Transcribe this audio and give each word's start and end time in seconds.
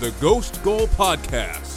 The 0.00 0.12
Ghost 0.12 0.62
Goal 0.62 0.86
Podcast. 0.86 1.76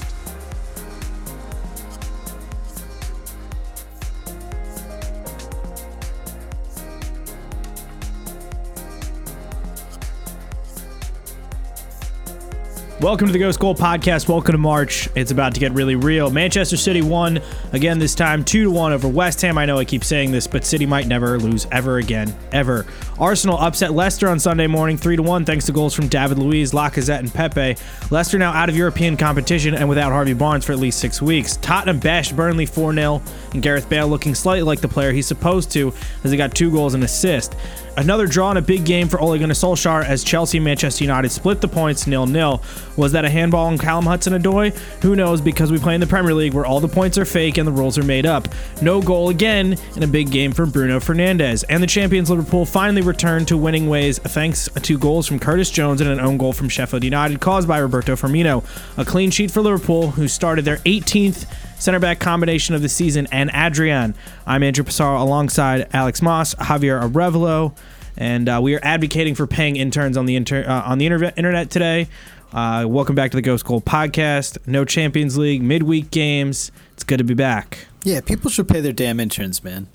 Welcome 13.02 13.28
to 13.28 13.34
the 13.34 13.40
Ghost 13.40 13.60
Goal 13.60 13.76
Podcast. 13.76 14.30
Welcome 14.30 14.54
to 14.54 14.58
March. 14.58 15.10
It's 15.14 15.32
about 15.32 15.54
to 15.56 15.60
get 15.60 15.74
really 15.74 15.96
real. 15.96 16.30
Manchester 16.30 16.78
City 16.78 17.02
won 17.02 17.42
again 17.74 18.00
this 18.00 18.16
time, 18.16 18.46
two 18.46 18.64
to 18.64 18.72
one 18.72 18.94
over 18.94 19.10
West 19.10 19.42
Ham. 19.42 19.58
I 19.58 19.66
know 19.66 19.78
I 19.78 19.84
keep 19.84 20.06
saying 20.06 20.32
this, 20.32 20.48
but 20.48 20.64
City 20.64 20.86
might 20.86 21.08
never 21.08 21.38
lose 21.38 21.68
ever 21.74 21.98
again, 21.98 22.34
ever. 22.54 22.86
Arsenal 23.20 23.58
upset 23.60 23.94
Leicester 23.94 24.28
on 24.28 24.40
Sunday 24.40 24.66
morning, 24.66 24.98
three 24.98 25.16
to 25.16 25.22
one, 25.22 25.46
thanks 25.46 25.66
to 25.68 25.72
goals 25.72 25.94
from 25.94 26.08
David 26.08 26.40
Luiz, 26.40 26.72
Lacazette, 26.72 27.20
and 27.20 27.32
Pepe. 27.32 27.76
Leicester 28.10 28.40
now 28.40 28.52
out 28.52 28.70
of 28.70 28.76
European 28.76 29.18
competition 29.18 29.76
and 29.76 29.88
without 29.88 30.12
Harvey 30.12 30.34
Barnes 30.34 30.66
for 30.66 30.72
at 30.72 30.80
least 30.80 31.00
six 31.00 31.22
weeks. 31.22 31.58
Tottenham 31.58 32.00
bashed 32.00 32.36
Burnley 32.36 32.66
four 32.66 32.94
0 32.94 33.22
and 33.54 33.62
Gareth 33.62 33.88
Bale 33.88 34.08
looking 34.08 34.34
slightly 34.34 34.64
like 34.64 34.82
the 34.82 34.88
player 34.88 35.12
he's 35.12 35.28
supposed 35.28 35.72
to, 35.74 35.94
as 36.24 36.32
he 36.32 36.38
got 36.38 36.56
two 36.56 36.72
goals 36.72 36.96
and 36.96 37.04
assist. 37.04 37.56
Another 37.96 38.26
draw 38.26 38.50
in 38.52 38.58
a 38.58 38.62
big 38.62 38.86
game 38.86 39.08
for 39.08 39.20
Ole 39.20 39.38
Gunnar 39.38 39.54
Solskjaer 39.54 40.04
as 40.04 40.24
Chelsea 40.24 40.58
and 40.58 40.66
Manchester 40.66 41.04
United 41.04 41.30
split 41.30 41.62
the 41.62 41.68
points 41.68 42.08
nil 42.08 42.26
nil. 42.26 42.62
Was 42.98 43.12
that 43.12 43.24
a 43.24 43.30
handball 43.30 43.68
on 43.68 43.78
Callum 43.78 44.06
Hudson-Odoi? 44.06 44.76
Who 45.04 45.16
knows? 45.16 45.42
Because 45.42 45.72
we 45.72 45.78
play 45.78 45.94
in 45.94 46.02
the 46.02 46.08
Premier 46.08 46.34
League 46.34 46.54
where 46.54 46.66
all 46.66 46.80
the 46.80 46.88
points 46.88 47.18
are 47.18 47.26
fake 47.26 47.58
and 47.58 47.68
the 47.68 47.72
rules 47.72 47.98
are 47.98 48.04
made 48.04 48.26
up. 48.26 48.48
No 48.82 49.02
goal 49.02 49.30
again 49.30 49.78
in 49.96 50.04
a 50.04 50.08
big 50.08 50.32
game 50.32 50.52
for 50.52 50.66
Bruno 50.66 51.00
Fernandes. 51.00 51.64
And 51.70 51.84
the 51.84 51.88
champions 51.88 52.30
Liverpool 52.30 52.66
finally 52.66 53.02
returned 53.02 53.48
to 53.50 53.58
winning 53.58 53.88
ways 53.88 54.18
thanks 54.20 54.68
to 54.70 54.98
goals 54.98 55.28
from 55.28 55.40
Curtis 55.40 55.70
Jones 55.70 56.02
and 56.02 56.10
an 56.10 56.20
own 56.20 56.38
goal 56.38 56.54
from 56.54 56.70
Sheffield 56.70 57.04
United 57.04 57.40
caused 57.40 57.68
by 57.68 57.78
Roberto 57.78 58.16
Firmino. 58.16 58.64
A 58.98 59.06
clean 59.06 59.30
sheet 59.30 59.52
for 59.52 59.62
Liverpool, 59.62 60.12
who 60.12 60.28
started 60.28 60.66
their 60.66 60.78
18th 60.78 61.46
center 61.84 62.00
back 62.00 62.18
combination 62.18 62.74
of 62.76 62.82
the 62.82 62.88
season, 62.88 63.28
and 63.30 63.52
Adrian. 63.54 64.16
I'm 64.48 64.64
Andrew 64.64 64.86
Passaro 64.86 65.20
alongside 65.20 65.90
Alex 65.94 66.22
Moss, 66.22 66.56
Javier 66.56 67.02
Arevalo, 67.04 67.76
and 68.16 68.48
uh, 68.48 68.62
we 68.64 68.74
are 68.76 68.80
advocating 68.82 69.36
for 69.36 69.46
paying 69.46 69.76
interns 69.76 70.16
on 70.16 70.26
the 70.26 70.38
inter- 70.38 70.64
uh, 70.64 70.84
on 70.84 70.98
the 70.98 71.06
internet 71.06 71.38
internet 71.38 71.70
today. 71.70 72.08
Uh, 72.54 72.86
welcome 72.88 73.16
back 73.16 73.32
to 73.32 73.38
the 73.38 73.42
Ghost 73.42 73.66
Goal 73.66 73.82
podcast. 73.82 74.58
No 74.66 74.86
Champions 74.86 75.38
League 75.38 75.62
midweek 75.62 76.10
games. 76.10 76.72
It's 76.94 77.04
good 77.04 77.18
to 77.18 77.26
be 77.26 77.34
back. 77.34 77.80
Yeah, 78.04 78.22
people 78.22 78.50
should 78.50 78.70
pay 78.70 78.80
their 78.80 78.94
damn 78.94 79.20
interns, 79.20 79.62
man. 79.62 79.88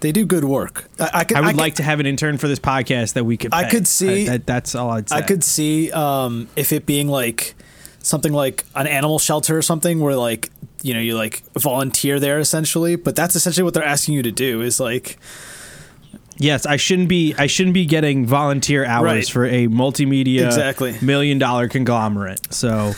They 0.00 0.12
do 0.12 0.26
good 0.26 0.44
work. 0.44 0.90
I, 0.98 1.10
I, 1.14 1.24
could, 1.24 1.36
I 1.38 1.40
would 1.40 1.46
could- 1.48 1.56
like 1.56 1.74
to 1.76 1.82
have 1.82 2.00
an 2.00 2.06
intern 2.06 2.36
for 2.36 2.48
this 2.48 2.58
podcast 2.58 3.14
that 3.14 3.24
we 3.24 3.38
could. 3.38 3.54
I 3.54 3.70
could 3.70 3.88
see- 3.88 4.26
that, 4.26 4.44
that's 4.46 4.74
all 4.74 4.90
I'd 4.90 5.08
say. 5.08 5.16
I 5.16 5.22
could 5.22 5.42
see 5.42 5.90
um, 5.90 6.48
if 6.54 6.70
it 6.70 6.84
being 6.84 7.08
like 7.08 7.54
something 8.02 8.32
like 8.32 8.66
an 8.74 8.86
animal 8.86 9.18
shelter 9.18 9.56
or 9.56 9.62
something 9.62 10.00
where 10.00 10.16
like 10.16 10.50
you 10.82 10.94
know 10.94 11.00
you 11.00 11.16
like 11.16 11.42
volunteer 11.58 12.18
there 12.20 12.38
essentially, 12.38 12.96
but 12.96 13.14
that's 13.16 13.36
essentially 13.36 13.64
what 13.64 13.74
they're 13.74 13.84
asking 13.84 14.14
you 14.14 14.22
to 14.22 14.32
do 14.32 14.60
is 14.62 14.80
like 14.80 15.18
Yes, 16.42 16.64
I 16.64 16.76
shouldn't 16.76 17.08
be. 17.10 17.34
I 17.36 17.46
shouldn't 17.46 17.74
be 17.74 17.84
getting 17.84 18.24
volunteer 18.24 18.84
hours 18.86 19.04
Right. 19.04 19.28
for 19.28 19.44
a 19.44 19.66
multimedia 19.68 20.46
Exactly. 20.46 20.96
million 21.02 21.38
dollar 21.38 21.68
conglomerate. 21.68 22.52
So. 22.52 22.92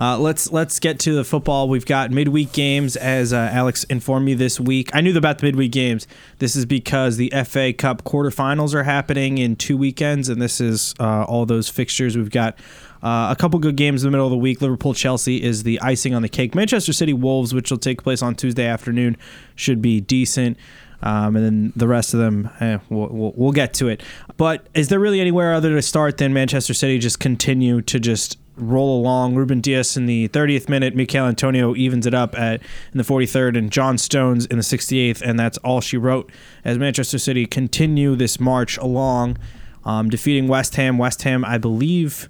Uh, 0.00 0.16
let's 0.16 0.52
let's 0.52 0.78
get 0.78 1.00
to 1.00 1.12
the 1.12 1.24
football. 1.24 1.68
We've 1.68 1.84
got 1.84 2.12
midweek 2.12 2.52
games, 2.52 2.94
as 2.94 3.32
uh, 3.32 3.50
Alex 3.52 3.82
informed 3.82 4.26
me 4.26 4.34
this 4.34 4.60
week. 4.60 4.90
I 4.94 5.00
knew 5.00 5.16
about 5.18 5.38
the 5.38 5.46
midweek 5.46 5.72
games. 5.72 6.06
This 6.38 6.54
is 6.54 6.64
because 6.66 7.16
the 7.16 7.32
FA 7.44 7.72
Cup 7.72 8.04
quarterfinals 8.04 8.74
are 8.74 8.84
happening 8.84 9.38
in 9.38 9.56
two 9.56 9.76
weekends, 9.76 10.28
and 10.28 10.40
this 10.40 10.60
is 10.60 10.94
uh, 11.00 11.24
all 11.24 11.46
those 11.46 11.68
fixtures. 11.68 12.16
We've 12.16 12.30
got 12.30 12.56
uh, 13.02 13.28
a 13.30 13.36
couple 13.38 13.58
good 13.58 13.76
games 13.76 14.02
in 14.02 14.08
the 14.08 14.10
middle 14.10 14.26
of 14.26 14.30
the 14.30 14.38
week. 14.38 14.60
Liverpool 14.60 14.94
Chelsea 14.94 15.42
is 15.42 15.62
the 15.62 15.80
icing 15.80 16.14
on 16.14 16.22
the 16.22 16.28
cake. 16.28 16.54
Manchester 16.54 16.92
City 16.92 17.12
Wolves, 17.12 17.54
which 17.54 17.70
will 17.70 17.78
take 17.78 18.02
place 18.02 18.22
on 18.22 18.34
Tuesday 18.34 18.66
afternoon, 18.66 19.16
should 19.54 19.80
be 19.80 20.00
decent. 20.00 20.56
Um, 21.00 21.36
and 21.36 21.44
then 21.44 21.72
the 21.76 21.86
rest 21.86 22.12
of 22.12 22.20
them, 22.20 22.50
eh, 22.60 22.78
we'll, 22.88 23.08
we'll, 23.08 23.32
we'll 23.36 23.52
get 23.52 23.72
to 23.74 23.88
it. 23.88 24.02
But 24.36 24.66
is 24.74 24.88
there 24.88 24.98
really 24.98 25.20
anywhere 25.20 25.54
other 25.54 25.70
to 25.74 25.82
start 25.82 26.16
than 26.16 26.32
Manchester 26.32 26.74
City 26.74 26.98
just 26.98 27.20
continue 27.20 27.80
to 27.82 28.00
just 28.00 28.38
roll 28.56 28.98
along? 28.98 29.36
Ruben 29.36 29.60
Dias 29.60 29.96
in 29.96 30.06
the 30.06 30.28
30th 30.30 30.68
minute, 30.68 30.96
Michail 30.96 31.26
Antonio 31.26 31.76
evens 31.76 32.04
it 32.04 32.14
up 32.14 32.36
at 32.36 32.60
in 32.92 32.98
the 32.98 33.04
43rd, 33.04 33.56
and 33.56 33.70
John 33.70 33.96
Stones 33.96 34.46
in 34.46 34.56
the 34.56 34.64
68th, 34.64 35.22
and 35.22 35.38
that's 35.38 35.58
all 35.58 35.80
she 35.80 35.96
wrote 35.96 36.32
as 36.64 36.78
Manchester 36.78 37.18
City 37.18 37.46
continue 37.46 38.16
this 38.16 38.40
march 38.40 38.76
along, 38.78 39.38
um, 39.84 40.10
defeating 40.10 40.48
West 40.48 40.74
Ham. 40.74 40.98
West 40.98 41.22
Ham, 41.22 41.44
I 41.44 41.58
believe. 41.58 42.28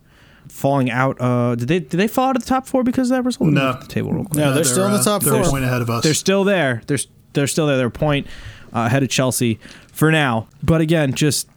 Falling 0.48 0.90
out. 0.90 1.20
Uh, 1.20 1.54
did 1.54 1.68
they 1.68 1.78
did 1.80 1.98
they 1.98 2.08
fall 2.08 2.30
out 2.30 2.36
of 2.36 2.42
the 2.42 2.48
top 2.48 2.66
four 2.66 2.82
because 2.82 3.10
of 3.10 3.16
that 3.16 3.22
result? 3.24 3.50
No. 3.50 3.70
at 3.70 3.80
the 3.82 3.86
table 3.86 4.12
real 4.12 4.24
quick. 4.24 4.38
No, 4.38 4.52
they're 4.52 4.64
still 4.64 4.86
in 4.86 4.92
the 4.92 4.98
uh, 4.98 5.02
top 5.02 5.22
they're 5.22 5.34
four. 5.34 5.42
a 5.42 5.50
point 5.50 5.64
ahead 5.64 5.82
of 5.82 5.90
us. 5.90 6.02
They're 6.02 6.14
still 6.14 6.44
there. 6.44 6.82
They're 6.86 6.98
they're 7.34 7.46
still 7.46 7.66
there. 7.66 7.76
They're 7.76 7.86
a 7.86 7.90
point 7.90 8.26
uh, 8.74 8.80
ahead 8.80 9.02
of 9.02 9.08
Chelsea 9.08 9.60
for 9.92 10.10
now. 10.10 10.48
But 10.62 10.80
again, 10.80 11.12
just 11.12 11.48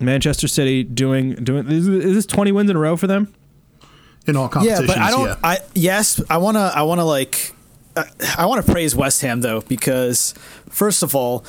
Manchester 0.00 0.48
City 0.48 0.82
doing 0.82 1.34
doing. 1.34 1.70
Is, 1.70 1.86
is 1.86 2.14
this 2.14 2.26
twenty 2.26 2.52
wins 2.52 2.70
in 2.70 2.76
a 2.76 2.80
row 2.80 2.96
for 2.96 3.06
them? 3.06 3.32
in 4.28 4.36
all 4.36 4.48
competitions, 4.48 4.88
yeah, 4.88 4.94
but 4.94 5.02
I 5.02 5.10
don't. 5.10 5.26
yeah. 5.26 5.36
I 5.42 5.58
yes, 5.74 6.22
I 6.30 6.38
wanna. 6.38 6.70
I 6.74 6.82
wanna 6.82 7.04
like. 7.04 7.54
I, 7.96 8.04
I 8.38 8.46
want 8.46 8.64
to 8.64 8.70
praise 8.70 8.94
West 8.94 9.22
Ham 9.22 9.40
though 9.40 9.62
because 9.62 10.34
first 10.68 11.02
of 11.02 11.14
all, 11.14 11.44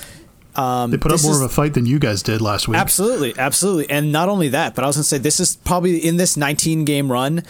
um, 0.56 0.92
they 0.92 0.98
put 0.98 1.12
up 1.12 1.22
more 1.24 1.32
is- 1.34 1.42
of 1.42 1.46
a 1.46 1.54
fight 1.54 1.74
than 1.74 1.86
you 1.86 2.00
guys 2.00 2.24
did 2.24 2.42
last 2.42 2.68
week. 2.68 2.78
Absolutely, 2.78 3.34
absolutely, 3.38 3.90
and 3.90 4.12
not 4.12 4.30
only 4.30 4.50
that, 4.50 4.76
but 4.76 4.84
I 4.84 4.88
was 4.88 4.96
gonna 4.96 5.04
say 5.04 5.18
this 5.18 5.40
is 5.40 5.56
probably 5.58 5.98
in 5.98 6.18
this 6.18 6.36
19 6.36 6.86
game 6.86 7.12
run. 7.12 7.44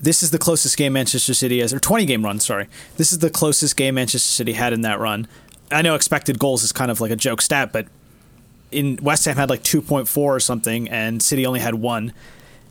This 0.00 0.22
is 0.22 0.30
the 0.30 0.38
closest 0.38 0.76
game 0.78 0.94
Manchester 0.94 1.34
City 1.34 1.60
has, 1.60 1.74
or 1.74 1.78
20 1.78 2.06
game 2.06 2.24
run. 2.24 2.40
Sorry, 2.40 2.68
this 2.96 3.12
is 3.12 3.18
the 3.18 3.30
closest 3.30 3.76
game 3.76 3.94
Manchester 3.96 4.32
City 4.32 4.54
had 4.54 4.72
in 4.72 4.80
that 4.82 4.98
run. 4.98 5.28
I 5.70 5.82
know 5.82 5.94
expected 5.94 6.38
goals 6.38 6.62
is 6.64 6.72
kind 6.72 6.90
of 6.90 7.00
like 7.00 7.10
a 7.10 7.16
joke 7.16 7.40
stat, 7.42 7.70
but 7.72 7.86
in 8.72 8.98
West 9.02 9.24
Ham 9.26 9.36
had 9.36 9.50
like 9.50 9.62
2.4 9.62 10.16
or 10.16 10.40
something, 10.40 10.88
and 10.88 11.22
City 11.22 11.46
only 11.46 11.60
had 11.60 11.74
one. 11.74 12.12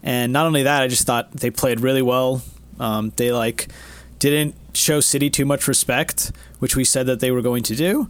And 0.04 0.32
not 0.34 0.46
only 0.46 0.64
that, 0.64 0.82
I 0.82 0.88
just 0.88 1.06
thought 1.06 1.32
they 1.32 1.50
played 1.50 1.82
really 1.82 2.02
well. 2.02 2.42
Um, 2.80 3.12
they 3.16 3.32
like 3.32 3.68
didn't 4.20 4.56
show 4.74 5.00
City 5.00 5.30
too 5.30 5.46
much 5.46 5.68
respect, 5.68 6.32
which 6.60 6.76
we 6.76 6.84
said 6.84 7.06
that 7.08 7.20
they 7.20 7.32
were 7.32 7.42
going 7.42 7.64
to 7.64 7.76
do. 7.76 8.10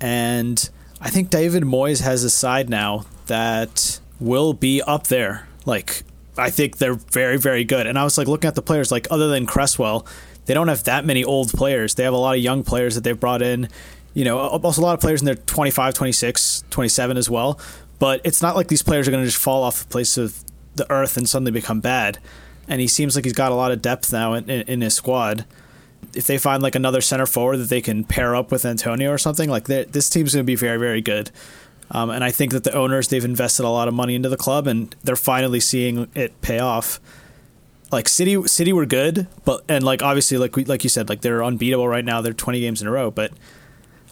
And 0.00 0.68
I 1.00 1.10
think 1.10 1.30
David 1.30 1.62
Moyes 1.62 2.00
has 2.02 2.24
a 2.24 2.30
side 2.30 2.68
now 2.70 3.04
that 3.26 4.00
will 4.18 4.52
be 4.52 4.82
up 4.82 5.08
there. 5.08 5.46
Like 5.64 6.04
I 6.38 6.50
think 6.50 6.78
they're 6.78 6.94
very, 6.94 7.38
very 7.38 7.64
good. 7.64 7.86
And 7.86 7.98
I 7.98 8.04
was 8.04 8.18
like 8.18 8.28
looking 8.28 8.48
at 8.48 8.54
the 8.54 8.62
players, 8.62 8.90
like 8.90 9.06
other 9.10 9.28
than 9.28 9.46
Cresswell, 9.46 10.06
they 10.46 10.54
don't 10.54 10.68
have 10.68 10.84
that 10.84 11.04
many 11.04 11.24
old 11.24 11.50
players. 11.50 11.94
They 11.94 12.04
have 12.04 12.14
a 12.14 12.18
lot 12.18 12.36
of 12.36 12.42
young 12.42 12.62
players 12.62 12.94
that 12.94 13.04
they've 13.04 13.18
brought 13.18 13.42
in. 13.42 13.68
You 14.14 14.24
know, 14.24 14.38
also 14.38 14.80
a 14.80 14.84
lot 14.84 14.94
of 14.94 15.00
players 15.00 15.20
in 15.20 15.26
their 15.26 15.34
25, 15.34 15.94
26, 15.94 16.64
27 16.70 17.16
as 17.16 17.28
well. 17.28 17.60
But 17.98 18.20
it's 18.24 18.40
not 18.40 18.56
like 18.56 18.68
these 18.68 18.82
players 18.82 19.08
are 19.08 19.10
going 19.10 19.22
to 19.22 19.28
just 19.28 19.42
fall 19.42 19.62
off 19.62 19.80
the 19.80 19.88
place 19.88 20.16
of 20.16 20.42
the 20.76 20.90
earth 20.90 21.16
and 21.16 21.28
suddenly 21.28 21.50
become 21.50 21.80
bad. 21.80 22.18
And 22.68 22.80
he 22.80 22.88
seems 22.88 23.16
like 23.16 23.24
he's 23.24 23.34
got 23.34 23.52
a 23.52 23.54
lot 23.54 23.72
of 23.72 23.82
depth 23.82 24.12
now 24.12 24.34
in, 24.34 24.48
in, 24.48 24.62
in 24.68 24.80
his 24.80 24.94
squad. 24.94 25.44
If 26.14 26.26
they 26.26 26.38
find 26.38 26.62
like 26.62 26.74
another 26.74 27.00
center 27.00 27.26
forward 27.26 27.58
that 27.58 27.68
they 27.68 27.80
can 27.80 28.04
pair 28.04 28.34
up 28.34 28.50
with 28.50 28.64
Antonio 28.64 29.10
or 29.10 29.18
something, 29.18 29.50
like 29.50 29.64
this 29.64 30.08
team's 30.08 30.34
going 30.34 30.44
to 30.44 30.46
be 30.46 30.56
very, 30.56 30.78
very 30.78 31.00
good. 31.00 31.30
Um, 31.90 32.10
and 32.10 32.24
I 32.24 32.30
think 32.30 32.52
that 32.52 32.64
the 32.64 32.72
owners 32.72 33.08
they've 33.08 33.24
invested 33.24 33.64
a 33.64 33.68
lot 33.68 33.88
of 33.88 33.94
money 33.94 34.14
into 34.14 34.28
the 34.28 34.36
club, 34.36 34.66
and 34.66 34.94
they're 35.04 35.16
finally 35.16 35.60
seeing 35.60 36.08
it 36.14 36.40
pay 36.40 36.58
off. 36.58 37.00
Like 37.92 38.08
City, 38.08 38.42
City 38.48 38.72
were 38.72 38.86
good, 38.86 39.28
but 39.44 39.62
and 39.68 39.84
like 39.84 40.02
obviously, 40.02 40.36
like 40.38 40.56
we, 40.56 40.64
like 40.64 40.82
you 40.82 40.90
said, 40.90 41.08
like 41.08 41.20
they're 41.20 41.44
unbeatable 41.44 41.86
right 41.86 42.04
now. 42.04 42.20
They're 42.20 42.32
twenty 42.32 42.60
games 42.60 42.82
in 42.82 42.88
a 42.88 42.90
row, 42.90 43.12
but 43.12 43.32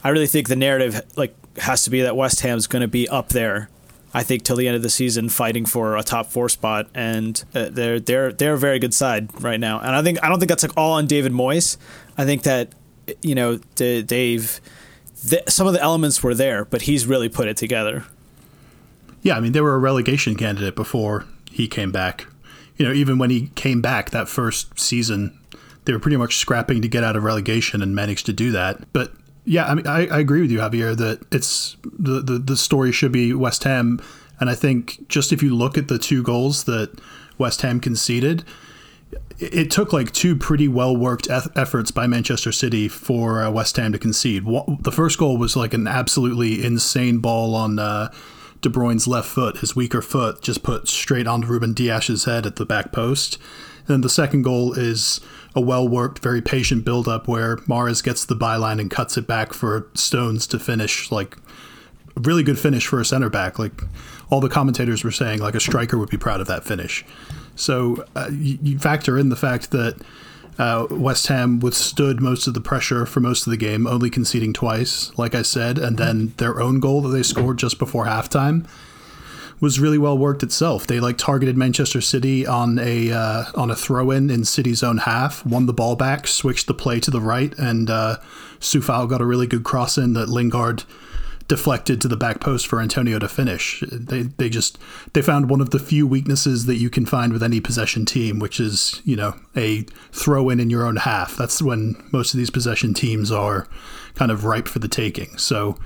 I 0.05 0.11
really 0.11 0.29
think 0.29 0.49
the 0.49 0.57
narrative 0.57 1.03
like 1.17 1.35
has 1.59 1.83
to 1.85 1.91
be 1.91 2.03
that 2.03 2.17
West 2.17 2.41
Ham's 2.41 2.69
going 2.69 2.83
to 2.83 2.89
be 2.89 3.09
up 3.09 3.31
there. 3.31 3.69
I 4.17 4.23
think 4.23 4.45
till 4.45 4.55
the 4.55 4.69
end 4.69 4.77
of 4.77 4.83
the 4.83 4.91
season, 4.91 5.29
fighting 5.29 5.67
for 5.67 5.97
a 5.97 6.05
top 6.05 6.31
four 6.31 6.49
spot, 6.49 6.89
and 6.95 7.43
uh, 7.53 7.69
they're 7.71 7.99
they're 7.99 8.33
they're 8.33 8.55
a 8.55 8.59
very 8.59 8.79
good 8.79 8.95
side 8.95 9.29
right 9.43 9.59
now. 9.59 9.81
And 9.81 9.91
I 9.91 10.03
think 10.03 10.23
I 10.23 10.29
don't 10.29 10.39
think 10.39 10.49
that's 10.49 10.63
like 10.63 10.77
all 10.77 10.93
on 10.93 11.07
David 11.07 11.33
Moyes. 11.33 11.77
I 12.17 12.25
think 12.25 12.45
that 12.45 12.73
you 13.23 13.35
know 13.35 13.57
the, 13.75 14.03
they've 14.03 14.61
the, 15.25 15.43
some 15.49 15.67
of 15.67 15.73
the 15.73 15.83
elements 15.83 16.23
were 16.23 16.35
there, 16.35 16.65
but 16.65 16.83
he's 16.83 17.07
really 17.07 17.29
put 17.29 17.49
it 17.49 17.57
together. 17.57 18.05
Yeah, 19.23 19.37
I 19.37 19.41
mean, 19.41 19.53
they 19.53 19.61
were 19.61 19.75
a 19.75 19.79
relegation 19.79 20.37
candidate 20.37 20.77
before 20.77 21.25
he 21.51 21.67
came 21.67 21.91
back. 21.91 22.27
You 22.77 22.87
know, 22.87 22.93
even 22.93 23.19
when 23.19 23.31
he 23.31 23.49
came 23.55 23.81
back 23.81 24.11
that 24.11 24.29
first 24.29 24.79
season, 24.79 25.39
they 25.87 25.93
were 25.93 25.99
pretty 25.99 26.19
much 26.19 26.37
scrapping 26.37 26.83
to 26.83 26.89
get 26.89 27.03
out 27.03 27.17
of 27.17 27.25
relegation 27.25 27.83
and 27.83 27.95
managed 27.95 28.27
to 28.27 28.33
do 28.33 28.53
that. 28.53 28.93
But 28.93 29.13
yeah, 29.45 29.67
I 29.67 29.75
mean, 29.75 29.87
I, 29.87 30.07
I 30.07 30.19
agree 30.19 30.41
with 30.41 30.51
you, 30.51 30.59
Javier, 30.59 30.97
that 30.97 31.21
it's 31.33 31.77
the, 31.85 32.21
the 32.21 32.39
the 32.39 32.57
story 32.57 32.93
should 32.93 33.13
be 33.13 33.35
West 33.35 33.65
Ham, 33.65 34.01
and 34.41 34.49
I 34.49 34.55
think 34.55 35.09
just 35.09 35.33
if 35.33 35.43
you 35.43 35.55
look 35.55 35.77
at 35.77 35.89
the 35.89 35.99
two 35.99 36.23
goals 36.23 36.65
that 36.65 36.99
West 37.37 37.63
Ham 37.63 37.81
conceded, 37.81 38.45
it 39.39 39.71
took 39.71 39.93
like 39.93 40.13
two 40.13 40.37
pretty 40.37 40.69
well 40.69 40.97
worked 40.97 41.29
efforts 41.31 41.91
by 41.91 42.07
Manchester 42.07 42.53
City 42.53 42.89
for 42.89 43.43
uh, 43.43 43.51
West 43.51 43.77
Ham 43.77 43.93
to 43.93 43.99
concede. 43.99 44.45
The 44.45 44.93
first 44.93 45.19
goal 45.19 45.37
was 45.37 45.57
like 45.57 45.75
an 45.75 45.87
absolutely 45.87 46.65
insane 46.65 47.19
ball 47.19 47.55
on 47.55 47.79
uh, 47.79 48.11
De 48.61 48.71
Bruyne's 48.71 49.07
left 49.07 49.29
foot, 49.29 49.59
his 49.59 49.77
weaker 49.77 50.01
foot, 50.01 50.41
just 50.41 50.63
put 50.63 50.89
straight 50.89 51.27
onto 51.27 51.49
Ruben 51.49 51.75
Dias's 51.75 52.25
head 52.25 52.47
at 52.47 52.57
the 52.57 52.65
back 52.65 52.93
post. 52.93 53.39
And 53.87 54.03
the 54.03 54.09
second 54.09 54.43
goal 54.43 54.73
is 54.73 55.21
a 55.55 55.61
well 55.61 55.87
worked, 55.87 56.19
very 56.19 56.43
patient 56.43 56.85
build 56.85 57.07
up 57.07 57.29
where 57.29 57.57
Mahrez 57.59 58.03
gets 58.03 58.25
the 58.25 58.35
byline 58.35 58.81
and 58.81 58.91
cuts 58.91 59.17
it 59.17 59.27
back 59.27 59.53
for 59.53 59.89
Stones 59.95 60.47
to 60.49 60.59
finish. 60.59 61.11
Like, 61.13 61.37
a 62.17 62.21
really 62.21 62.43
good 62.43 62.59
finish 62.59 62.87
for 62.87 63.01
a 63.01 63.05
center 63.05 63.31
back. 63.31 63.59
Like, 63.59 63.83
all 64.31 64.41
the 64.41 64.49
commentators 64.49 65.05
were 65.05 65.11
saying, 65.11 65.41
like, 65.41 65.55
a 65.55 65.61
striker 65.61 65.99
would 65.99 66.11
be 66.11 66.17
proud 66.17 66.41
of 66.41 66.47
that 66.49 66.65
finish. 66.65 67.05
So 67.57 68.05
uh, 68.17 68.31
you, 68.33 68.59
you, 68.63 68.79
factor 68.79 69.17
in 69.17 69.29
the 69.29 69.37
fact 69.37 69.71
that 69.71 69.97
uh, 70.59 70.87
West 70.91 71.29
Ham 71.29 71.61
withstood 71.61 72.21
most 72.21 72.47
of 72.47 72.55
the 72.55 72.61
pressure 72.61 73.07
for 73.07 73.21
most 73.21 73.47
of 73.47 73.51
the 73.51 73.57
game, 73.57 73.87
only 73.87 74.11
conceding 74.11 74.53
twice, 74.53 75.17
like 75.17 75.35
I 75.35 75.43
said, 75.43 75.79
and 75.79 75.97
then 75.97 76.33
their 76.39 76.61
own 76.61 76.81
goal 76.81 77.01
that 77.03 77.11
they 77.11 77.23
scored 77.23 77.59
just 77.59 77.79
before 77.79 78.07
halftime 78.07 78.67
was 79.65 79.81
really 79.81 79.99
well 79.99 80.17
worked 80.17 80.43
itself. 80.43 80.87
They 80.87 81.01
like 81.01 81.17
targeted 81.17 81.57
Manchester 81.57 82.03
City 82.03 82.47
on 82.47 82.79
a 82.79 83.11
uh, 83.11 83.45
on 83.55 83.71
a 83.71 83.75
throw 83.75 84.11
in 84.11 84.31
in 84.31 84.45
City's 84.45 84.83
own 84.83 84.99
half, 84.99 85.45
won 85.45 85.65
the 85.65 85.73
ball 85.73 85.97
back, 85.97 86.27
switched 86.29 86.67
the 86.67 86.75
play 86.75 87.01
to 87.01 87.11
the 87.11 87.21
right, 87.21 87.53
and 87.59 87.89
uh, 87.89 88.19
Coufal 88.61 89.09
got 89.09 89.23
a 89.23 89.25
really 89.25 89.47
good 89.47 89.65
cross 89.65 89.97
in 89.97 90.13
that 90.13 90.29
Lingard 90.29 90.85
deflected 91.49 92.01
to 92.01 92.09
the 92.09 92.17
back 92.17 92.41
post 92.41 92.67
for 92.67 92.81
Antonio 92.81 93.19
to 93.19 93.27
finish. 93.27 93.83
They 93.91 94.23
they 94.23 94.51
just 94.51 94.79
they 95.15 95.23
found 95.23 95.49
one 95.49 95.63
of 95.63 95.71
the 95.71 95.79
few 95.79 96.07
weaknesses 96.07 96.67
that 96.67 96.77
you 96.77 96.91
can 96.91 97.07
find 97.07 97.33
with 97.33 97.43
any 97.43 97.61
possession 97.61 98.05
team, 98.05 98.39
which 98.39 98.61
is 98.61 99.01
you 99.05 99.17
know 99.17 99.35
a 99.57 99.83
throw 100.13 100.51
in 100.51 100.61
in 100.61 100.69
your 100.69 100.87
own 100.87 100.97
half. 100.97 101.37
That's 101.37 101.63
when 101.63 101.97
most 102.13 102.35
of 102.35 102.39
these 102.39 102.51
possession 102.51 102.93
teams 102.93 103.33
are 103.33 103.67
kind 104.15 104.31
of 104.31 104.45
ripe 104.45 104.69
for 104.69 104.79
the 104.79 104.89
taking. 104.89 105.39
So. 105.39 105.79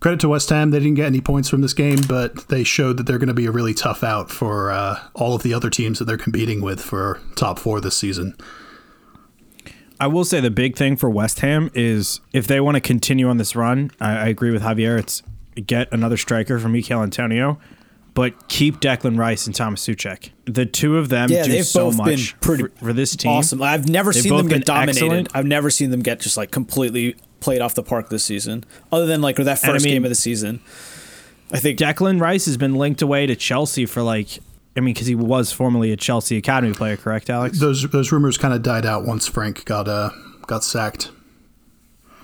Credit 0.00 0.20
to 0.20 0.28
West 0.28 0.48
Ham, 0.50 0.70
they 0.70 0.78
didn't 0.78 0.94
get 0.94 1.06
any 1.06 1.20
points 1.20 1.48
from 1.48 1.60
this 1.60 1.74
game, 1.74 1.98
but 2.08 2.48
they 2.48 2.62
showed 2.62 2.98
that 2.98 3.06
they're 3.06 3.18
going 3.18 3.28
to 3.28 3.34
be 3.34 3.46
a 3.46 3.50
really 3.50 3.74
tough 3.74 4.04
out 4.04 4.30
for 4.30 4.70
uh, 4.70 5.00
all 5.14 5.34
of 5.34 5.42
the 5.42 5.52
other 5.52 5.70
teams 5.70 5.98
that 5.98 6.04
they're 6.04 6.16
competing 6.16 6.60
with 6.60 6.80
for 6.80 7.20
top 7.34 7.58
four 7.58 7.80
this 7.80 7.96
season. 7.96 8.36
I 10.00 10.06
will 10.06 10.24
say 10.24 10.40
the 10.40 10.50
big 10.50 10.76
thing 10.76 10.96
for 10.96 11.10
West 11.10 11.40
Ham 11.40 11.70
is 11.74 12.20
if 12.32 12.46
they 12.46 12.60
want 12.60 12.76
to 12.76 12.80
continue 12.80 13.28
on 13.28 13.38
this 13.38 13.56
run, 13.56 13.90
I, 14.00 14.16
I 14.18 14.26
agree 14.28 14.52
with 14.52 14.62
Javier. 14.62 14.98
It's 14.98 15.22
get 15.66 15.92
another 15.92 16.16
striker 16.16 16.60
from 16.60 16.72
Michail 16.72 17.02
Antonio, 17.02 17.58
but 18.14 18.46
keep 18.46 18.78
Declan 18.78 19.18
Rice 19.18 19.46
and 19.46 19.54
Thomas 19.56 19.84
Soucek. 19.84 20.30
The 20.44 20.66
two 20.66 20.98
of 20.98 21.08
them 21.08 21.30
yeah, 21.30 21.42
do 21.42 21.50
they've 21.50 21.66
so 21.66 21.86
both 21.86 21.96
much 21.96 22.06
been 22.06 22.40
pretty 22.40 22.62
for, 22.62 22.86
for 22.86 22.92
this 22.92 23.16
team. 23.16 23.32
Awesome. 23.32 23.60
I've 23.60 23.88
never 23.88 24.12
They've 24.12 24.22
seen 24.22 24.36
them 24.36 24.46
get 24.46 24.64
dominated. 24.64 25.02
excellent. 25.02 25.28
I've 25.34 25.46
never 25.46 25.68
seen 25.68 25.90
them 25.90 26.00
get 26.00 26.20
just 26.20 26.36
like 26.36 26.52
completely 26.52 27.16
played 27.40 27.60
off 27.60 27.74
the 27.74 27.82
park 27.82 28.08
this 28.08 28.24
season, 28.24 28.64
other 28.92 29.06
than 29.06 29.20
like 29.20 29.36
that 29.36 29.58
first 29.58 29.84
mean- 29.84 29.94
game 29.94 30.04
of 30.04 30.08
the 30.10 30.14
season. 30.14 30.60
I 31.50 31.58
think 31.58 31.78
Declan 31.78 32.20
Rice 32.20 32.44
has 32.44 32.58
been 32.58 32.74
linked 32.74 33.00
away 33.00 33.26
to 33.26 33.34
Chelsea 33.34 33.86
for 33.86 34.02
like, 34.02 34.38
I 34.76 34.80
mean, 34.80 34.92
because 34.92 35.06
he 35.06 35.14
was 35.14 35.50
formerly 35.50 35.92
a 35.92 35.96
Chelsea 35.96 36.36
academy 36.36 36.74
player, 36.74 36.96
correct, 36.98 37.30
Alex? 37.30 37.58
Those 37.58 37.88
those 37.88 38.12
rumors 38.12 38.36
kind 38.36 38.52
of 38.52 38.62
died 38.62 38.84
out 38.84 39.06
once 39.06 39.26
Frank 39.26 39.64
got 39.64 39.88
uh 39.88 40.10
got 40.46 40.62
sacked. 40.62 41.10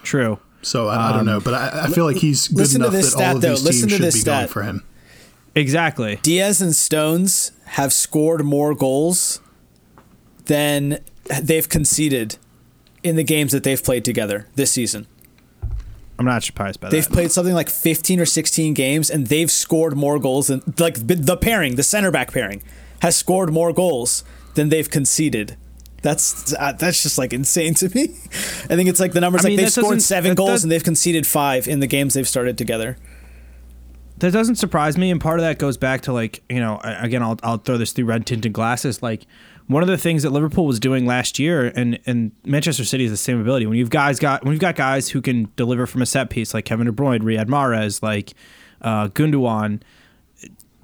True. 0.02 0.38
So 0.60 0.88
I, 0.88 1.10
I 1.10 1.12
don't 1.12 1.24
know, 1.26 1.40
but 1.40 1.54
I, 1.54 1.84
I 1.84 1.86
feel 1.88 2.04
like 2.04 2.16
he's 2.16 2.48
good 2.48 2.58
listen 2.58 2.80
to 2.80 2.86
enough 2.88 2.92
this 2.94 3.06
that 3.06 3.12
stat, 3.12 3.28
all 3.30 3.36
of 3.36 3.42
though. 3.42 3.48
these 3.50 3.64
Listen 3.64 3.80
teams 3.88 3.92
to 3.92 3.96
should 3.96 4.04
this 4.06 4.14
be 4.16 4.24
going 4.24 4.38
stat. 4.40 4.50
for 4.50 4.62
him. 4.62 4.84
Exactly. 5.54 6.18
Dias 6.22 6.60
and 6.60 6.74
Stones 6.74 7.52
have 7.66 7.92
scored 7.92 8.44
more 8.44 8.74
goals 8.74 9.40
than 10.46 10.98
they've 11.42 11.68
conceded 11.68 12.36
in 13.04 13.16
the 13.16 13.22
games 13.24 13.52
that 13.52 13.62
they've 13.62 13.82
played 13.82 14.04
together 14.04 14.46
this 14.56 14.72
season. 14.72 15.06
I'm 16.18 16.24
not 16.24 16.42
surprised 16.44 16.80
by 16.80 16.88
that. 16.88 16.92
They've 16.96 17.08
played 17.08 17.32
something 17.32 17.54
like 17.54 17.68
15 17.68 18.20
or 18.20 18.24
16 18.26 18.72
games 18.74 19.10
and 19.10 19.26
they've 19.26 19.50
scored 19.50 19.96
more 19.96 20.18
goals 20.18 20.46
than 20.48 20.62
like 20.78 21.06
the 21.06 21.36
pairing, 21.36 21.74
the 21.76 21.82
center 21.82 22.10
back 22.10 22.32
pairing 22.32 22.62
has 23.02 23.16
scored 23.16 23.52
more 23.52 23.72
goals 23.72 24.24
than 24.54 24.68
they've 24.68 24.88
conceded. 24.88 25.56
That's 26.02 26.54
uh, 26.54 26.72
that's 26.72 27.02
just 27.02 27.18
like 27.18 27.32
insane 27.32 27.74
to 27.80 27.88
me. 27.94 28.04
I 28.04 28.76
think 28.76 28.88
it's 28.88 29.00
like 29.00 29.12
the 29.12 29.20
numbers 29.20 29.44
I 29.44 29.48
like 29.48 29.58
they've 29.58 29.72
scored 29.72 30.00
7 30.02 30.30
that 30.30 30.36
goals 30.36 30.50
does- 30.50 30.62
and 30.64 30.70
they've 30.72 30.84
conceded 30.84 31.26
5 31.26 31.66
in 31.68 31.80
the 31.80 31.86
games 31.86 32.14
they've 32.14 32.28
started 32.28 32.56
together. 32.58 32.96
that 34.18 34.30
doesn't 34.32 34.56
surprise 34.56 34.96
me, 34.96 35.10
and 35.10 35.20
part 35.20 35.40
of 35.40 35.44
that 35.44 35.58
goes 35.58 35.76
back 35.76 36.02
to 36.02 36.12
like 36.12 36.42
you 36.48 36.60
know 36.60 36.80
again 36.84 37.22
I'll 37.22 37.38
I'll 37.42 37.58
throw 37.58 37.76
this 37.78 37.92
through 37.92 38.04
red 38.04 38.24
tinted 38.26 38.52
glasses. 38.52 39.02
Like 39.02 39.22
one 39.66 39.82
of 39.82 39.88
the 39.88 39.96
things 39.96 40.22
that 40.22 40.30
Liverpool 40.30 40.66
was 40.66 40.78
doing 40.78 41.06
last 41.06 41.38
year, 41.38 41.72
and 41.74 41.98
and 42.06 42.32
Manchester 42.44 42.84
City 42.84 43.04
has 43.04 43.10
the 43.10 43.16
same 43.16 43.40
ability. 43.40 43.66
When 43.66 43.78
you've 43.78 43.90
guys 43.90 44.18
got 44.18 44.44
when 44.44 44.52
you've 44.52 44.60
got 44.60 44.76
guys 44.76 45.08
who 45.08 45.22
can 45.22 45.50
deliver 45.56 45.86
from 45.86 46.02
a 46.02 46.06
set 46.06 46.30
piece 46.30 46.52
like 46.52 46.64
Kevin 46.64 46.86
De 46.86 46.92
Bruyne, 46.92 47.20
Riyad 47.20 47.46
Mahrez, 47.46 48.02
like 48.02 48.34
uh, 48.82 49.08
Gundogan, 49.08 49.80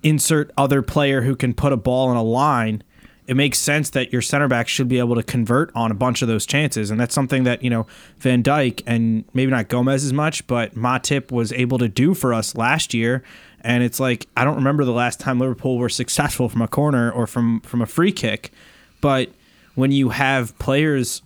insert 0.03 0.51
other 0.57 0.83
player 0.83 1.23
who 1.23 1.37
can 1.37 1.53
put 1.53 1.73
a 1.73 1.77
ball 1.77 2.11
in 2.11 2.17
a 2.17 2.23
line. 2.23 2.83
It 3.27 3.37
makes 3.37 3.59
sense 3.59 3.91
that 3.91 4.13
your 4.13 4.23
center 4.23 4.49
back 4.49 4.67
should 4.67 4.89
be 4.89 4.99
able 4.99 5.15
to 5.15 5.23
convert 5.23 5.71
on 5.77 5.93
a 5.93 5.95
bunch 5.95 6.21
of 6.21 6.27
those 6.27 6.47
chances, 6.47 6.91
and 6.91 6.99
that's 6.99 7.15
something 7.15 7.45
that 7.45 7.63
you 7.63 7.71
know 7.71 7.87
Van 8.19 8.43
Dijk 8.43 8.83
and 8.87 9.25
maybe 9.35 9.51
not 9.51 9.69
Gomez 9.69 10.05
as 10.05 10.13
much, 10.13 10.47
but 10.47 10.75
Matip 10.75 11.31
was 11.31 11.53
able 11.53 11.79
to 11.79 11.89
do 11.89 12.15
for 12.15 12.35
us 12.35 12.57
last 12.57 12.95
year. 12.95 13.23
And 13.61 13.85
it's 13.85 14.01
like 14.01 14.27
I 14.37 14.45
don't 14.45 14.57
remember 14.57 14.85
the 14.85 14.93
last 14.93 15.21
time 15.21 15.39
Liverpool 15.39 15.79
were 15.79 15.91
successful 15.91 16.49
from 16.49 16.63
a 16.63 16.69
corner 16.69 17.13
or 17.13 17.27
from 17.27 17.61
from 17.61 17.83
a 17.83 17.87
free 17.87 18.11
kick, 18.11 18.53
but 19.01 19.31
when 19.75 19.93
you 19.93 20.11
have 20.11 20.59
players 20.59 21.23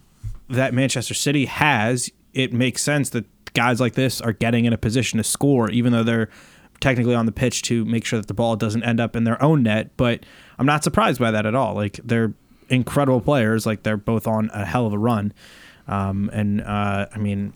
that 0.49 0.75
Manchester 0.75 1.15
City 1.15 1.47
has, 1.47 2.11
it 2.33 2.53
makes 2.53 2.83
sense 2.83 3.11
that 3.11 3.25
guys 3.55 3.81
like 3.81 3.95
this 3.95 4.21
are 4.21 4.33
getting 4.33 4.65
in 4.65 4.73
a 4.73 4.79
position 4.79 5.17
to 5.19 5.25
score, 5.25 5.71
even 5.71 5.93
though 5.93 6.03
they're 6.03 6.29
technically 6.81 7.15
on 7.15 7.27
the 7.27 7.33
pitch 7.33 7.63
to 7.63 7.85
make 7.85 8.05
sure 8.05 8.19
that 8.19 8.27
the 8.27 8.35
ball 8.35 8.57
doesn't 8.57 8.83
end 8.83 9.01
up 9.01 9.17
in 9.17 9.25
their 9.25 9.43
own 9.43 9.63
net. 9.63 9.91
But 9.97 10.25
I'm 10.59 10.67
not 10.67 10.85
surprised 10.85 11.21
by 11.21 11.31
that 11.31 11.47
at 11.47 11.55
all. 11.55 11.75
Like 11.75 12.01
they're 12.05 12.35
incredible 12.69 13.21
players. 13.21 13.65
Like 13.65 13.83
they're 13.83 13.97
both 13.97 14.27
on 14.27 14.51
a 14.53 14.65
hell 14.65 14.87
of 14.87 14.93
a 14.93 14.99
run. 14.99 15.33
Um, 15.87 16.31
and 16.33 16.61
uh, 16.63 17.07
I 17.13 17.19
mean, 17.19 17.53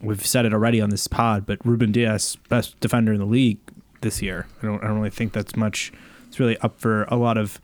we've 0.00 0.24
said 0.24 0.46
it 0.46 0.52
already 0.52 0.80
on 0.80 0.90
this 0.90 1.06
pod, 1.08 1.46
but 1.46 1.64
Ruben 1.64 1.92
Dias, 1.92 2.36
best 2.36 2.78
defender 2.80 3.12
in 3.12 3.18
the 3.18 3.26
league 3.26 3.58
this 4.00 4.22
year. 4.22 4.46
I 4.62 4.66
don't, 4.66 4.82
I 4.82 4.88
don't 4.88 4.98
really 4.98 5.10
think 5.10 5.32
that's 5.32 5.56
much. 5.56 5.92
It's 6.28 6.38
really 6.38 6.58
up 6.58 6.78
for 6.78 7.04
a 7.04 7.16
lot 7.16 7.38
of, 7.38 7.60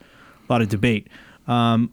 a 0.49 0.53
lot 0.53 0.63
of 0.63 0.69
debate. 0.69 1.09
Um, 1.47 1.93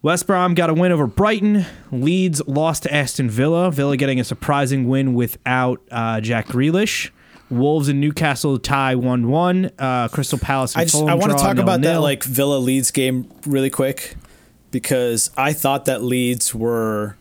West 0.00 0.26
Brom 0.26 0.54
got 0.54 0.70
a 0.70 0.74
win 0.74 0.92
over 0.92 1.06
Brighton. 1.06 1.64
Leeds 1.90 2.40
lost 2.46 2.84
to 2.84 2.94
Aston 2.94 3.28
Villa. 3.28 3.70
Villa 3.70 3.96
getting 3.96 4.20
a 4.20 4.24
surprising 4.24 4.88
win 4.88 5.14
without 5.14 5.82
uh, 5.90 6.20
Jack 6.20 6.46
Grealish. 6.46 7.10
Wolves 7.50 7.88
and 7.88 8.00
Newcastle 8.00 8.58
tie 8.58 8.94
one 8.94 9.28
one. 9.28 9.70
Uh, 9.78 10.08
Crystal 10.08 10.38
Palace. 10.38 10.74
And 10.74 10.82
I 10.82 10.84
just 10.84 10.96
I 10.96 11.14
want 11.14 11.32
to 11.32 11.38
talk 11.38 11.58
about 11.58 11.80
that 11.80 11.96
like 12.00 12.22
Villa 12.22 12.58
Leeds 12.58 12.90
game 12.90 13.28
really 13.46 13.70
quick 13.70 14.16
because 14.70 15.30
I 15.36 15.52
thought 15.52 15.86
that 15.86 16.02
Leeds 16.02 16.54
were 16.54 17.16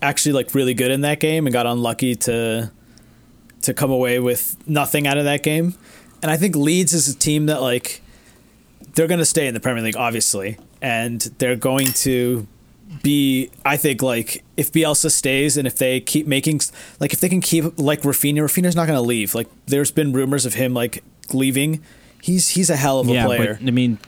actually 0.00 0.32
like 0.32 0.54
really 0.54 0.74
good 0.74 0.90
in 0.90 1.02
that 1.02 1.20
game 1.20 1.46
and 1.46 1.52
got 1.52 1.66
unlucky 1.66 2.16
to 2.16 2.72
to 3.62 3.74
come 3.74 3.90
away 3.90 4.18
with 4.18 4.56
nothing 4.66 5.06
out 5.06 5.18
of 5.18 5.24
that 5.24 5.42
game. 5.42 5.74
And 6.22 6.30
I 6.30 6.36
think 6.36 6.56
Leeds 6.56 6.92
is 6.92 7.08
a 7.08 7.16
team 7.16 7.46
that 7.46 7.60
like 7.60 8.02
they're 8.94 9.06
going 9.06 9.18
to 9.18 9.26
stay 9.26 9.46
in 9.46 9.54
the 9.54 9.60
Premier 9.60 9.82
League 9.82 9.96
obviously 9.96 10.58
and 10.80 11.20
they're 11.38 11.56
going 11.56 11.92
to 11.92 12.46
be 13.02 13.50
I 13.64 13.76
think 13.76 14.02
like 14.02 14.44
if 14.56 14.72
Bielsa 14.72 15.10
stays 15.10 15.56
and 15.56 15.66
if 15.66 15.76
they 15.76 16.00
keep 16.00 16.26
making 16.26 16.60
like 17.00 17.12
if 17.12 17.20
they 17.20 17.28
can 17.28 17.40
keep 17.40 17.78
like 17.78 18.02
Rafinha 18.02 18.38
Rafinha's 18.38 18.76
not 18.76 18.86
going 18.86 18.98
to 18.98 19.06
leave. 19.06 19.34
Like 19.34 19.48
there's 19.66 19.90
been 19.90 20.12
rumors 20.12 20.44
of 20.44 20.54
him 20.54 20.74
like 20.74 21.02
leaving. 21.32 21.82
He's 22.20 22.50
he's 22.50 22.70
a 22.70 22.76
hell 22.76 23.00
of 23.00 23.08
a 23.08 23.12
yeah, 23.12 23.24
player. 23.24 23.58
but 23.60 23.66
I 23.66 23.70
mean, 23.70 23.98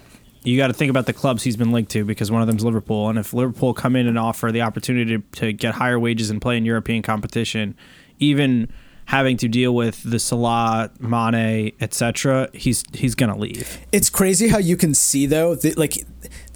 you 0.43 0.57
got 0.57 0.69
to 0.69 0.73
think 0.73 0.91
about 0.91 1.07
the 1.07 1.13
clubs 1.13 1.43
he's 1.43 1.57
been 1.57 1.73
linked 1.73 1.91
to 1.93 2.05
because 2.05 2.31
one 2.31 2.43
of 2.43 2.47
them's 2.47 2.65
Liverpool, 2.65 3.09
and 3.09 3.19
if 3.19 3.33
Liverpool 3.33 3.75
come 3.75 3.97
in 3.97 4.07
and 4.07 4.19
offer 4.19 4.53
the 4.53 4.61
opportunity 4.61 5.19
to, 5.19 5.23
to 5.41 5.53
get 5.53 5.75
higher 5.75 5.99
wages 5.99 6.31
and 6.31 6.41
play 6.41 6.57
in 6.57 6.65
European 6.65 7.03
competition, 7.03 7.77
even 8.19 8.71
having 9.07 9.37
to 9.39 9.49
deal 9.49 9.75
with 9.75 10.03
the 10.03 10.19
Salah, 10.19 10.91
Mane, 10.99 11.73
etc., 11.81 12.49
he's 12.53 12.85
he's 12.93 13.15
gonna 13.15 13.37
leave. 13.37 13.79
It's 13.93 14.11
crazy 14.11 14.49
how 14.49 14.59
you 14.59 14.77
can 14.77 14.95
see 14.95 15.27
though, 15.27 15.57
like 15.77 16.05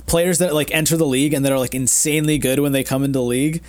players 0.06 0.38
that 0.38 0.54
like 0.54 0.70
enter 0.72 0.96
the 0.96 1.06
league 1.06 1.34
and 1.34 1.44
that 1.44 1.52
are 1.52 1.58
like 1.58 1.74
insanely 1.74 2.38
good 2.38 2.60
when 2.60 2.72
they 2.72 2.82
come 2.82 3.04
into 3.04 3.20
league. 3.20 3.62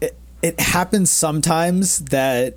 It, 0.00 0.16
it 0.42 0.60
happens 0.60 1.10
sometimes 1.10 2.00
that 2.06 2.56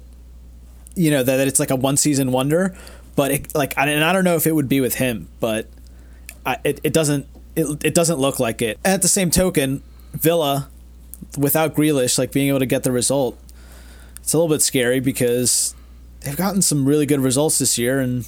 you 0.95 1.11
know 1.11 1.23
that, 1.23 1.37
that 1.37 1.47
it's 1.47 1.59
like 1.59 1.71
a 1.71 1.75
one 1.75 1.97
season 1.97 2.31
wonder. 2.31 2.75
But 3.13 3.31
it, 3.31 3.55
like, 3.55 3.77
and 3.77 4.03
I 4.03 4.13
don't 4.13 4.23
know 4.23 4.35
if 4.35 4.47
it 4.47 4.55
would 4.55 4.69
be 4.69 4.79
with 4.79 4.95
him, 4.95 5.27
but 5.39 5.67
I, 6.45 6.57
it 6.63 6.79
it 6.83 6.93
doesn't 6.93 7.27
it, 7.55 7.83
it 7.83 7.93
doesn't 7.93 8.19
look 8.19 8.39
like 8.39 8.61
it. 8.61 8.79
At 8.85 9.01
the 9.01 9.07
same 9.07 9.29
token, 9.29 9.83
Villa 10.13 10.69
without 11.37 11.75
Grealish, 11.75 12.17
like 12.17 12.31
being 12.31 12.49
able 12.49 12.59
to 12.59 12.65
get 12.65 12.83
the 12.83 12.91
result, 12.91 13.37
it's 14.21 14.33
a 14.33 14.37
little 14.37 14.53
bit 14.53 14.61
scary 14.61 14.99
because 14.99 15.75
they've 16.21 16.37
gotten 16.37 16.61
some 16.61 16.85
really 16.85 17.05
good 17.05 17.19
results 17.19 17.59
this 17.59 17.77
year 17.77 17.99
and 17.99 18.27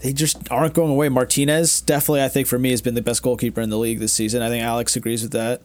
they 0.00 0.12
just 0.12 0.50
aren't 0.50 0.74
going 0.74 0.90
away. 0.90 1.08
Martinez 1.08 1.80
definitely, 1.80 2.22
I 2.22 2.28
think 2.28 2.46
for 2.46 2.58
me, 2.58 2.70
has 2.70 2.80
been 2.80 2.94
the 2.94 3.02
best 3.02 3.22
goalkeeper 3.22 3.60
in 3.60 3.70
the 3.70 3.78
league 3.78 3.98
this 3.98 4.12
season. 4.12 4.42
I 4.42 4.48
think 4.48 4.62
Alex 4.62 4.96
agrees 4.96 5.22
with 5.22 5.32
that. 5.32 5.62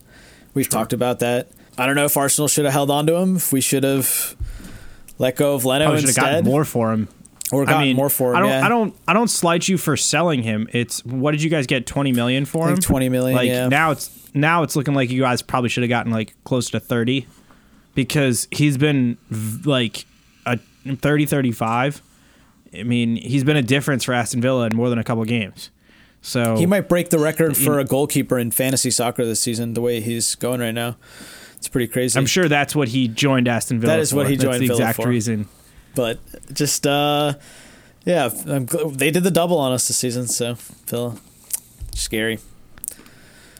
We've 0.53 0.65
sure. 0.65 0.71
talked 0.71 0.93
about 0.93 1.19
that. 1.19 1.49
I 1.77 1.85
don't 1.85 1.95
know 1.95 2.05
if 2.05 2.17
Arsenal 2.17 2.47
should 2.47 2.65
have 2.65 2.73
held 2.73 2.91
on 2.91 3.07
to 3.07 3.15
him. 3.15 3.37
If 3.37 3.51
we 3.51 3.61
should 3.61 3.83
have 3.83 4.35
let 5.17 5.35
go 5.35 5.55
of 5.55 5.65
Leno 5.65 5.85
Probably 5.85 6.01
should 6.01 6.09
instead. 6.09 6.23
Have 6.23 6.33
gotten 6.33 6.51
more 6.51 6.65
for 6.65 6.91
him. 6.91 7.07
Or 7.51 7.65
gotten 7.65 7.81
I 7.81 7.83
mean, 7.85 7.95
more 7.95 8.09
for 8.09 8.31
him. 8.31 8.37
I 8.37 8.39
don't. 8.39 8.49
Yeah. 8.49 8.65
I 8.65 8.69
don't. 8.69 8.95
I 9.07 9.13
don't 9.13 9.27
slight 9.27 9.67
you 9.67 9.77
for 9.77 9.95
selling 9.95 10.41
him. 10.41 10.67
It's 10.71 11.05
what 11.05 11.31
did 11.31 11.43
you 11.43 11.49
guys 11.49 11.67
get? 11.67 11.85
Twenty 11.85 12.11
million 12.11 12.45
for 12.45 12.69
him. 12.69 12.77
Twenty 12.77 13.09
million. 13.09 13.35
Like 13.35 13.47
yeah. 13.47 13.67
now 13.67 13.91
it's 13.91 14.09
now 14.33 14.63
it's 14.63 14.75
looking 14.75 14.95
like 14.95 15.11
you 15.11 15.21
guys 15.21 15.41
probably 15.41 15.69
should 15.69 15.83
have 15.83 15.89
gotten 15.89 16.11
like 16.11 16.33
close 16.43 16.71
to 16.71 16.79
30 16.79 17.27
because 17.95 18.47
he's 18.51 18.77
been 18.77 19.17
like 19.65 20.05
a 20.45 20.57
30 20.85 21.25
35 21.25 22.01
i 22.73 22.83
mean 22.83 23.15
he's 23.15 23.43
been 23.43 23.57
a 23.57 23.61
difference 23.61 24.03
for 24.03 24.13
aston 24.13 24.41
villa 24.41 24.65
in 24.67 24.75
more 24.75 24.89
than 24.89 24.99
a 24.99 25.03
couple 25.03 25.23
games. 25.25 25.69
So 26.25 26.55
he 26.55 26.65
might 26.65 26.87
break 26.87 27.09
the 27.09 27.19
record 27.19 27.57
for 27.57 27.79
a 27.79 27.83
goalkeeper 27.83 28.39
in 28.39 28.51
fantasy 28.51 28.91
soccer 28.91 29.25
this 29.25 29.41
season 29.41 29.73
the 29.73 29.81
way 29.81 29.99
he's 29.99 30.35
going 30.35 30.61
right 30.61 30.73
now. 30.73 30.95
It's 31.57 31.67
pretty 31.67 31.87
crazy. 31.87 32.17
I'm 32.17 32.25
sure 32.25 32.47
that's 32.47 32.73
what 32.73 32.87
he 32.87 33.09
joined 33.09 33.47
aston 33.49 33.81
villa 33.81 33.93
that 33.93 33.99
is 33.99 34.11
for. 34.11 34.17
what 34.17 34.29
he 34.29 34.37
joined 34.37 34.53
that's 34.53 34.59
the 34.61 34.67
villa 34.67 34.79
exact 34.79 34.95
for. 35.01 35.09
reason. 35.09 35.49
But 35.95 36.19
just 36.53 36.87
uh 36.87 37.33
yeah 38.05 38.29
I'm, 38.47 38.65
they 38.65 39.11
did 39.11 39.23
the 39.23 39.31
double 39.31 39.57
on 39.57 39.73
us 39.73 39.87
this 39.87 39.97
season 39.97 40.27
so 40.27 40.55
villa 40.87 41.17
scary 41.93 42.39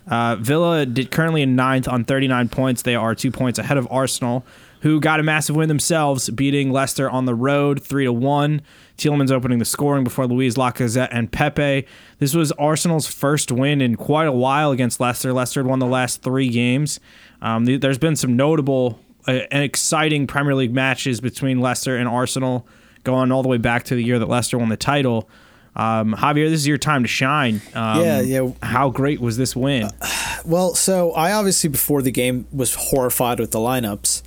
uh, 0.07 0.35
Villa 0.35 0.85
did 0.85 1.11
currently 1.11 1.41
in 1.41 1.55
ninth 1.55 1.87
on 1.87 2.03
39 2.03 2.49
points. 2.49 2.81
They 2.81 2.95
are 2.95 3.15
two 3.15 3.31
points 3.31 3.59
ahead 3.59 3.77
of 3.77 3.87
Arsenal, 3.89 4.45
who 4.81 4.99
got 4.99 5.19
a 5.19 5.23
massive 5.23 5.55
win 5.55 5.69
themselves, 5.69 6.29
beating 6.29 6.71
Leicester 6.71 7.09
on 7.09 7.25
the 7.25 7.35
road 7.35 7.81
three 7.81 8.05
to 8.05 8.13
one. 8.13 8.61
Tielemans 8.97 9.31
opening 9.31 9.59
the 9.59 9.65
scoring 9.65 10.03
before 10.03 10.27
Luiz 10.27 10.55
Lacazette 10.55 11.09
and 11.11 11.31
Pepe. 11.31 11.87
This 12.19 12.35
was 12.35 12.51
Arsenal's 12.53 13.07
first 13.07 13.51
win 13.51 13.81
in 13.81 13.95
quite 13.95 14.27
a 14.27 14.31
while 14.31 14.71
against 14.71 14.99
Leicester. 14.99 15.33
Leicester 15.33 15.63
won 15.63 15.79
the 15.79 15.87
last 15.87 16.21
three 16.21 16.49
games. 16.49 16.99
Um, 17.41 17.65
there's 17.65 17.97
been 17.97 18.15
some 18.15 18.35
notable 18.35 18.99
uh, 19.27 19.41
and 19.51 19.63
exciting 19.63 20.27
Premier 20.27 20.53
League 20.53 20.73
matches 20.73 21.21
between 21.21 21.59
Leicester 21.59 21.95
and 21.95 22.07
Arsenal, 22.07 22.67
going 23.03 23.31
all 23.31 23.41
the 23.41 23.49
way 23.49 23.57
back 23.57 23.83
to 23.85 23.95
the 23.95 24.03
year 24.03 24.19
that 24.19 24.29
Leicester 24.29 24.57
won 24.57 24.69
the 24.69 24.77
title. 24.77 25.29
Um, 25.75 26.13
Javier, 26.13 26.49
this 26.49 26.59
is 26.59 26.67
your 26.67 26.77
time 26.77 27.03
to 27.03 27.07
shine. 27.07 27.61
Um, 27.73 28.01
yeah, 28.01 28.21
yeah. 28.21 28.51
How 28.61 28.89
great 28.89 29.19
was 29.19 29.37
this 29.37 29.55
win? 29.55 29.89
Uh, 29.99 30.37
well, 30.45 30.75
so 30.75 31.11
I 31.13 31.31
obviously 31.33 31.69
before 31.69 32.01
the 32.01 32.11
game 32.11 32.45
was 32.51 32.75
horrified 32.75 33.39
with 33.39 33.51
the 33.51 33.59
lineups. 33.59 34.21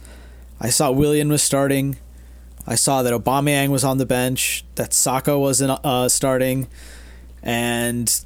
I 0.60 0.70
saw 0.70 0.90
Willian 0.90 1.28
was 1.28 1.42
starting. 1.42 1.96
I 2.66 2.74
saw 2.74 3.02
that 3.02 3.12
Aubameyang 3.12 3.68
was 3.68 3.84
on 3.84 3.98
the 3.98 4.06
bench. 4.06 4.64
That 4.74 4.92
Saka 4.92 5.38
wasn't 5.38 5.78
uh, 5.84 6.08
starting, 6.08 6.66
and 7.42 8.24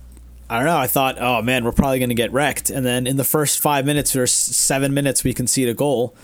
I 0.49 0.57
don't 0.57 0.67
know. 0.67 0.79
I 0.79 0.87
thought, 0.87 1.17
oh 1.21 1.43
man, 1.43 1.65
we're 1.65 1.73
probably 1.73 1.99
going 1.99 2.09
to 2.09 2.15
get 2.15 2.33
wrecked. 2.33 2.71
And 2.71 2.87
then 2.87 3.07
in 3.07 3.17
the 3.17 3.25
first 3.25 3.61
five 3.61 3.85
minutes 3.85 4.17
or 4.17 4.27
seven 4.27 4.95
minutes, 4.95 5.25
we 5.25 5.35
concede 5.35 5.69
a 5.69 5.75
goal, 5.75 6.15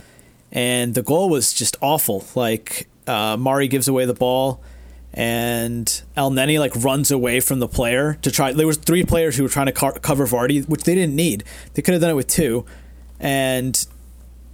and 0.50 0.95
the 0.95 1.03
goal 1.03 1.29
was 1.29 1.53
just 1.53 1.76
awful. 1.83 2.25
Like 2.35 2.88
uh, 3.07 3.37
Mari 3.37 3.69
gives 3.69 3.87
away 3.87 4.07
the 4.07 4.15
ball 4.15 4.62
and 5.16 6.02
Elneny 6.14 6.61
like 6.61 6.76
runs 6.76 7.11
away 7.11 7.40
from 7.40 7.58
the 7.58 7.66
player 7.66 8.18
to 8.20 8.30
try. 8.30 8.52
There 8.52 8.66
was 8.66 8.76
three 8.76 9.02
players 9.02 9.37
who 9.37 9.42
were 9.42 9.49
trying 9.49 9.66
to 9.66 9.73
cover 9.73 10.26
Vardy, 10.26 10.68
which 10.68 10.85
they 10.85 10.94
didn't 10.94 11.16
need. 11.16 11.42
They 11.73 11.80
could 11.80 11.94
have 11.94 12.02
done 12.02 12.11
it 12.11 12.16
with 12.16 12.28
two, 12.28 12.66
and 13.18 13.75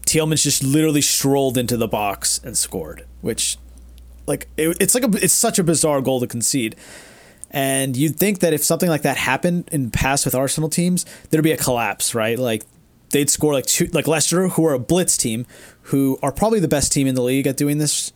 Tielemans 0.07 0.43
just 0.43 0.63
literally 0.63 1.03
strolled 1.03 1.59
into 1.59 1.77
the 1.77 1.89
box 1.89 2.41
and 2.45 2.57
scored. 2.57 3.05
Which, 3.23 3.59
like, 4.27 4.49
it, 4.57 4.77
it's 4.81 4.95
like 4.95 5.05
a 5.05 5.11
it's 5.23 5.35
such 5.35 5.59
a 5.59 5.65
bizarre 5.65 6.01
goal 6.01 6.21
to 6.21 6.29
concede. 6.29 6.77
And 7.51 7.97
you'd 7.97 8.17
think 8.17 8.39
that 8.39 8.55
if 8.55 8.63
something 8.63 8.89
like 8.89 9.03
that 9.03 9.19
happened 9.19 9.69
in 9.73 9.91
past 9.91 10.25
with 10.25 10.35
Arsenal 10.35 10.71
teams, 10.71 11.05
there'd 11.29 11.45
be 11.45 11.53
a 11.53 11.57
collapse, 11.57 12.15
right? 12.15 12.39
Like 12.39 12.63
they'd 13.11 13.29
score 13.29 13.53
like 13.53 13.67
two, 13.67 13.87
like 13.87 14.07
Leicester, 14.07 14.49
who 14.49 14.65
are 14.65 14.75
a 14.75 14.79
blitz 14.79 15.17
team, 15.19 15.45
who 15.83 16.19
are 16.23 16.33
probably 16.33 16.61
the 16.61 16.69
best 16.69 16.93
team 16.93 17.07
in 17.07 17.15
the 17.15 17.23
league 17.23 17.47
at 17.47 17.57
doing 17.57 17.79
this 17.79 18.13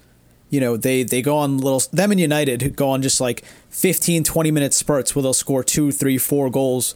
you 0.51 0.61
know 0.61 0.77
they 0.77 1.03
they 1.03 1.23
go 1.23 1.37
on 1.37 1.59
little 1.59 1.81
them 1.93 2.11
and 2.11 2.21
united 2.21 2.77
go 2.77 2.89
on 2.91 3.03
just 3.03 3.21
like 3.21 3.45
15 3.71 4.25
20 4.25 4.51
minute 4.51 4.73
spurts 4.73 5.15
where 5.15 5.23
they'll 5.23 5.33
score 5.33 5.65
two 5.65 5.91
three 5.91 6.19
four 6.19 6.51
goals 6.51 6.95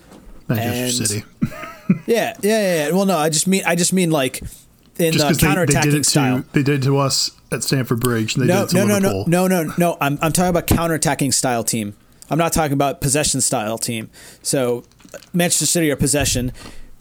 Manchester 0.54 1.06
City. 1.06 1.24
yeah, 2.06 2.36
yeah, 2.42 2.86
yeah. 2.86 2.90
Well, 2.90 3.06
no, 3.06 3.16
I 3.16 3.28
just 3.28 3.46
mean 3.46 3.62
I 3.66 3.74
just 3.74 3.92
mean 3.92 4.10
like 4.10 4.42
in 4.98 5.12
just 5.12 5.40
the 5.40 5.46
counterattacking 5.46 5.66
they, 5.66 5.74
they 5.74 5.80
did 5.80 5.94
it 5.94 6.06
style. 6.06 6.42
To, 6.42 6.52
they 6.52 6.62
did 6.62 6.80
it 6.80 6.86
to 6.86 6.98
us 6.98 7.30
at 7.52 7.62
Stamford 7.62 8.00
Bridge. 8.00 8.36
And 8.36 8.44
they 8.44 8.52
no, 8.52 8.60
did 8.60 8.64
it 8.64 8.68
to 8.68 8.76
no, 8.76 8.86
no, 8.86 8.94
Liverpool. 8.94 9.24
no, 9.26 9.46
no, 9.46 9.62
no, 9.64 9.74
no. 9.78 9.98
I'm 10.00 10.18
I'm 10.20 10.32
talking 10.32 10.50
about 10.50 10.66
counterattacking 10.66 11.32
style 11.32 11.64
team. 11.64 11.94
I'm 12.28 12.38
not 12.38 12.52
talking 12.52 12.74
about 12.74 13.00
possession 13.00 13.40
style 13.40 13.78
team. 13.78 14.10
So 14.42 14.84
Manchester 15.32 15.66
City 15.66 15.90
are 15.90 15.96
possession. 15.96 16.52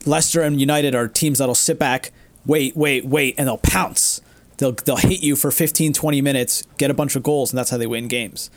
Leicester 0.06 0.42
and 0.42 0.60
United 0.60 0.96
are 0.96 1.08
teams 1.08 1.40
that'll 1.40 1.54
sit 1.54 1.78
back, 1.78 2.12
wait, 2.46 2.76
wait, 2.76 3.06
wait, 3.06 3.36
and 3.38 3.48
they'll 3.48 3.58
pounce. 3.58 4.22
They'll 4.60 4.74
they'll 4.74 4.98
hit 4.98 5.22
you 5.22 5.36
for 5.36 5.52
15, 5.52 5.94
20 5.94 6.22
minutes, 6.22 6.64
get 6.78 6.92
a 6.92 6.94
bunch 6.94 7.16
of 7.16 7.24
goals, 7.24 7.52
and 7.52 7.58
that's 7.58 7.72
how 7.72 7.78
they 7.78 7.88
win 7.88 8.08
games. 8.08 8.52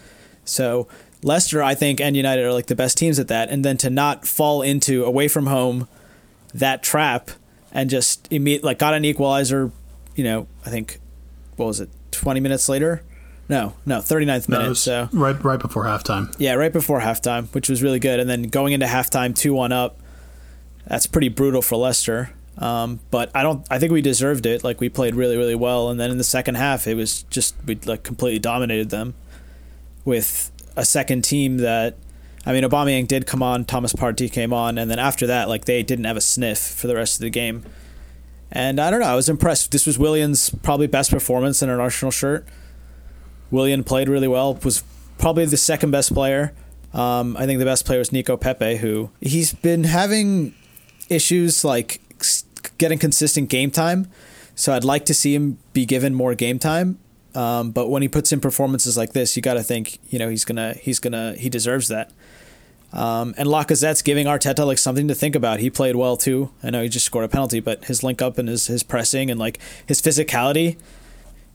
So 0.45 0.89
Leicester, 1.23 1.63
I 1.63 1.75
think, 1.75 2.01
and 2.01 2.17
United 2.17 2.45
are 2.45 2.53
like 2.53 2.67
the 2.67 2.75
best 2.75 2.99
teams 2.99 3.19
at 3.19 3.29
that. 3.29 3.49
And 3.49 3.65
then 3.65 3.77
to 3.79 3.89
not 3.89 4.27
fall 4.27 4.63
into 4.63 5.05
away 5.05 5.29
from 5.29 5.47
home 5.47 5.89
that 6.53 6.83
trap 6.83 7.31
and 7.71 7.89
just 7.89 8.27
immediate 8.31 8.65
like 8.65 8.79
got 8.79 8.95
an 8.95 9.05
equalizer, 9.05 9.71
you 10.17 10.25
know, 10.25 10.49
I 10.67 10.71
think 10.71 10.99
what 11.57 11.67
was 11.67 11.81
it, 11.81 11.89
twenty 12.11 12.41
minutes 12.41 12.69
later? 12.69 13.03
No, 13.49 13.75
no, 13.85 13.99
39th 13.99 14.49
minute. 14.49 14.65
No, 14.65 14.75
so 14.75 15.09
right 15.13 15.43
right 15.45 15.61
before 15.61 15.85
halftime. 15.85 16.35
Yeah, 16.39 16.55
right 16.55 16.73
before 16.73 17.01
halftime, 17.01 17.53
which 17.55 17.69
was 17.69 17.83
really 17.83 17.99
good. 17.99 18.19
And 18.19 18.29
then 18.29 18.45
going 18.45 18.73
into 18.73 18.87
halftime, 18.87 19.37
two 19.37 19.55
one 19.55 19.73
up. 19.73 19.99
That's 20.87 21.07
pretty 21.07 21.29
brutal 21.29 21.63
for 21.63 21.77
Leicester. 21.77 22.33
Um, 22.59 23.01
but 23.11 23.31
I 23.35 23.43
don't. 23.43 23.67
I 23.71 23.79
think 23.79 23.93
we 23.93 24.03
deserved 24.03 24.47
it. 24.47 24.63
Like 24.63 24.81
we 24.81 24.89
played 24.89 25.15
really, 25.15 25.37
really 25.37 25.55
well. 25.55 25.89
And 25.89 25.99
then 25.99 26.11
in 26.11 26.19
the 26.19 26.25
second 26.25 26.57
half, 26.57 26.87
it 26.87 26.95
was 26.95 27.23
just 27.25 27.55
we 27.67 27.77
like 27.87 28.03
completely 28.03 28.39
dominated 28.39 28.91
them 28.91 29.15
with 30.05 30.51
a 30.77 30.85
second 30.85 31.23
team 31.23 31.59
that. 31.59 31.97
I 32.45 32.53
mean, 32.53 32.65
Aubameyang 32.65 33.07
did 33.07 33.25
come 33.25 33.41
on. 33.41 33.65
Thomas 33.65 33.93
Partey 33.93 34.31
came 34.31 34.53
on, 34.53 34.77
and 34.77 34.91
then 34.91 34.99
after 34.99 35.29
that, 35.29 35.49
like 35.49 35.65
they 35.65 35.85
didn't 35.85 36.07
have 36.07 36.17
a 36.17 36.21
sniff 36.21 36.59
for 36.59 36.89
the 36.89 36.97
rest 36.97 37.15
of 37.15 37.21
the 37.21 37.31
game. 37.31 37.63
And 38.51 38.81
I 38.81 38.91
don't 38.91 39.01
know. 39.01 39.07
I 39.07 39.15
was 39.15 39.29
impressed. 39.29 39.71
This 39.71 39.87
was 39.87 39.99
Willian's 39.99 40.51
probably 40.51 40.89
best 40.89 41.11
performance 41.11 41.63
in 41.63 41.71
an 41.71 41.81
Arsenal 41.81 42.11
shirt. 42.11 42.47
Willian 43.51 43.85
played 43.85 44.09
really 44.09 44.29
well. 44.29 44.55
Was 44.65 44.83
probably 45.19 45.47
the 45.47 45.57
second 45.57 45.93
best 45.93 46.13
player. 46.13 46.53
Um, 46.93 47.37
I 47.39 47.47
think 47.47 47.61
the 47.61 47.65
best 47.65 47.87
player 47.87 48.01
was 48.01 48.13
Nico 48.13 48.37
Pepe, 48.37 48.77
who 48.77 49.11
he's 49.21 49.55
been 49.55 49.85
having 49.85 50.55
issues 51.09 51.65
like 51.65 52.01
getting 52.79 52.99
consistent 52.99 53.49
game 53.49 53.71
time. 53.71 54.11
So 54.55 54.73
I'd 54.73 54.85
like 54.85 55.05
to 55.07 55.15
see 55.15 55.35
him 55.35 55.59
be 55.73 55.87
given 55.87 56.15
more 56.15 56.35
game 56.35 56.59
time. 56.59 56.99
Um, 57.35 57.71
but 57.71 57.89
when 57.89 58.03
he 58.03 58.09
puts 58.09 58.33
in 58.33 58.41
performances 58.41 58.97
like 58.97 59.13
this, 59.13 59.37
you 59.37 59.43
got 59.43 59.55
to 59.55 59.63
think, 59.63 59.99
you 60.11 60.19
know, 60.19 60.29
he's 60.29 60.45
gonna, 60.45 60.75
he's 60.75 60.99
gonna, 60.99 61.35
he 61.35 61.49
deserves 61.49 61.89
that. 61.89 62.13
Um, 62.93 63.35
and 63.39 63.49
Lacazette's 63.49 64.03
giving 64.03 64.27
Arteta 64.27 64.67
like 64.67 64.79
something 64.79 65.09
to 65.09 65.15
think 65.15 65.35
about. 65.35 65.61
He 65.61 65.71
played 65.71 65.97
well 65.97 66.17
too. 66.17 66.51
I 66.63 66.71
know 66.71 66.83
he 66.83 66.89
just 66.89 67.07
scored 67.07 67.25
a 67.25 67.29
penalty, 67.29 67.61
but 67.61 67.87
his 67.87 68.03
link 68.03 68.21
up 68.21 68.37
and 68.37 68.49
his 68.49 68.67
his 68.67 68.83
pressing 68.83 69.31
and 69.31 69.41
like 69.41 69.59
his 69.87 70.03
physicality, 70.03 70.77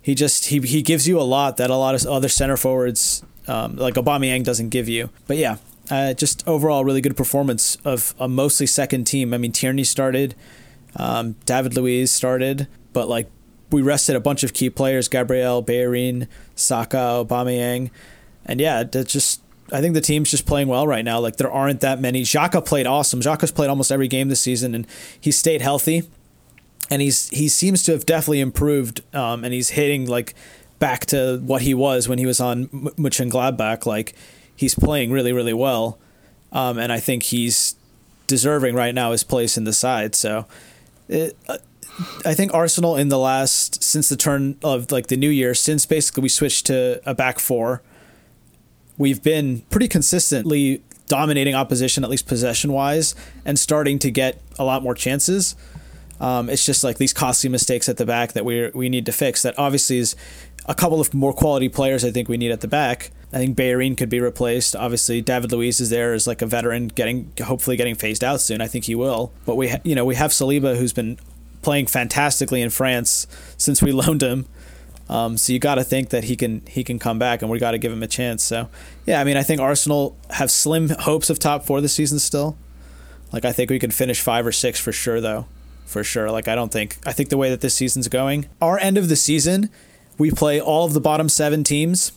he 0.02 0.16
just 0.16 0.46
he 0.48 0.60
he 0.62 0.82
gives 0.82 1.08
you 1.08 1.20
a 1.20 1.22
lot 1.22 1.58
that 1.58 1.70
a 1.70 1.76
lot 1.76 1.94
of 1.94 2.06
other 2.08 2.30
center 2.30 2.58
forwards 2.58 3.24
um, 3.48 3.76
like 3.76 3.94
Aubameyang 3.96 4.44
doesn't 4.44 4.70
give 4.70 4.90
you. 4.90 5.12
But 5.28 5.38
yeah, 5.38 5.58
uh, 5.92 6.14
just 6.14 6.48
overall 6.48 6.84
really 6.84 7.02
good 7.02 7.16
performance 7.16 7.78
of 7.86 8.16
a 8.20 8.28
mostly 8.28 8.66
second 8.66 9.06
team. 9.06 9.32
I 9.32 9.38
mean 9.38 9.52
Tierney 9.52 9.84
started, 9.84 10.34
um, 10.98 11.36
David 11.46 11.76
Luiz 11.76 12.12
started, 12.12 12.68
but 12.94 13.08
like 13.08 13.30
we 13.72 13.82
rested 13.82 14.16
a 14.16 14.20
bunch 14.20 14.44
of 14.44 14.54
key 14.54 14.70
players: 14.70 15.08
Gabriel, 15.08 15.62
Bellerin, 15.62 16.28
Saka, 16.56 17.26
Aubameyang, 17.26 17.92
and 18.46 18.60
yeah, 18.60 18.84
that 18.84 19.08
just 19.08 19.42
I 19.72 19.82
think 19.82 19.94
the 19.94 20.02
team's 20.02 20.32
just 20.32 20.46
playing 20.46 20.68
well 20.68 20.88
right 20.88 21.04
now. 21.06 21.20
Like 21.20 21.38
there 21.38 21.52
aren't 21.52 21.82
that 21.82 22.00
many. 22.00 22.24
Xhaka 22.24 22.66
played 22.66 22.88
awesome. 22.88 23.22
Xhaka's 23.22 23.52
played 23.52 23.70
almost 23.70 23.92
every 23.92 24.08
game 24.08 24.30
this 24.30 24.42
season, 24.42 24.74
and 24.74 24.88
he 25.20 25.32
stayed 25.32 25.62
healthy. 25.62 26.04
And 26.90 27.02
he's 27.02 27.28
he 27.30 27.50
seems 27.50 27.84
to 27.84 27.92
have 27.92 28.06
definitely 28.06 28.40
improved, 28.40 29.02
um, 29.14 29.44
and 29.44 29.54
he's 29.54 29.72
hitting 29.72 30.08
like 30.08 30.34
back 30.80 31.06
to 31.08 31.42
what 31.44 31.64
he 31.64 31.74
was 31.74 32.08
when 32.08 32.18
he 32.18 32.26
was 32.26 32.40
on 32.40 32.70
M- 32.74 32.90
Mönchengladbach. 32.98 33.86
Like 33.86 34.16
he's 34.56 34.74
playing 34.74 35.12
really 35.12 35.34
really 35.34 35.54
well, 35.54 36.00
um, 36.54 36.78
and 36.78 36.94
I 36.94 37.02
think 37.02 37.24
he's 37.24 37.76
deserving 38.28 38.74
right 38.74 38.96
now 38.96 39.12
his 39.12 39.24
place 39.24 39.58
in 39.58 39.66
the 39.66 39.74
side. 39.74 40.16
So 40.16 40.46
it, 41.08 41.38
I 42.26 42.34
think 42.34 42.54
Arsenal 42.54 42.96
in 42.96 43.10
the 43.10 43.18
last 43.18 43.84
since 43.84 44.10
the 44.10 44.18
turn 44.18 44.58
of 44.64 44.92
like 44.92 45.08
the 45.08 45.18
new 45.18 45.30
year, 45.30 45.54
since 45.54 45.86
basically 45.86 46.24
we 46.24 46.30
switched 46.30 46.66
to 46.68 47.02
a 47.10 47.16
back 47.16 47.40
four, 47.40 47.82
we've 48.98 49.24
been 49.24 49.62
pretty 49.70 49.88
consistently 49.88 50.84
dominating 51.08 51.56
opposition, 51.56 52.04
at 52.04 52.10
least 52.10 52.28
possession 52.28 52.72
wise, 52.72 53.16
and 53.46 53.58
starting 53.58 53.98
to 54.00 54.12
get 54.12 54.42
a 54.60 54.64
lot 54.64 54.84
more 54.84 54.94
chances. 54.94 55.56
Um, 56.20 56.50
it's 56.50 56.66
just 56.66 56.84
like 56.84 56.98
these 56.98 57.14
costly 57.14 57.50
mistakes 57.50 57.88
at 57.88 57.98
the 57.98 58.06
back 58.06 58.34
that 58.34 58.46
we 58.46 58.70
we 58.74 58.90
need 58.90 59.06
to 59.06 59.12
fix. 59.12 59.42
That 59.42 59.58
obviously 59.58 59.98
is 59.98 60.16
a 60.66 60.76
couple 60.76 61.00
of 61.00 61.14
more 61.14 61.34
quality 61.34 61.70
players. 61.70 62.04
I 62.04 62.12
think 62.12 62.28
we 62.28 62.38
need 62.38 62.52
at 62.52 62.62
the 62.62 62.68
back. 62.68 63.12
I 63.34 63.40
think 63.40 63.58
Bellerin 63.58 63.96
could 63.96 64.10
be 64.10 64.22
replaced. 64.22 64.76
Obviously, 64.76 65.22
David 65.22 65.52
Luiz 65.52 65.82
is 65.82 65.90
there 65.90 66.14
as 66.14 66.28
like 66.28 66.42
a 66.42 66.46
veteran, 66.46 66.88
getting 66.88 67.34
hopefully 67.44 67.76
getting 67.76 67.96
phased 67.96 68.24
out 68.24 68.40
soon. 68.40 68.62
I 68.62 68.68
think 68.68 68.86
he 68.86 68.96
will. 68.96 69.34
But 69.46 69.56
we 69.56 69.70
ha- 69.70 69.82
you 69.84 69.96
know 69.96 70.06
we 70.06 70.16
have 70.16 70.32
Saliba 70.32 70.78
who's 70.78 70.94
been 70.94 71.20
playing 71.62 71.88
fantastically 71.88 72.62
in 72.62 72.70
France 72.70 73.28
since 73.58 73.82
we 73.82 73.92
loaned 73.94 74.24
him. 74.24 74.46
Um, 75.10 75.38
so 75.38 75.54
you 75.54 75.60
got 75.60 75.76
to 75.76 75.84
think 75.84 76.10
that 76.10 76.26
he 76.26 76.36
can 76.36 76.66
he 76.68 76.84
can 76.84 77.00
come 77.00 77.20
back, 77.20 77.42
and 77.42 77.52
we 77.52 77.60
got 77.60 77.72
to 77.72 77.78
give 77.78 77.92
him 77.92 78.04
a 78.04 78.08
chance. 78.08 78.44
So 78.44 78.70
yeah, 79.06 79.20
I 79.20 79.24
mean, 79.24 79.38
I 79.38 79.44
think 79.44 79.60
Arsenal 79.60 80.16
have 80.32 80.50
slim 80.50 80.90
hopes 80.90 81.30
of 81.30 81.40
top 81.40 81.66
four 81.66 81.82
this 81.82 81.94
season 81.94 82.20
still. 82.20 82.58
Like 83.34 83.44
I 83.44 83.52
think 83.52 83.70
we 83.70 83.80
could 83.80 83.94
finish 83.94 84.22
five 84.22 84.46
or 84.48 84.54
six 84.54 84.80
for 84.80 84.94
sure, 84.94 85.20
though, 85.20 85.48
for 85.86 86.04
sure. 86.04 86.32
Like 86.32 86.48
I 86.48 86.56
don't 86.56 86.72
think 86.72 86.98
I 87.06 87.12
think 87.12 87.30
the 87.30 87.38
way 87.38 87.50
that 87.50 87.62
this 87.62 87.74
season's 87.74 88.08
going, 88.08 88.48
our 88.62 88.78
end 88.80 88.98
of 88.98 89.10
the 89.10 89.18
season, 89.18 89.70
we 90.18 90.32
play 90.32 90.62
all 90.62 90.86
of 90.86 90.94
the 90.94 91.02
bottom 91.02 91.28
seven 91.28 91.64
teams. 91.64 92.14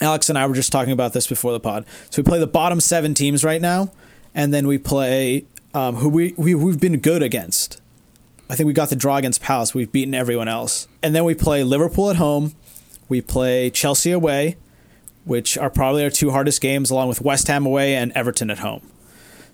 Alex 0.00 0.28
and 0.28 0.38
I 0.38 0.46
were 0.46 0.54
just 0.54 0.72
talking 0.72 0.92
about 0.92 1.12
this 1.12 1.26
before 1.26 1.52
the 1.52 1.60
pod. 1.60 1.86
So 2.10 2.20
we 2.22 2.26
play 2.26 2.38
the 2.38 2.46
bottom 2.46 2.80
seven 2.80 3.14
teams 3.14 3.44
right 3.44 3.60
now, 3.60 3.92
and 4.34 4.52
then 4.52 4.66
we 4.66 4.78
play 4.78 5.46
um, 5.74 5.96
who 5.96 6.08
we, 6.08 6.34
we 6.36 6.54
we've 6.54 6.80
been 6.80 6.98
good 6.98 7.22
against. 7.22 7.80
I 8.48 8.54
think 8.54 8.66
we 8.66 8.72
got 8.72 8.90
the 8.90 8.96
draw 8.96 9.16
against 9.16 9.42
Palace. 9.42 9.74
We've 9.74 9.90
beaten 9.90 10.14
everyone 10.14 10.46
else. 10.48 10.86
And 11.02 11.14
then 11.14 11.24
we 11.24 11.34
play 11.34 11.64
Liverpool 11.64 12.10
at 12.10 12.16
home. 12.16 12.54
We 13.08 13.20
play 13.20 13.70
Chelsea 13.70 14.12
away, 14.12 14.56
which 15.24 15.58
are 15.58 15.70
probably 15.70 16.04
our 16.04 16.10
two 16.10 16.30
hardest 16.30 16.60
games, 16.60 16.90
along 16.90 17.08
with 17.08 17.20
West 17.20 17.48
Ham 17.48 17.66
away 17.66 17.96
and 17.96 18.12
Everton 18.12 18.50
at 18.50 18.58
home. 18.60 18.88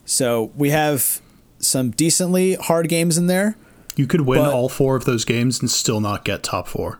So 0.04 0.52
we 0.56 0.70
have 0.70 1.20
some 1.58 1.90
decently 1.90 2.54
hard 2.56 2.88
games 2.88 3.16
in 3.16 3.28
there. 3.28 3.56
You 3.96 4.06
could 4.06 4.22
win 4.22 4.40
But- 4.40 4.52
all 4.52 4.68
four 4.68 4.96
of 4.96 5.04
those 5.04 5.24
games 5.24 5.60
and 5.60 5.70
still 5.70 6.00
not 6.00 6.24
get 6.24 6.42
top 6.42 6.66
four. 6.68 6.98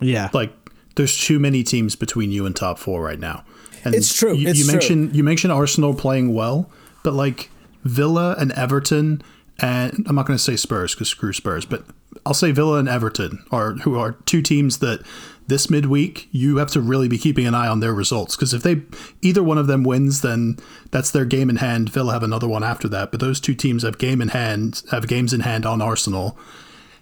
Yeah. 0.00 0.28
Like, 0.32 0.52
there's 0.98 1.16
too 1.16 1.38
many 1.38 1.62
teams 1.62 1.94
between 1.94 2.32
you 2.32 2.44
and 2.44 2.56
top 2.56 2.76
four 2.76 3.00
right 3.00 3.20
now. 3.20 3.44
And 3.84 3.94
It's 3.94 4.12
true, 4.12 4.34
You, 4.34 4.48
it's 4.48 4.58
you 4.58 4.66
mentioned 4.66 5.14
you 5.14 5.22
mentioned 5.22 5.52
Arsenal 5.52 5.94
playing 5.94 6.34
well, 6.34 6.68
but 7.04 7.14
like 7.14 7.50
Villa 7.84 8.34
and 8.36 8.50
Everton, 8.52 9.22
and 9.60 10.04
I'm 10.08 10.16
not 10.16 10.26
going 10.26 10.36
to 10.36 10.42
say 10.42 10.56
Spurs 10.56 10.96
because 10.96 11.08
screw 11.08 11.32
Spurs, 11.32 11.64
but 11.64 11.84
I'll 12.26 12.34
say 12.34 12.50
Villa 12.50 12.78
and 12.78 12.88
Everton 12.88 13.44
are 13.52 13.74
who 13.74 13.96
are 13.96 14.12
two 14.26 14.42
teams 14.42 14.80
that 14.80 15.06
this 15.46 15.70
midweek 15.70 16.28
you 16.32 16.56
have 16.56 16.72
to 16.72 16.80
really 16.80 17.06
be 17.06 17.16
keeping 17.16 17.46
an 17.46 17.54
eye 17.54 17.68
on 17.68 17.78
their 17.78 17.94
results 17.94 18.34
because 18.34 18.52
if 18.52 18.64
they 18.64 18.82
either 19.22 19.42
one 19.42 19.56
of 19.56 19.68
them 19.68 19.84
wins, 19.84 20.22
then 20.22 20.58
that's 20.90 21.12
their 21.12 21.24
game 21.24 21.48
in 21.48 21.56
hand. 21.56 21.90
Villa 21.90 22.12
have 22.12 22.24
another 22.24 22.48
one 22.48 22.64
after 22.64 22.88
that, 22.88 23.12
but 23.12 23.20
those 23.20 23.38
two 23.38 23.54
teams 23.54 23.84
have 23.84 23.98
game 23.98 24.20
in 24.20 24.30
hand, 24.30 24.82
have 24.90 25.06
games 25.06 25.32
in 25.32 25.40
hand 25.42 25.64
on 25.64 25.80
Arsenal, 25.80 26.36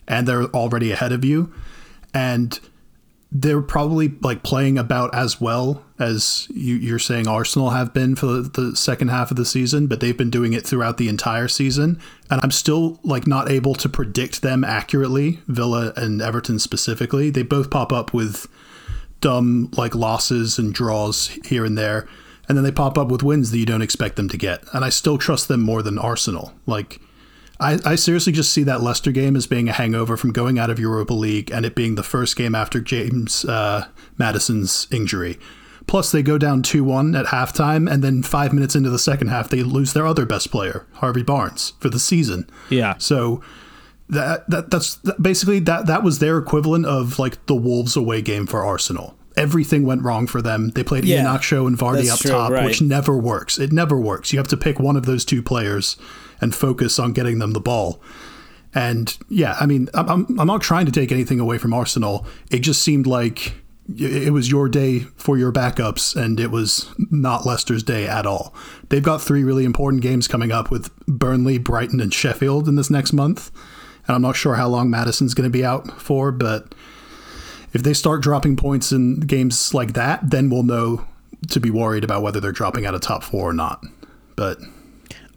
and 0.06 0.28
they're 0.28 0.44
already 0.48 0.92
ahead 0.92 1.12
of 1.12 1.24
you, 1.24 1.50
and 2.12 2.60
they're 3.40 3.60
probably 3.60 4.08
like 4.22 4.42
playing 4.42 4.78
about 4.78 5.14
as 5.14 5.40
well 5.40 5.84
as 5.98 6.46
you, 6.50 6.74
you're 6.76 6.98
saying 6.98 7.28
Arsenal 7.28 7.70
have 7.70 7.92
been 7.92 8.16
for 8.16 8.26
the, 8.26 8.42
the 8.42 8.76
second 8.76 9.08
half 9.08 9.30
of 9.30 9.36
the 9.36 9.44
season, 9.44 9.86
but 9.86 10.00
they've 10.00 10.16
been 10.16 10.30
doing 10.30 10.54
it 10.54 10.66
throughout 10.66 10.96
the 10.96 11.08
entire 11.08 11.48
season. 11.48 12.00
And 12.30 12.40
I'm 12.42 12.50
still 12.50 12.98
like 13.02 13.26
not 13.26 13.50
able 13.50 13.74
to 13.74 13.88
predict 13.88 14.40
them 14.40 14.64
accurately, 14.64 15.40
Villa 15.48 15.92
and 15.96 16.22
Everton 16.22 16.58
specifically. 16.58 17.28
They 17.28 17.42
both 17.42 17.70
pop 17.70 17.92
up 17.92 18.14
with 18.14 18.46
dumb 19.20 19.70
like 19.76 19.94
losses 19.94 20.58
and 20.58 20.72
draws 20.72 21.28
here 21.44 21.64
and 21.64 21.76
there. 21.76 22.08
And 22.48 22.56
then 22.56 22.64
they 22.64 22.72
pop 22.72 22.96
up 22.96 23.08
with 23.08 23.22
wins 23.22 23.50
that 23.50 23.58
you 23.58 23.66
don't 23.66 23.82
expect 23.82 24.16
them 24.16 24.28
to 24.30 24.38
get. 24.38 24.62
And 24.72 24.84
I 24.84 24.88
still 24.88 25.18
trust 25.18 25.48
them 25.48 25.60
more 25.60 25.82
than 25.82 25.98
Arsenal. 25.98 26.54
Like 26.64 27.00
I, 27.58 27.78
I 27.84 27.94
seriously 27.96 28.32
just 28.32 28.52
see 28.52 28.62
that 28.64 28.82
Leicester 28.82 29.12
game 29.12 29.36
as 29.36 29.46
being 29.46 29.68
a 29.68 29.72
hangover 29.72 30.16
from 30.16 30.32
going 30.32 30.58
out 30.58 30.70
of 30.70 30.78
Europa 30.78 31.14
League 31.14 31.50
and 31.50 31.64
it 31.64 31.74
being 31.74 31.94
the 31.94 32.02
first 32.02 32.36
game 32.36 32.54
after 32.54 32.80
James 32.80 33.44
uh, 33.44 33.86
Maddison's 34.18 34.86
injury. 34.90 35.38
Plus, 35.86 36.10
they 36.10 36.22
go 36.22 36.36
down 36.36 36.62
2 36.62 36.82
1 36.82 37.14
at 37.14 37.26
halftime, 37.26 37.90
and 37.90 38.02
then 38.02 38.22
five 38.22 38.52
minutes 38.52 38.74
into 38.74 38.90
the 38.90 38.98
second 38.98 39.28
half, 39.28 39.48
they 39.48 39.62
lose 39.62 39.92
their 39.92 40.06
other 40.06 40.26
best 40.26 40.50
player, 40.50 40.84
Harvey 40.94 41.22
Barnes, 41.22 41.74
for 41.78 41.88
the 41.88 42.00
season. 42.00 42.50
Yeah. 42.70 42.96
So 42.98 43.40
that, 44.08 44.48
that 44.50 44.70
that's 44.70 44.96
that, 44.96 45.22
basically 45.22 45.58
that 45.60 45.86
that 45.86 46.02
was 46.02 46.18
their 46.18 46.38
equivalent 46.38 46.86
of 46.86 47.18
like 47.18 47.44
the 47.46 47.54
Wolves 47.54 47.96
away 47.96 48.20
game 48.20 48.46
for 48.46 48.64
Arsenal. 48.64 49.16
Everything 49.36 49.84
went 49.84 50.02
wrong 50.02 50.26
for 50.26 50.40
them. 50.40 50.70
They 50.70 50.82
played 50.82 51.04
Yeah, 51.04 51.22
Iheanacho 51.22 51.66
and 51.66 51.78
Vardy 51.78 52.10
up 52.10 52.18
true, 52.18 52.30
top, 52.30 52.50
right. 52.50 52.64
which 52.64 52.80
never 52.80 53.16
works. 53.16 53.58
It 53.58 53.70
never 53.70 54.00
works. 54.00 54.32
You 54.32 54.38
have 54.38 54.48
to 54.48 54.56
pick 54.56 54.80
one 54.80 54.96
of 54.96 55.04
those 55.04 55.24
two 55.24 55.42
players 55.42 55.96
and 56.40 56.54
focus 56.54 56.98
on 56.98 57.12
getting 57.12 57.38
them 57.38 57.52
the 57.52 57.60
ball. 57.60 58.00
And 58.74 59.16
yeah, 59.28 59.56
I 59.58 59.66
mean, 59.66 59.88
I'm, 59.94 60.26
I'm, 60.38 60.46
not 60.46 60.60
trying 60.60 60.86
to 60.86 60.92
take 60.92 61.10
anything 61.10 61.40
away 61.40 61.56
from 61.56 61.72
Arsenal. 61.72 62.26
It 62.50 62.58
just 62.58 62.82
seemed 62.82 63.06
like 63.06 63.54
it 63.98 64.32
was 64.32 64.50
your 64.50 64.68
day 64.68 65.00
for 65.16 65.38
your 65.38 65.52
backups, 65.52 66.14
and 66.16 66.38
it 66.40 66.50
was 66.50 66.92
not 66.98 67.46
Leicester's 67.46 67.82
day 67.82 68.06
at 68.06 68.26
all. 68.26 68.52
They've 68.88 69.02
got 69.02 69.22
three 69.22 69.44
really 69.44 69.64
important 69.64 70.02
games 70.02 70.28
coming 70.28 70.52
up 70.52 70.70
with 70.70 70.94
Burnley, 71.06 71.58
Brighton, 71.58 72.00
and 72.00 72.12
Sheffield 72.12 72.68
in 72.68 72.74
this 72.74 72.90
next 72.90 73.12
month. 73.12 73.50
And 74.06 74.14
I'm 74.14 74.22
not 74.22 74.36
sure 74.36 74.56
how 74.56 74.68
long 74.68 74.90
Maddison's 74.90 75.34
going 75.34 75.50
to 75.50 75.58
be 75.58 75.64
out 75.64 76.00
for, 76.00 76.32
but 76.32 76.74
if 77.72 77.82
they 77.82 77.94
start 77.94 78.22
dropping 78.22 78.56
points 78.56 78.92
in 78.92 79.20
games 79.20 79.72
like 79.72 79.92
that, 79.94 80.30
then 80.30 80.50
we'll 80.50 80.62
know 80.62 81.04
to 81.48 81.60
be 81.60 81.70
worried 81.70 82.04
about 82.04 82.22
whether 82.22 82.40
they're 82.40 82.52
dropping 82.52 82.86
out 82.86 82.94
of 82.94 83.00
top 83.00 83.22
four 83.22 83.48
or 83.48 83.52
not. 83.52 83.84
But 84.34 84.58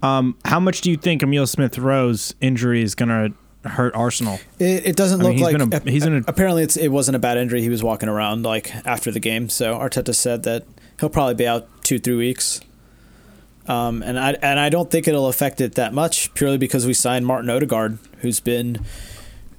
How 0.01 0.59
much 0.59 0.81
do 0.81 0.91
you 0.91 0.97
think 0.97 1.23
Emil 1.23 1.47
Smith 1.47 1.77
Rowe's 1.77 2.33
injury 2.41 2.81
is 2.81 2.95
going 2.95 3.09
to 3.63 3.69
hurt 3.69 3.93
Arsenal? 3.95 4.39
It, 4.59 4.87
it 4.87 4.95
doesn't 4.95 5.19
I 5.21 5.23
mean, 5.23 5.29
look 5.31 5.53
he's 5.53 5.59
like 5.61 5.69
been 5.71 5.87
a- 5.87 5.91
he's 5.91 6.05
in 6.05 6.13
a- 6.17 6.23
apparently 6.27 6.63
it's 6.63 6.77
it 6.77 6.89
wasn't 6.89 7.15
a 7.15 7.19
bad 7.19 7.37
injury. 7.37 7.61
He 7.61 7.69
was 7.69 7.83
walking 7.83 8.09
around 8.09 8.43
like 8.43 8.73
after 8.85 9.11
the 9.11 9.19
game. 9.19 9.49
So 9.49 9.75
Arteta 9.75 10.15
said 10.15 10.43
that 10.43 10.65
he'll 10.99 11.09
probably 11.09 11.35
be 11.35 11.47
out 11.47 11.67
two 11.83 11.99
three 11.99 12.15
weeks. 12.15 12.61
Um, 13.67 14.01
and 14.01 14.17
I 14.19 14.31
and 14.41 14.59
I 14.59 14.69
don't 14.69 14.89
think 14.89 15.07
it'll 15.07 15.27
affect 15.27 15.61
it 15.61 15.75
that 15.75 15.93
much 15.93 16.33
purely 16.33 16.57
because 16.57 16.87
we 16.87 16.93
signed 16.93 17.27
Martin 17.27 17.49
Odegaard, 17.49 17.99
who's 18.19 18.39
been 18.39 18.83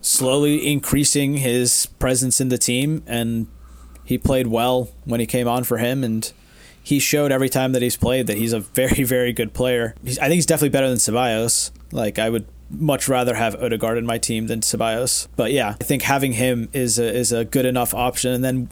slowly 0.00 0.66
increasing 0.66 1.36
his 1.36 1.86
presence 1.98 2.40
in 2.40 2.48
the 2.48 2.58
team, 2.58 3.02
and 3.06 3.46
he 4.04 4.18
played 4.18 4.46
well 4.48 4.90
when 5.04 5.20
he 5.20 5.26
came 5.26 5.46
on 5.46 5.62
for 5.62 5.78
him, 5.78 6.02
and 6.02 6.32
he 6.82 6.98
showed 6.98 7.32
every 7.32 7.48
time 7.48 7.72
that 7.72 7.82
he's 7.82 7.96
played 7.96 8.26
that 8.26 8.36
he's 8.36 8.52
a 8.52 8.60
very 8.60 9.04
very 9.04 9.32
good 9.32 9.52
player. 9.52 9.94
He's, 10.04 10.18
I 10.18 10.22
think 10.22 10.34
he's 10.34 10.46
definitely 10.46 10.70
better 10.70 10.88
than 10.88 10.98
Ceballos. 10.98 11.70
Like 11.92 12.18
I 12.18 12.30
would 12.30 12.46
much 12.70 13.08
rather 13.08 13.34
have 13.34 13.54
Odegaard 13.56 13.98
in 13.98 14.06
my 14.06 14.18
team 14.18 14.46
than 14.46 14.60
Ceballos. 14.60 15.28
But 15.36 15.52
yeah, 15.52 15.76
I 15.80 15.84
think 15.84 16.02
having 16.02 16.32
him 16.32 16.68
is 16.72 16.98
a, 16.98 17.12
is 17.12 17.32
a 17.32 17.44
good 17.44 17.66
enough 17.66 17.94
option, 17.94 18.32
and 18.32 18.44
then. 18.44 18.70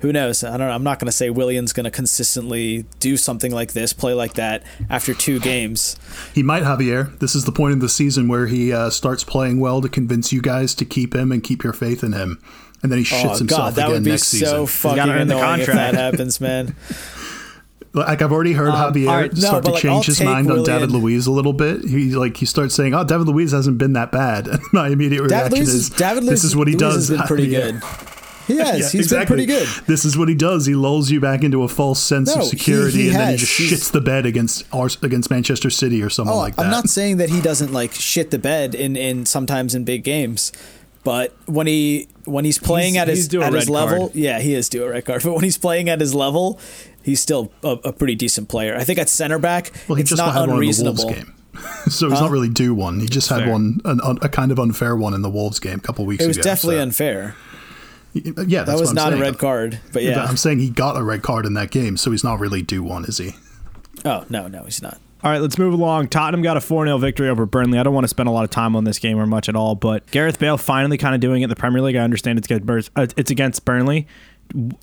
Who 0.00 0.12
knows? 0.12 0.44
I 0.44 0.50
don't 0.50 0.60
know. 0.60 0.70
I'm 0.70 0.84
not 0.84 1.00
going 1.00 1.06
to 1.06 1.12
say 1.12 1.28
Willian's 1.28 1.72
going 1.72 1.82
to 1.82 1.90
consistently 1.90 2.84
do 3.00 3.16
something 3.16 3.50
like 3.50 3.72
this, 3.72 3.92
play 3.92 4.14
like 4.14 4.34
that 4.34 4.62
after 4.88 5.12
two 5.12 5.40
games. 5.40 5.96
he 6.32 6.44
might, 6.44 6.62
Javier. 6.62 7.18
This 7.18 7.34
is 7.34 7.46
the 7.46 7.50
point 7.50 7.72
in 7.72 7.78
the 7.80 7.88
season 7.88 8.28
where 8.28 8.46
he 8.46 8.72
uh, 8.72 8.90
starts 8.90 9.24
playing 9.24 9.58
well 9.58 9.80
to 9.80 9.88
convince 9.88 10.32
you 10.32 10.40
guys 10.40 10.72
to 10.76 10.84
keep 10.84 11.16
him 11.16 11.32
and 11.32 11.42
keep 11.42 11.64
your 11.64 11.72
faith 11.72 12.04
in 12.04 12.12
him. 12.12 12.40
And 12.80 12.92
then 12.92 13.00
he 13.00 13.04
shits 13.04 13.24
oh 13.24 13.38
himself 13.38 13.48
god, 13.48 13.74
that 13.74 13.86
again 13.86 13.92
would 13.94 14.04
be 14.04 14.10
next 14.12 14.28
so 14.28 14.36
season. 14.38 14.66
fucking 14.68 14.96
gotta 14.98 15.12
earn 15.14 15.26
the 15.26 15.36
annoying 15.36 15.60
if 15.62 15.66
that 15.66 15.94
happens, 15.94 16.40
man. 16.40 16.76
Like 17.94 18.20
I've 18.22 18.32
already 18.32 18.52
heard 18.52 18.68
um, 18.70 18.92
Javier 18.94 19.08
all 19.08 19.16
right, 19.16 19.32
no, 19.32 19.38
start 19.40 19.64
to 19.64 19.70
like, 19.72 19.82
change 19.82 19.94
I'll 20.08 20.14
his 20.14 20.20
mind 20.22 20.50
on 20.50 20.62
David. 20.62 20.90
Luiz 20.92 21.26
a 21.26 21.32
little 21.32 21.52
bit. 21.54 21.84
He 21.84 22.14
like 22.14 22.36
he 22.36 22.46
starts 22.46 22.74
saying, 22.74 22.94
"Oh, 22.94 23.02
David 23.04 23.26
Luiz 23.28 23.52
hasn't 23.52 23.78
been 23.78 23.94
that 23.94 24.12
bad." 24.12 24.46
And 24.46 24.60
my 24.72 24.88
immediate 24.88 25.22
reaction 25.22 25.58
is, 25.62 25.88
David 25.90 26.24
"This 26.24 26.44
is 26.44 26.54
what 26.54 26.68
he 26.68 26.74
Luiz 26.74 26.80
does." 26.80 27.08
has 27.08 27.18
been 27.18 27.26
pretty 27.26 27.48
Javier. 27.52 27.80
good. 27.80 27.82
He 28.48 28.56
has. 28.56 28.66
Yeah, 28.66 28.74
He's 28.76 28.94
exactly. 28.94 29.36
been 29.36 29.46
pretty 29.46 29.66
good. 29.74 29.84
This 29.84 30.06
is 30.06 30.16
what 30.16 30.26
he 30.30 30.34
does. 30.34 30.64
He 30.64 30.74
lulls 30.74 31.10
you 31.10 31.20
back 31.20 31.44
into 31.44 31.64
a 31.64 31.68
false 31.68 32.00
sense 32.02 32.34
No, 32.34 32.40
of 32.40 32.48
security, 32.48 33.02
he 33.02 33.06
and 33.08 33.16
then 33.16 33.26
he 33.26 33.30
has. 33.32 33.40
just 33.40 33.58
He's- 33.58 33.72
shits 33.72 33.92
the 33.92 34.00
bed 34.00 34.24
against 34.24 34.64
against 35.02 35.30
Manchester 35.30 35.68
City 35.68 36.02
or 36.02 36.08
something 36.08 36.32
Oh, 36.32 36.38
like 36.38 36.56
that. 36.56 36.64
I'm 36.64 36.70
not 36.70 36.88
saying 36.88 37.18
that 37.18 37.28
he 37.28 37.42
doesn't 37.42 37.74
like 37.74 37.92
shit 37.92 38.30
the 38.30 38.38
bed 38.38 38.74
in, 38.74 38.96
in 38.96 39.26
sometimes 39.26 39.74
in 39.74 39.84
big 39.84 40.02
games, 40.02 40.50
but 41.04 41.36
when 41.44 41.66
he 41.66 42.08
when 42.24 42.46
he's 42.46 42.58
playing 42.58 42.94
He's- 42.94 43.02
at 43.02 43.08
his 43.08 43.34
at 43.34 43.52
his 43.52 43.68
level, 43.68 44.06
card. 44.08 44.14
yeah, 44.16 44.38
he 44.40 44.54
is 44.54 44.70
due 44.70 44.82
a 44.82 44.88
red 44.88 45.04
card. 45.04 45.22
But 45.24 45.34
when 45.34 45.44
he's 45.44 45.58
playing 45.58 45.90
at 45.90 46.00
his 46.00 46.14
level, 46.14 46.58
he's 47.08 47.20
still 47.20 47.50
a, 47.64 47.70
a 47.84 47.92
pretty 47.92 48.14
decent 48.14 48.48
player. 48.48 48.76
I 48.76 48.84
think 48.84 48.98
at 48.98 49.08
center 49.08 49.38
back, 49.38 49.72
well, 49.88 49.96
he 49.96 50.02
it's 50.02 50.10
just 50.10 50.18
not 50.18 50.32
had 50.34 50.40
one 50.48 50.50
in 50.50 50.54
the 50.54 50.64
Wolves 50.66 50.80
unreasonable. 50.80 51.12
game. 51.14 51.34
so 51.88 52.08
he's 52.10 52.20
not 52.20 52.30
really 52.30 52.48
due 52.48 52.74
one. 52.74 53.00
He 53.00 53.06
just 53.06 53.28
had 53.28 53.40
Fair. 53.44 53.50
one, 53.52 53.80
an, 53.84 54.00
un- 54.02 54.18
a 54.22 54.28
kind 54.28 54.52
of 54.52 54.58
unfair 54.60 54.94
one 54.96 55.14
in 55.14 55.22
the 55.22 55.30
Wolves 55.30 55.58
game 55.58 55.78
a 55.78 55.80
couple 55.80 56.04
weeks 56.06 56.20
ago. 56.22 56.26
It 56.26 56.28
was 56.28 56.36
ago. 56.36 56.44
definitely 56.44 56.76
so- 56.76 56.82
unfair. 56.82 57.34
Yeah, 58.14 58.32
that's 58.34 58.66
That 58.70 58.80
was 58.80 58.88
I'm 58.90 58.94
not 58.96 59.10
saying. 59.10 59.20
a 59.22 59.24
red 59.24 59.38
card, 59.38 59.80
but 59.92 60.02
Yeah, 60.02 60.10
yeah. 60.12 60.24
I'm 60.24 60.36
saying 60.36 60.60
he 60.60 60.70
got 60.70 60.96
a 60.96 61.02
red 61.02 61.22
card 61.22 61.44
in 61.46 61.54
that 61.54 61.70
game, 61.70 61.96
so 61.96 62.10
he's 62.10 62.24
not 62.24 62.38
really 62.40 62.62
due 62.62 62.82
one, 62.82 63.04
is 63.04 63.18
he? 63.18 63.32
Oh 64.04 64.24
no, 64.30 64.48
no, 64.48 64.62
he's 64.64 64.80
not. 64.82 64.98
All 65.22 65.30
right, 65.32 65.40
let's 65.42 65.58
move 65.58 65.72
along. 65.74 66.08
Tottenham 66.08 66.42
got 66.42 66.56
a 66.56 66.60
4 66.60 66.86
0 66.86 66.96
victory 66.98 67.28
over 67.28 67.44
Burnley. 67.44 67.78
I 67.78 67.82
don't 67.82 67.92
want 67.92 68.04
to 68.04 68.08
spend 68.08 68.28
a 68.28 68.32
lot 68.32 68.44
of 68.44 68.50
time 68.50 68.76
on 68.76 68.84
this 68.84 68.98
game 69.00 69.18
or 69.18 69.26
much 69.26 69.48
at 69.48 69.56
all, 69.56 69.74
but 69.74 70.08
Gareth 70.12 70.38
Bale 70.38 70.56
finally 70.56 70.96
kind 70.96 71.14
of 71.14 71.20
doing 71.20 71.42
it 71.42 71.44
in 71.44 71.50
the 71.50 71.56
Premier 71.56 71.82
League. 71.82 71.96
I 71.96 72.00
understand 72.00 72.38
it's 72.38 72.48
against, 72.50 72.90
uh, 72.96 73.06
it's 73.16 73.30
against 73.30 73.64
Burnley. 73.64 74.06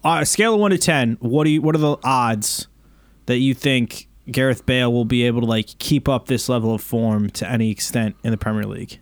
Uh, 0.03 0.23
scale 0.23 0.53
of 0.53 0.59
1 0.59 0.71
to 0.71 0.77
10, 0.77 1.17
what, 1.21 1.45
do 1.45 1.49
you, 1.49 1.61
what 1.61 1.75
are 1.75 1.79
the 1.79 1.97
odds 2.03 2.67
that 3.25 3.37
you 3.37 3.53
think 3.53 4.07
Gareth 4.29 4.65
Bale 4.65 4.91
will 4.91 5.05
be 5.05 5.23
able 5.23 5.41
to 5.41 5.47
like 5.47 5.77
keep 5.79 6.07
up 6.07 6.27
this 6.27 6.47
level 6.49 6.73
of 6.75 6.81
form 6.81 7.29
to 7.31 7.49
any 7.49 7.71
extent 7.71 8.15
in 8.23 8.31
the 8.31 8.37
Premier 8.37 8.63
League? 8.65 8.99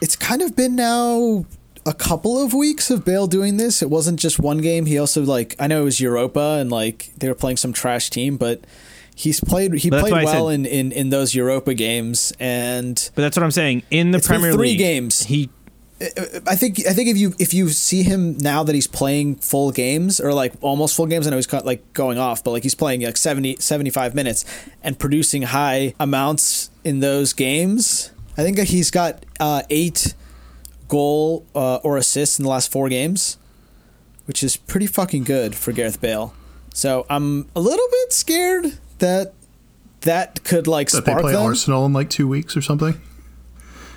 It's 0.00 0.16
kind 0.16 0.42
of 0.42 0.54
been 0.54 0.76
now 0.76 1.44
a 1.86 1.94
couple 1.94 2.40
of 2.42 2.52
weeks 2.52 2.90
of 2.90 3.04
Bale 3.04 3.26
doing 3.26 3.56
this. 3.56 3.82
It 3.82 3.90
wasn't 3.90 4.20
just 4.20 4.38
one 4.38 4.58
game. 4.58 4.86
He 4.86 4.98
also 4.98 5.22
like 5.24 5.56
I 5.58 5.66
know 5.66 5.80
it 5.82 5.84
was 5.84 6.00
Europa 6.00 6.58
and 6.60 6.70
like 6.70 7.10
they 7.16 7.28
were 7.28 7.34
playing 7.34 7.56
some 7.56 7.72
trash 7.72 8.10
team, 8.10 8.36
but 8.36 8.60
he's 9.14 9.40
played 9.40 9.72
he 9.74 9.90
played 9.90 10.12
well 10.12 10.48
in, 10.50 10.66
in 10.66 10.92
in 10.92 11.08
those 11.10 11.34
Europa 11.34 11.74
games 11.74 12.32
and 12.38 13.10
But 13.14 13.22
that's 13.22 13.36
what 13.36 13.42
I'm 13.42 13.50
saying. 13.50 13.82
In 13.90 14.10
the 14.12 14.18
It's 14.18 14.28
been 14.28 14.40
Premier 14.40 14.52
three 14.52 14.68
League, 14.70 14.78
games. 14.78 15.24
he 15.24 15.50
I 16.00 16.54
think 16.54 16.86
I 16.86 16.92
think 16.92 17.08
if 17.08 17.16
you 17.16 17.34
if 17.40 17.52
you 17.52 17.70
see 17.70 18.04
him 18.04 18.38
now 18.38 18.62
that 18.62 18.74
he's 18.74 18.86
playing 18.86 19.36
full 19.36 19.72
games 19.72 20.20
or 20.20 20.32
like 20.32 20.52
almost 20.60 20.94
full 20.94 21.06
games, 21.06 21.26
I 21.26 21.30
know 21.30 21.36
he's 21.36 21.52
like 21.52 21.92
going 21.92 22.18
off, 22.18 22.44
but 22.44 22.52
like 22.52 22.62
he's 22.62 22.76
playing 22.76 23.02
like 23.02 23.16
70, 23.16 23.56
75 23.56 24.14
minutes 24.14 24.44
and 24.82 24.96
producing 24.96 25.42
high 25.42 25.94
amounts 25.98 26.70
in 26.84 27.00
those 27.00 27.32
games. 27.32 28.12
I 28.36 28.42
think 28.44 28.58
he's 28.60 28.92
got 28.92 29.26
uh, 29.40 29.62
eight 29.70 30.14
goal 30.86 31.44
uh, 31.54 31.76
or 31.82 31.96
assists 31.96 32.38
in 32.38 32.44
the 32.44 32.48
last 32.48 32.70
four 32.70 32.88
games, 32.88 33.36
which 34.26 34.44
is 34.44 34.56
pretty 34.56 34.86
fucking 34.86 35.24
good 35.24 35.56
for 35.56 35.72
Gareth 35.72 36.00
Bale. 36.00 36.32
So 36.72 37.06
I'm 37.10 37.48
a 37.56 37.60
little 37.60 37.86
bit 37.90 38.12
scared 38.12 38.78
that 39.00 39.32
that 40.02 40.44
could 40.44 40.68
like 40.68 40.90
That 40.90 41.04
they 41.04 41.14
play 41.16 41.32
them. 41.32 41.42
Arsenal 41.42 41.84
in 41.86 41.92
like 41.92 42.08
two 42.08 42.28
weeks 42.28 42.56
or 42.56 42.62
something. 42.62 43.00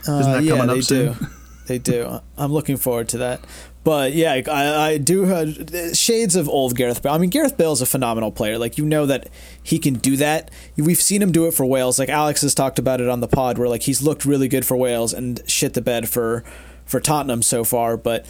Isn't 0.01 0.13
Uh, 0.15 0.33
that 0.33 0.43
yeah, 0.43 0.57
coming 0.57 0.75
up 0.79 0.83
soon? 0.83 1.13
do. 1.13 1.27
They 1.71 1.79
do. 1.79 2.19
I'm 2.37 2.51
looking 2.51 2.75
forward 2.75 3.07
to 3.09 3.19
that. 3.19 3.45
But 3.85 4.11
yeah, 4.11 4.41
I, 4.45 4.89
I 4.89 4.97
do 4.97 5.23
have 5.23 5.95
shades 5.95 6.35
of 6.35 6.49
old 6.49 6.75
Gareth 6.75 7.01
Bale. 7.01 7.13
I 7.13 7.17
mean, 7.17 7.29
Gareth 7.29 7.55
Bale 7.55 7.71
is 7.71 7.81
a 7.81 7.85
phenomenal 7.85 8.29
player. 8.29 8.57
Like 8.57 8.77
you 8.77 8.85
know 8.85 9.05
that 9.05 9.29
he 9.63 9.79
can 9.79 9.93
do 9.93 10.17
that. 10.17 10.51
We've 10.75 11.01
seen 11.01 11.21
him 11.21 11.31
do 11.31 11.47
it 11.47 11.53
for 11.53 11.65
Wales. 11.65 11.97
Like 11.97 12.09
Alex 12.09 12.41
has 12.41 12.53
talked 12.53 12.77
about 12.77 12.99
it 12.99 13.07
on 13.07 13.21
the 13.21 13.27
pod, 13.29 13.57
where 13.57 13.69
like 13.69 13.83
he's 13.83 14.01
looked 14.01 14.25
really 14.25 14.49
good 14.49 14.65
for 14.65 14.75
Wales 14.75 15.13
and 15.13 15.41
shit 15.49 15.73
the 15.73 15.81
bed 15.81 16.09
for 16.09 16.43
for 16.85 16.99
Tottenham 16.99 17.41
so 17.41 17.63
far. 17.63 17.95
But 17.95 18.25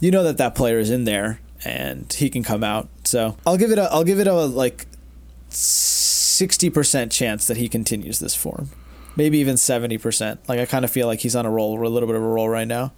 you 0.00 0.10
know 0.10 0.24
that 0.24 0.36
that 0.38 0.56
player 0.56 0.80
is 0.80 0.90
in 0.90 1.04
there 1.04 1.40
and 1.64 2.12
he 2.12 2.28
can 2.28 2.42
come 2.42 2.64
out. 2.64 2.88
So 3.04 3.36
I'll 3.46 3.56
give 3.56 3.70
it 3.70 3.78
a 3.78 3.84
I'll 3.92 4.02
give 4.02 4.18
it 4.18 4.26
a 4.26 4.34
like 4.34 4.86
sixty 5.48 6.70
percent 6.70 7.12
chance 7.12 7.46
that 7.46 7.56
he 7.56 7.68
continues 7.68 8.18
this 8.18 8.34
form. 8.34 8.70
Maybe 9.20 9.36
even 9.36 9.58
seventy 9.58 9.98
percent. 9.98 10.48
Like 10.48 10.58
I 10.58 10.64
kind 10.64 10.82
of 10.82 10.90
feel 10.90 11.06
like 11.06 11.20
he's 11.20 11.36
on 11.36 11.44
a 11.44 11.50
roll, 11.50 11.78
a 11.78 11.86
little 11.86 12.06
bit 12.06 12.16
of 12.16 12.22
a 12.22 12.26
roll 12.26 12.48
right 12.48 12.66
now. 12.66 12.94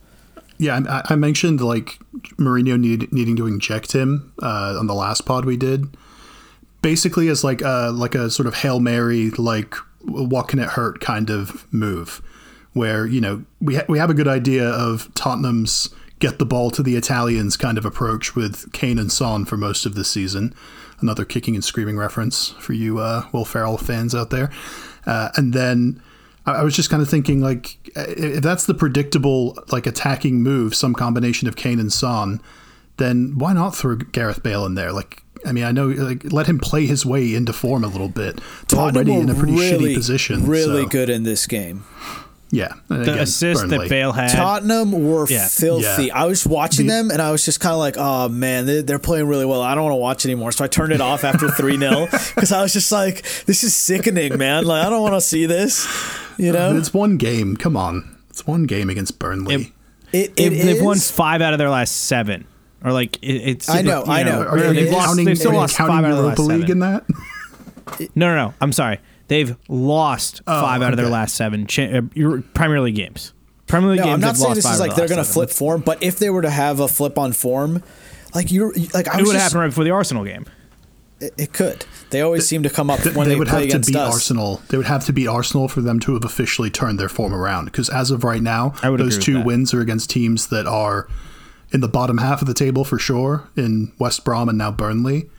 Yeah, 0.56 0.78
I, 0.88 1.14
I 1.14 1.16
mentioned 1.16 1.60
like 1.60 1.98
Mourinho 2.38 2.78
need, 2.78 3.12
needing 3.12 3.34
to 3.34 3.48
inject 3.48 3.90
him 3.90 4.32
uh, 4.40 4.76
on 4.78 4.86
the 4.86 4.94
last 4.94 5.26
pod 5.26 5.44
we 5.44 5.56
did, 5.56 5.96
basically 6.80 7.26
as 7.26 7.42
like 7.42 7.60
a 7.60 7.90
like 7.92 8.14
a 8.14 8.30
sort 8.30 8.46
of 8.46 8.54
hail 8.54 8.78
mary, 8.78 9.30
like 9.30 9.74
what 10.02 10.46
can 10.46 10.60
it 10.60 10.68
hurt 10.68 11.00
kind 11.00 11.28
of 11.28 11.66
move, 11.72 12.22
where 12.72 13.04
you 13.04 13.20
know 13.20 13.44
we 13.60 13.74
ha- 13.74 13.86
we 13.88 13.98
have 13.98 14.08
a 14.08 14.14
good 14.14 14.28
idea 14.28 14.68
of 14.68 15.12
Tottenham's 15.14 15.92
get 16.20 16.38
the 16.38 16.46
ball 16.46 16.70
to 16.70 16.84
the 16.84 16.94
Italians 16.94 17.56
kind 17.56 17.76
of 17.76 17.84
approach 17.84 18.36
with 18.36 18.72
Kane 18.72 19.00
and 19.00 19.10
Son 19.10 19.44
for 19.44 19.56
most 19.56 19.86
of 19.86 19.96
the 19.96 20.04
season. 20.04 20.54
Another 21.00 21.24
kicking 21.24 21.56
and 21.56 21.64
screaming 21.64 21.98
reference 21.98 22.50
for 22.60 22.74
you 22.74 23.00
uh, 23.00 23.26
Will 23.32 23.44
Ferrell 23.44 23.76
fans 23.76 24.14
out 24.14 24.30
there, 24.30 24.52
uh, 25.04 25.30
and 25.34 25.52
then. 25.52 26.00
I 26.46 26.52
I 26.52 26.62
was 26.62 26.74
just 26.74 26.90
kind 26.90 27.02
of 27.02 27.08
thinking, 27.08 27.40
like, 27.40 27.78
if 27.96 28.42
that's 28.42 28.66
the 28.66 28.74
predictable, 28.74 29.58
like, 29.70 29.86
attacking 29.86 30.42
move, 30.42 30.74
some 30.74 30.94
combination 30.94 31.48
of 31.48 31.56
Kane 31.56 31.78
and 31.80 31.92
Son, 31.92 32.40
then 32.96 33.34
why 33.36 33.52
not 33.52 33.74
throw 33.76 33.96
Gareth 33.96 34.42
Bale 34.42 34.66
in 34.66 34.74
there? 34.74 34.92
Like, 34.92 35.22
I 35.44 35.52
mean, 35.52 35.64
I 35.64 35.72
know, 35.72 35.86
like, 35.88 36.32
let 36.32 36.46
him 36.46 36.58
play 36.58 36.86
his 36.86 37.04
way 37.06 37.34
into 37.34 37.52
form 37.52 37.82
a 37.84 37.88
little 37.88 38.08
bit. 38.08 38.40
They're 38.68 38.78
already 38.80 39.12
in 39.14 39.28
a 39.28 39.34
pretty 39.34 39.54
shitty 39.54 39.94
position. 39.94 40.46
Really 40.46 40.82
so, 40.82 40.88
good 40.88 41.10
in 41.10 41.22
this 41.24 41.46
game. 41.46 41.84
Yeah. 42.54 42.74
And 42.90 42.98
the 42.98 43.12
again, 43.12 43.18
assist 43.20 43.62
Burnley. 43.62 43.78
that 43.78 43.88
Bale 43.88 44.12
had. 44.12 44.30
Tottenham 44.30 44.92
were 44.92 45.26
Yeah. 45.26 45.48
filthy. 45.48 46.04
Yeah. 46.08 46.20
I 46.22 46.26
was 46.26 46.46
watching 46.46 46.86
The- 46.86 46.92
them 46.92 47.10
and 47.10 47.22
I 47.22 47.32
was 47.32 47.46
just 47.46 47.60
kind 47.60 47.72
of 47.72 47.78
like, 47.78 47.96
oh 47.96 48.28
man, 48.28 48.66
they, 48.66 48.82
they're 48.82 48.98
playing 48.98 49.26
really 49.26 49.46
well. 49.46 49.62
I 49.62 49.74
don't 49.74 49.84
want 49.84 49.92
to 49.94 49.96
watch 49.96 50.26
anymore. 50.26 50.52
So 50.52 50.62
I 50.62 50.68
turned 50.68 50.92
it 50.92 51.00
off 51.00 51.24
after 51.24 51.48
3 51.48 51.78
0 51.78 52.08
because 52.10 52.52
I 52.52 52.60
was 52.60 52.74
just 52.74 52.92
like, 52.92 53.22
this 53.46 53.64
is 53.64 53.74
sickening, 53.74 54.36
man. 54.36 54.64
Like, 54.66 54.86
I 54.86 54.90
don't 54.90 55.00
want 55.00 55.14
to 55.14 55.22
see 55.22 55.46
this. 55.46 55.86
You 56.42 56.52
know? 56.52 56.76
It's 56.76 56.92
one 56.92 57.16
game. 57.18 57.56
Come 57.56 57.76
on. 57.76 58.18
It's 58.28 58.46
one 58.46 58.64
game 58.64 58.90
against 58.90 59.18
Burnley. 59.18 59.72
It, 60.12 60.30
it 60.30 60.36
They've, 60.36 60.64
they've 60.64 60.82
won 60.82 60.98
five 60.98 61.40
out 61.40 61.52
of 61.52 61.58
their 61.58 61.70
last 61.70 61.92
seven, 61.92 62.46
or 62.84 62.92
like 62.92 63.16
it, 63.22 63.36
it's. 63.36 63.68
I 63.68 63.82
know, 63.82 64.04
you 64.04 64.12
I 64.12 64.22
know. 64.22 64.42
are 64.42 64.56
no, 64.56 64.70
you 64.70 64.84
they've, 64.84 64.92
lost, 64.92 65.06
counting, 65.06 65.24
they've 65.24 65.38
still 65.38 65.52
are 65.52 65.56
lost 65.56 65.76
five 65.76 66.04
out 66.04 66.10
of 66.10 66.16
the 66.16 66.22
Europa 66.22 66.42
League 66.42 66.60
seven. 66.62 66.70
in 66.72 66.78
that? 66.80 67.04
No, 68.14 68.34
no, 68.34 68.46
no. 68.46 68.54
I'm 68.60 68.72
sorry. 68.72 69.00
They've 69.28 69.56
lost 69.68 70.42
five 70.46 70.82
out 70.82 70.92
of 70.92 70.96
their 70.96 71.08
last 71.08 71.34
seven 71.34 71.66
cha- 71.66 71.82
uh, 71.82 72.00
Premier 72.54 72.80
League 72.80 72.94
games. 72.94 73.34
Premier 73.66 73.90
League 73.90 73.98
No, 73.98 74.04
games. 74.04 74.14
I'm 74.14 74.20
not 74.20 74.36
saying 74.36 74.54
this 74.54 74.70
is 74.70 74.80
like 74.80 74.94
they're 74.94 75.08
going 75.08 75.16
to 75.16 75.22
last 75.22 75.34
flip 75.34 75.50
form, 75.50 75.82
but 75.82 76.02
if 76.02 76.18
they 76.18 76.30
were 76.30 76.42
to 76.42 76.50
have 76.50 76.80
a 76.80 76.88
flip 76.88 77.18
on 77.18 77.32
form, 77.32 77.82
like 78.34 78.50
you're 78.50 78.72
like 78.94 79.08
I 79.08 79.12
seven. 79.12 79.18
It 79.18 79.22
was 79.22 79.26
would 79.28 79.32
just, 79.34 79.44
happen 79.44 79.60
right 79.60 79.66
before 79.66 79.84
the 79.84 79.90
Arsenal 79.90 80.24
game. 80.24 80.46
It, 81.20 81.34
it 81.36 81.52
could. 81.52 81.84
They 82.12 82.20
always 82.20 82.46
seem 82.46 82.62
to 82.62 82.70
come 82.70 82.90
up 82.90 83.00
when 83.00 83.26
they 83.26 83.34
they, 83.34 83.38
would 83.38 83.48
play 83.48 83.62
have 83.62 83.70
to 83.70 83.76
against 83.76 83.88
beat 83.88 83.96
us. 83.96 84.12
Arsenal. 84.14 84.60
They 84.68 84.76
would 84.76 84.86
have 84.86 85.04
to 85.06 85.14
beat 85.14 85.26
Arsenal 85.26 85.66
for 85.66 85.80
them 85.80 85.98
to 86.00 86.12
have 86.12 86.24
officially 86.24 86.68
turned 86.68 87.00
their 87.00 87.08
form 87.08 87.34
around. 87.34 87.64
Because 87.64 87.88
as 87.88 88.10
of 88.10 88.22
right 88.22 88.42
now, 88.42 88.74
I 88.82 88.90
would 88.90 89.00
those 89.00 89.18
two 89.18 89.42
wins 89.42 89.72
are 89.72 89.80
against 89.80 90.10
teams 90.10 90.48
that 90.48 90.66
are 90.66 91.08
in 91.72 91.80
the 91.80 91.88
bottom 91.88 92.18
half 92.18 92.42
of 92.42 92.46
the 92.46 92.54
table 92.54 92.84
for 92.84 92.98
sure, 92.98 93.48
in 93.56 93.92
West 93.98 94.24
Brom 94.26 94.50
and 94.50 94.58
now 94.58 94.70
Burnley. 94.70 95.30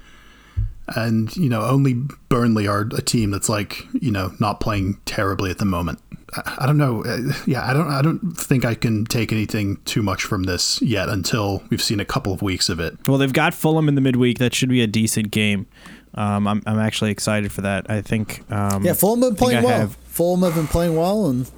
And 0.88 1.34
you 1.38 1.48
know, 1.48 1.62
only 1.62 1.94
Burnley 2.28 2.68
are 2.68 2.90
a 2.98 3.02
team 3.02 3.30
that's 3.30 3.48
like 3.50 3.86
you 3.94 4.12
know 4.12 4.34
not 4.40 4.60
playing 4.60 5.00
terribly 5.06 5.52
at 5.52 5.60
the 5.60 5.66
moment. 5.66 6.00
I, 6.36 6.56
I 6.62 6.66
don't 6.66 6.78
know. 6.78 7.06
Uh, 7.06 7.34
Yeah, 7.46 7.66
I 7.66 7.74
don't. 7.74 7.88
I 7.88 8.02
don't 8.02 8.34
think 8.36 8.66
I 8.66 8.74
can 8.74 9.06
take 9.06 9.32
anything 9.32 9.78
too 9.86 10.02
much 10.02 10.24
from 10.24 10.44
this 10.44 10.82
yet 10.82 11.08
until 11.08 11.64
we've 11.70 11.84
seen 11.84 12.00
a 12.00 12.06
couple 12.06 12.34
of 12.34 12.42
weeks 12.42 12.68
of 12.68 12.80
it. 12.80 12.98
Well, 13.08 13.20
they've 13.20 13.32
got 13.32 13.54
Fulham 13.54 13.88
in 13.88 13.94
the 13.94 14.02
midweek. 14.02 14.40
That 14.40 14.56
should 14.56 14.70
be 14.70 14.82
a 14.82 14.88
decent 14.88 15.30
game. 15.30 15.68
Um, 16.15 16.47
I'm, 16.47 16.62
I'm 16.65 16.80
actually 16.80 17.12
excited 17.12 17.52
for 17.52 17.62
that. 17.62 17.89
I 17.89 18.02
think. 18.02 18.43
Um, 18.52 18.84
Yeah, 18.86 18.93
Fulham 18.93 19.21
have 19.21 19.32
been 19.32 19.38
playing 19.38 19.63
well. 19.63 19.80
have- 19.80 19.95
Fulham 20.08 20.43
have 20.43 20.54
been 20.56 20.67
playing 20.67 20.95
well, 20.95 21.26
and 21.28 21.49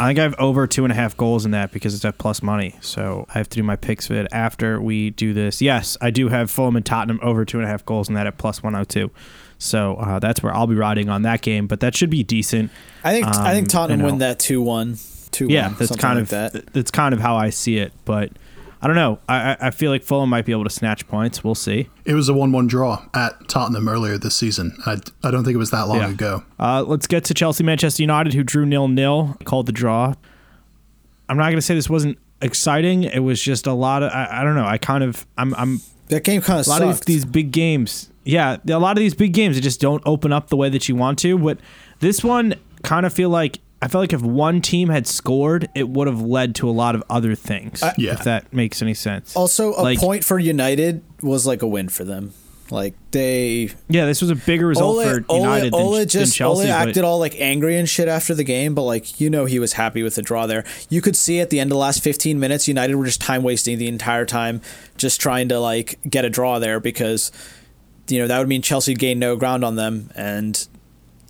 I 0.00 0.06
think 0.06 0.18
I 0.18 0.22
have 0.22 0.34
over 0.38 0.66
two 0.66 0.84
and 0.84 0.92
a 0.92 0.94
half 0.94 1.14
goals 1.16 1.44
in 1.44 1.50
that 1.50 1.72
because 1.72 1.94
it's 1.94 2.04
at 2.04 2.16
plus 2.18 2.42
money. 2.42 2.74
So 2.80 3.26
I 3.34 3.38
have 3.38 3.48
to 3.50 3.56
do 3.56 3.62
my 3.62 3.76
picks 3.76 4.06
for 4.06 4.14
it 4.14 4.26
after 4.32 4.80
we 4.80 5.10
do 5.10 5.34
this. 5.34 5.60
Yes, 5.60 5.96
I 6.00 6.10
do 6.10 6.28
have 6.28 6.50
Fulham 6.50 6.76
and 6.76 6.86
Tottenham 6.86 7.18
over 7.22 7.44
two 7.44 7.58
and 7.58 7.66
a 7.66 7.68
half 7.70 7.84
goals 7.84 8.08
in 8.08 8.14
that 8.14 8.26
at 8.26 8.38
plus 8.38 8.62
102. 8.62 9.10
So 9.58 9.96
uh, 9.96 10.20
that's 10.20 10.42
where 10.42 10.54
I'll 10.54 10.68
be 10.68 10.76
riding 10.76 11.08
on 11.08 11.22
that 11.22 11.42
game, 11.42 11.66
but 11.66 11.80
that 11.80 11.96
should 11.96 12.10
be 12.10 12.22
decent. 12.22 12.70
I 13.04 13.12
think 13.12 13.26
I 13.26 13.52
think 13.52 13.64
Um, 13.64 13.68
Tottenham 13.68 14.06
win 14.06 14.18
that 14.18 14.38
two 14.38 14.62
one. 14.62 14.96
Two 15.32 15.48
Yeah, 15.50 15.68
that's 15.78 15.94
kind 15.96 16.14
like 16.16 16.22
of 16.22 16.28
that. 16.30 16.72
that's 16.72 16.90
kind 16.92 17.12
of 17.12 17.20
how 17.20 17.36
I 17.36 17.50
see 17.50 17.76
it. 17.78 17.92
But 18.06 18.30
I 18.80 18.86
don't 18.86 18.96
know. 18.96 19.18
I, 19.28 19.52
I- 19.52 19.56
I 19.60 19.70
feel 19.70 19.90
like 19.90 20.02
Fulham 20.04 20.30
might 20.30 20.44
be 20.44 20.52
able 20.52 20.64
to 20.64 20.70
snatch 20.70 21.06
points. 21.08 21.42
We'll 21.42 21.54
see. 21.56 21.88
It 22.04 22.14
was 22.14 22.28
a 22.28 22.34
one-one 22.34 22.66
draw 22.68 23.04
at 23.14 23.48
Tottenham 23.48 23.88
earlier 23.88 24.18
this 24.18 24.36
season. 24.36 24.76
I, 24.86 24.98
I 25.24 25.30
don't 25.30 25.44
think 25.44 25.54
it 25.54 25.58
was 25.58 25.70
that 25.72 25.88
long 25.88 25.98
Yeah. 25.98 26.10
ago. 26.10 26.44
Uh, 26.60 26.82
let's 26.86 27.06
get 27.06 27.24
to 27.24 27.34
Chelsea 27.34 27.64
Manchester 27.64 28.02
United, 28.02 28.34
who 28.34 28.44
drew 28.44 28.64
nil 28.66 28.86
nil, 28.88 29.36
called 29.44 29.66
the 29.66 29.72
draw. 29.72 30.14
I'm 31.28 31.36
not 31.36 31.44
going 31.46 31.56
to 31.56 31.62
say 31.62 31.74
this 31.74 31.90
wasn't 31.90 32.18
exciting. 32.40 33.02
It 33.04 33.18
was 33.18 33.42
just 33.42 33.66
a 33.66 33.72
lot 33.72 34.02
of 34.02 34.12
I, 34.12 34.40
I 34.40 34.44
don't 34.44 34.54
know. 34.54 34.64
I 34.64 34.78
kind 34.78 35.02
of 35.04 35.26
I'm 35.36 35.54
I'm 35.56 35.80
That 36.08 36.24
game 36.24 36.40
kind 36.40 36.60
of 36.60 36.66
a 36.66 36.70
lot 36.70 36.78
sucked. 36.78 37.00
of 37.00 37.06
these 37.06 37.24
big 37.24 37.50
games. 37.50 38.10
Yeah, 38.24 38.58
a 38.68 38.78
lot 38.78 38.96
of 38.96 39.00
these 39.00 39.14
big 39.14 39.32
games 39.32 39.56
they 39.56 39.60
just 39.60 39.80
don't 39.80 40.02
open 40.06 40.32
up 40.32 40.48
the 40.48 40.56
way 40.56 40.68
that 40.68 40.88
you 40.88 40.94
want 40.96 41.18
to. 41.20 41.36
But 41.36 41.58
this 42.00 42.22
one 42.22 42.54
kind 42.82 43.04
of 43.04 43.12
feel 43.12 43.28
like 43.30 43.58
I 43.80 43.88
felt 43.88 44.02
like 44.02 44.12
if 44.12 44.22
one 44.22 44.60
team 44.60 44.88
had 44.88 45.06
scored, 45.06 45.68
it 45.74 45.88
would 45.88 46.08
have 46.08 46.20
led 46.20 46.54
to 46.56 46.68
a 46.68 46.72
lot 46.72 46.94
of 46.96 47.04
other 47.08 47.34
things. 47.34 47.82
Uh, 47.82 47.92
yeah. 47.96 48.12
if 48.12 48.24
that 48.24 48.52
makes 48.52 48.82
any 48.82 48.94
sense. 48.94 49.36
also, 49.36 49.70
a 49.74 49.82
Like- 49.82 49.98
point 50.00 50.24
for 50.24 50.38
United 50.38 51.02
was 51.22 51.46
like 51.46 51.62
a 51.62 51.66
win 51.68 51.88
for 51.88 52.04
them. 52.04 52.32
Like 52.70 52.92
they 53.12 53.70
Yeah, 53.88 54.04
this 54.04 54.20
was 54.20 54.28
a 54.30 54.34
bigger 54.34 54.66
result 54.66 54.98
Ole, 54.98 55.04
for 55.04 55.34
United 55.34 55.72
Ole, 55.72 55.80
Ole 55.80 55.92
than, 56.00 56.08
just 56.08 56.32
than 56.32 56.36
Chelsea. 56.36 56.62
Ole 56.64 56.66
but- 56.78 56.88
acted 56.88 57.02
all 57.04 57.18
like 57.18 57.34
angry 57.38 57.78
and 57.78 57.88
shit 57.88 58.08
after 58.08 58.34
the 58.34 58.44
game, 58.44 58.74
but 58.74 58.82
like 58.82 59.18
you 59.20 59.30
know 59.30 59.46
he 59.46 59.58
was 59.58 59.74
happy 59.74 60.02
with 60.02 60.16
the 60.16 60.22
draw 60.22 60.46
there. 60.46 60.64
You 60.90 61.00
could 61.00 61.16
see 61.16 61.40
at 61.40 61.48
the 61.48 61.60
end 61.60 61.68
of 61.70 61.76
the 61.76 61.78
last 61.78 62.02
15 62.02 62.38
minutes, 62.38 62.68
United 62.68 62.96
were 62.96 63.06
just 63.06 63.22
time 63.22 63.42
wasting 63.42 63.78
the 63.78 63.88
entire 63.88 64.26
time, 64.26 64.60
just 64.98 65.18
trying 65.18 65.48
to 65.48 65.58
like 65.58 65.98
get 66.10 66.26
a 66.26 66.30
draw 66.30 66.58
there 66.58 66.78
because 66.78 67.32
you 68.08 68.18
know 68.18 68.26
that 68.26 68.38
would 68.38 68.48
mean 68.48 68.60
Chelsea 68.60 68.92
gained 68.92 69.20
no 69.20 69.34
ground 69.36 69.64
on 69.64 69.76
them, 69.76 70.10
and 70.14 70.68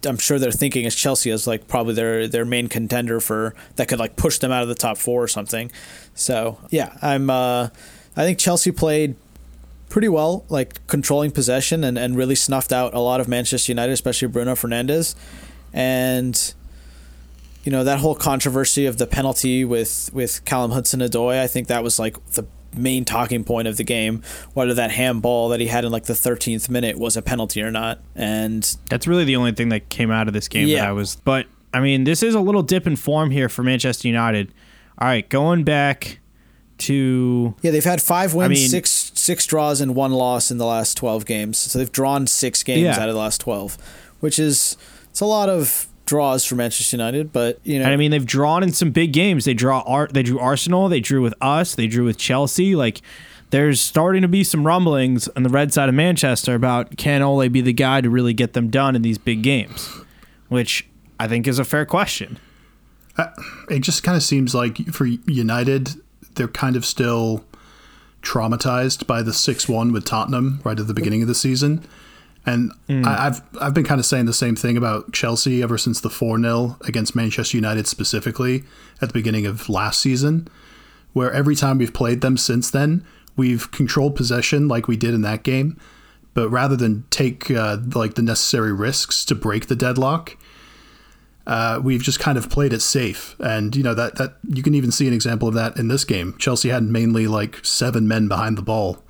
I'm 0.05 0.19
sure 0.19 0.39
they're 0.39 0.53
thinking 0.53 0.87
as 0.87 0.95
Chelsea 0.95 1.31
as 1.31 1.47
like 1.47 1.67
probably 1.69 1.95
their 1.95 2.29
their 2.29 2.45
main 2.45 2.69
contender 2.69 3.21
for 3.21 3.55
that 3.77 3.89
could 3.89 3.99
like 3.99 4.17
push 4.17 4.39
them 4.39 4.53
out 4.53 4.63
of 4.63 4.69
the 4.69 4.75
top 4.75 4.99
four 4.99 5.23
or 5.23 5.29
something. 5.29 5.71
So 6.15 6.59
yeah, 6.71 6.97
I'm 7.03 7.31
uh, 7.31 7.69
I 8.17 8.25
think 8.25 8.39
Chelsea 8.39 8.71
played 8.71 9.17
pretty 9.89 10.09
well, 10.09 10.45
like 10.49 10.87
controlling 10.87 11.31
possession 11.31 11.83
and, 11.83 11.99
and 11.99 12.17
really 12.17 12.35
snuffed 12.35 12.73
out 12.73 12.95
a 12.95 13.01
lot 13.01 13.21
of 13.21 13.29
Manchester 13.29 13.73
United, 13.73 13.93
especially 13.93 14.29
Bruno 14.29 14.55
Fernandes. 14.55 15.15
and 15.73 16.55
you 17.65 17.73
know 17.73 17.85
that 17.85 17.99
whole 17.99 18.15
controversy 18.15 18.87
of 18.87 18.97
the 18.99 19.07
penalty 19.07 19.65
with 19.65 20.11
with 20.13 20.45
Callum 20.45 20.71
Hudson-Odoi. 20.71 21.39
I 21.39 21.47
think 21.47 21.69
that 21.69 21.83
was 21.83 21.99
like 21.99 22.25
the 22.31 22.47
main 22.79 23.05
talking 23.05 23.45
point 23.45 23.69
of 23.69 23.77
the 23.77 23.85
game, 23.85 24.23
whether 24.55 24.73
that 24.75 24.91
handball 24.91 25.49
that 25.51 25.61
he 25.61 25.67
had 25.67 25.85
in 25.85 25.93
like 25.93 26.05
the 26.05 26.13
13th 26.15 26.69
minute 26.71 26.99
was 26.99 27.17
a 27.17 27.23
penalty 27.23 27.63
or 27.63 27.71
not. 27.71 28.01
And 28.15 28.77
That's 28.89 29.07
really 29.07 29.25
the 29.25 29.37
only 29.37 29.53
thing 29.53 29.69
that 29.71 29.89
came 29.89 30.11
out 30.11 30.29
of 30.29 30.35
this 30.35 30.49
game 30.49 30.69
that 30.69 30.87
I 30.89 30.93
was. 30.93 31.17
But 31.17 31.47
I 31.75 31.81
mean, 31.81 32.05
this 32.05 32.23
is 32.23 32.35
a 32.35 32.41
little 32.41 32.63
dip 32.63 32.87
in 32.87 32.97
form 32.97 33.31
here 33.31 33.49
for 33.49 33.63
Manchester 33.63 34.09
United. 34.09 34.53
All 34.99 35.07
right, 35.09 35.29
going 35.29 35.65
back 35.65 36.21
to 36.79 37.55
yeah, 37.63 37.71
they've 37.73 37.85
had 37.85 38.01
five 38.01 38.35
wins, 38.35 38.47
I 38.47 38.55
mean- 38.55 38.69
six 38.69 39.11
six 39.15 39.45
draws, 39.47 39.81
and 39.81 39.95
one 39.95 40.13
loss 40.13 40.51
in 40.51 40.59
the 40.59 40.67
last 40.67 40.97
12 40.97 41.27
games. 41.27 41.59
So 41.59 41.79
they've 41.79 41.91
drawn 41.93 42.27
six 42.27 42.63
games 42.63 42.83
Yeah. 42.83 42.99
out 43.01 43.09
of 43.09 43.15
the 43.15 43.21
last 43.21 43.41
12, 43.41 43.77
which 44.21 44.39
is 44.39 44.77
it's 45.11 45.21
a 45.21 45.27
lot 45.27 45.49
of 45.49 45.89
draws 46.09 46.45
for 46.45 46.55
Manchester 46.55 46.97
United. 46.97 47.33
But 47.33 47.61
you 47.63 47.79
know, 47.79 47.85
And 47.85 47.93
I 47.93 47.97
mean, 47.97 48.11
they've 48.11 48.27
drawn 48.27 48.63
in 48.63 48.73
some 48.73 48.91
big 48.91 49.13
games. 49.13 49.45
They 49.45 49.55
draw 49.55 49.83
art. 49.87 50.15
They 50.15 50.23
drew 50.23 50.39
Arsenal. 50.41 50.89
They 50.89 51.01
drew 51.01 51.23
with 51.23 51.35
us. 51.41 51.75
They 51.75 51.87
drew 51.87 52.05
with 52.07 52.17
Chelsea. 52.17 52.75
Like, 52.75 53.03
there's 53.51 53.81
starting 53.81 54.23
to 54.23 54.29
be 54.29 54.43
some 54.43 54.67
rumblings 54.67 55.29
on 55.29 55.43
the 55.43 55.49
red 55.51 55.73
side 55.73 55.89
of 55.89 55.95
Manchester 55.95 56.55
about 56.55 56.97
can 56.97 57.23
Ole 57.23 57.49
be 57.49 57.61
the 57.61 57.73
guy 57.73 58.01
to 58.01 58.11
really 58.11 58.33
get 58.33 58.55
them 58.55 58.69
done 58.71 58.97
in 58.97 59.03
these 59.03 59.19
big 59.19 59.43
games, 59.43 59.89
which 60.49 60.89
I 61.21 61.29
think 61.29 61.47
is 61.47 61.59
a 61.59 61.65
fair 61.65 61.87
question. 61.87 62.39
Uh, 63.17 63.29
it 63.69 63.81
just 63.81 64.03
kind 64.03 64.17
of 64.17 64.23
seems 64.23 64.55
like 64.55 64.79
for 64.93 65.07
United, 65.07 65.91
they're 66.35 66.49
kind 66.49 66.77
of 66.77 66.85
still 66.85 67.45
traumatized 68.23 69.07
by 69.07 69.23
the 69.23 69.33
six 69.33 69.69
one 69.69 69.93
with 69.93 70.05
Tottenham 70.05 70.61
right 70.65 70.79
at 70.79 70.87
the 70.87 70.95
beginning 70.95 71.23
of 71.23 71.29
the 71.29 71.35
season. 71.35 71.87
And 72.49 72.73
I, 72.89 73.27
I've 73.27 73.43
I've 73.61 73.75
been 73.75 73.85
kind 73.85 73.99
of 73.99 74.07
saying 74.07 74.27
the 74.27 74.33
same 74.33 74.57
thing 74.57 74.77
about 74.77 75.13
Chelsea 75.13 75.63
ever 75.63 75.77
since 75.77 76.01
the 76.01 76.11
four 76.11 76.41
0 76.41 76.77
against 76.83 77.15
Manchester 77.15 77.57
United 77.57 77.87
specifically 77.87 78.65
at 79.03 79.09
the 79.09 79.13
beginning 79.13 79.47
of 79.47 79.69
last 79.69 80.01
season, 80.01 80.49
where 81.13 81.33
every 81.33 81.55
time 81.55 81.79
we've 81.79 81.93
played 81.93 82.21
them 82.21 82.37
since 82.37 82.71
then, 82.71 83.05
we've 83.37 83.71
controlled 83.71 84.17
possession 84.17 84.67
like 84.69 84.89
we 84.89 84.97
did 84.97 85.15
in 85.15 85.23
that 85.23 85.43
game, 85.43 85.79
but 86.35 86.49
rather 86.49 86.77
than 86.77 87.05
take 87.11 87.51
uh, 87.51 87.79
like 87.95 88.15
the 88.15 88.23
necessary 88.23 88.73
risks 88.73 89.25
to 89.27 89.35
break 89.35 89.67
the 89.67 89.77
deadlock, 89.77 90.37
uh, 91.47 91.81
we've 91.83 92.03
just 92.03 92.21
kind 92.21 92.39
of 92.39 92.49
played 92.49 92.73
it 92.73 92.81
safe. 92.81 93.37
And 93.41 93.77
you 93.77 93.83
know 93.83 93.95
that 93.95 94.17
that 94.17 94.37
you 94.49 94.63
can 94.63 94.75
even 94.75 94.91
see 94.91 95.07
an 95.07 95.13
example 95.13 95.49
of 95.49 95.55
that 95.55 95.77
in 95.77 95.89
this 95.89 96.05
game. 96.05 96.35
Chelsea 96.39 96.71
had 96.71 96.85
mainly 96.85 97.27
like 97.27 97.65
seven 97.65 98.09
men 98.09 98.29
behind 98.29 98.57
the 98.57 98.63
ball 98.63 99.03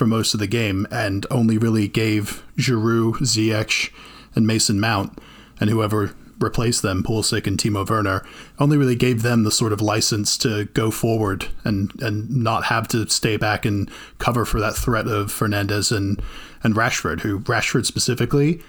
for 0.00 0.06
most 0.06 0.32
of 0.32 0.40
the 0.40 0.46
game, 0.46 0.86
and 0.90 1.26
only 1.30 1.58
really 1.58 1.86
gave 1.86 2.42
Giroud, 2.56 3.16
Ziyech, 3.16 3.92
and 4.34 4.46
Mason 4.46 4.80
Mount, 4.80 5.18
and 5.60 5.68
whoever 5.68 6.14
replaced 6.38 6.80
them, 6.80 7.02
Pulisic 7.02 7.46
and 7.46 7.58
Timo 7.58 7.86
Werner, 7.86 8.24
only 8.58 8.78
really 8.78 8.94
gave 8.94 9.20
them 9.20 9.42
the 9.42 9.50
sort 9.50 9.74
of 9.74 9.82
license 9.82 10.38
to 10.38 10.64
go 10.72 10.90
forward 10.90 11.48
and 11.64 11.92
and 12.00 12.30
not 12.30 12.64
have 12.64 12.88
to 12.88 13.06
stay 13.10 13.36
back 13.36 13.66
and 13.66 13.90
cover 14.16 14.46
for 14.46 14.58
that 14.58 14.74
threat 14.74 15.06
of 15.06 15.26
Fernandes 15.26 15.94
and 15.94 16.22
and 16.62 16.74
Rashford, 16.74 17.20
who 17.20 17.40
Rashford 17.40 17.84
specifically, 17.84 18.62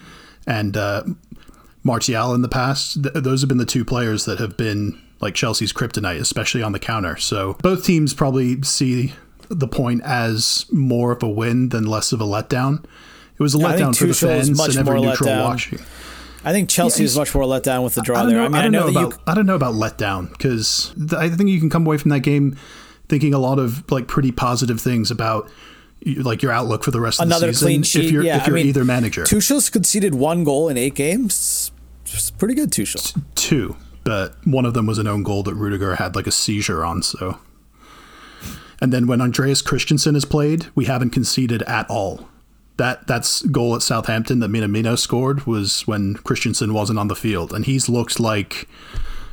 and 0.45 0.75
uh, 0.75 1.03
Martial 1.81 2.33
in 2.33 2.41
the 2.41 2.49
past. 2.49 3.03
Th- 3.03 3.15
those 3.15 3.39
have 3.39 3.47
been 3.47 3.57
the 3.57 3.65
two 3.65 3.85
players 3.85 4.25
that 4.25 4.37
have 4.39 4.57
been 4.57 5.01
like 5.21 5.33
Chelsea's 5.33 5.71
kryptonite, 5.71 6.19
especially 6.19 6.61
on 6.61 6.73
the 6.73 6.79
counter. 6.79 7.15
So 7.15 7.53
both 7.61 7.85
teams 7.85 8.13
probably 8.13 8.61
see 8.63 9.13
the 9.51 9.67
point 9.67 10.01
as 10.03 10.65
more 10.71 11.11
of 11.11 11.21
a 11.23 11.29
win 11.29 11.69
than 11.69 11.85
less 11.85 12.11
of 12.11 12.21
a 12.21 12.25
letdown. 12.25 12.83
It 13.37 13.43
was 13.43 13.55
a 13.55 13.57
Yeah, 13.57 13.67
I 13.67 13.75
letdown 13.77 13.95
for 13.97 14.05
the 14.05 14.13
fans 14.13 14.55
much 14.57 14.75
and 14.75 14.87
every 14.87 15.01
neutral 15.01 15.29
letdown. 15.29 15.43
watching. 15.45 15.79
I 16.43 16.51
think 16.53 16.69
Chelsea 16.69 17.03
Yeah, 17.03 17.05
is 17.05 17.17
much 17.17 17.33
more 17.35 17.45
let 17.45 17.63
down 17.63 17.83
with 17.83 17.93
the 17.95 18.01
draw 18.01 18.21
I 18.21 18.25
there. 18.25 18.37
know. 18.37 18.45
I 18.45 18.47
mean, 18.47 18.55
I, 18.55 18.61
don't 18.63 18.71
know, 18.71 18.89
know 18.89 18.99
about. 19.09 19.19
I 19.27 19.33
don't 19.35 19.45
know 19.45 19.55
about 19.55 19.75
letdown 19.75 20.31
because 20.31 20.93
I 21.15 21.29
think 21.29 21.49
you 21.49 21.59
can 21.59 21.69
come 21.69 21.85
away 21.85 21.97
from 21.97 22.09
that 22.09 22.21
game 22.21 22.55
thinking 23.09 23.33
a 23.33 23.39
lot 23.39 23.59
of 23.59 23.89
like 23.91 24.07
pretty 24.07 24.31
positive 24.31 24.79
things 24.81 25.11
about 25.11 25.49
like 26.17 26.41
your 26.41 26.51
outlook 26.51 26.83
for 26.83 26.89
the 26.91 26.99
rest 26.99 27.19
Another 27.19 27.47
of 27.49 27.53
the 27.53 27.57
season. 27.59 27.67
clean 27.67 27.83
sheet. 27.83 28.05
If 28.05 28.11
you're 28.11 28.23
yeah, 28.23 28.37
if 28.37 28.47
you're 28.47 28.55
I 28.57 28.61
mean, 28.61 28.67
either 28.69 28.83
manager, 28.85 29.21
you 29.21 29.27
Tuchel's 29.27 29.69
conceded 29.69 30.15
one 30.15 30.43
goal 30.43 30.67
in 30.69 30.77
eight 30.77 30.95
games. 30.95 31.71
It's 32.05 32.31
pretty 32.31 32.55
good, 32.55 32.71
Tuchel. 32.71 33.21
two, 33.35 33.75
but 34.03 34.35
one 34.45 34.65
of 34.65 34.73
them 34.73 34.85
was 34.87 34.97
an 34.97 35.07
own 35.07 35.21
goal 35.23 35.43
that 35.43 35.53
Rudiger 35.53 35.95
had 35.95 36.15
like 36.15 36.25
a 36.27 36.31
seizure 36.31 36.83
on. 36.83 37.03
So, 37.03 37.37
and 38.81 38.91
then 38.91 39.05
when 39.07 39.21
Andreas 39.21 39.61
Christensen 39.61 40.15
has 40.15 40.25
played, 40.25 40.67
we 40.73 40.85
haven't 40.85 41.11
conceded 41.11 41.61
at 41.63 41.87
all. 41.89 42.27
That 42.77 43.05
that's 43.05 43.43
goal 43.43 43.75
at 43.75 43.83
Southampton 43.83 44.39
that 44.39 44.49
Minamino 44.49 44.97
scored 44.97 45.45
was 45.45 45.85
when 45.87 46.15
Christensen 46.15 46.73
wasn't 46.73 46.97
on 46.97 47.07
the 47.07 47.15
field, 47.15 47.53
and 47.53 47.65
he's 47.65 47.87
looked 47.87 48.19
like 48.19 48.67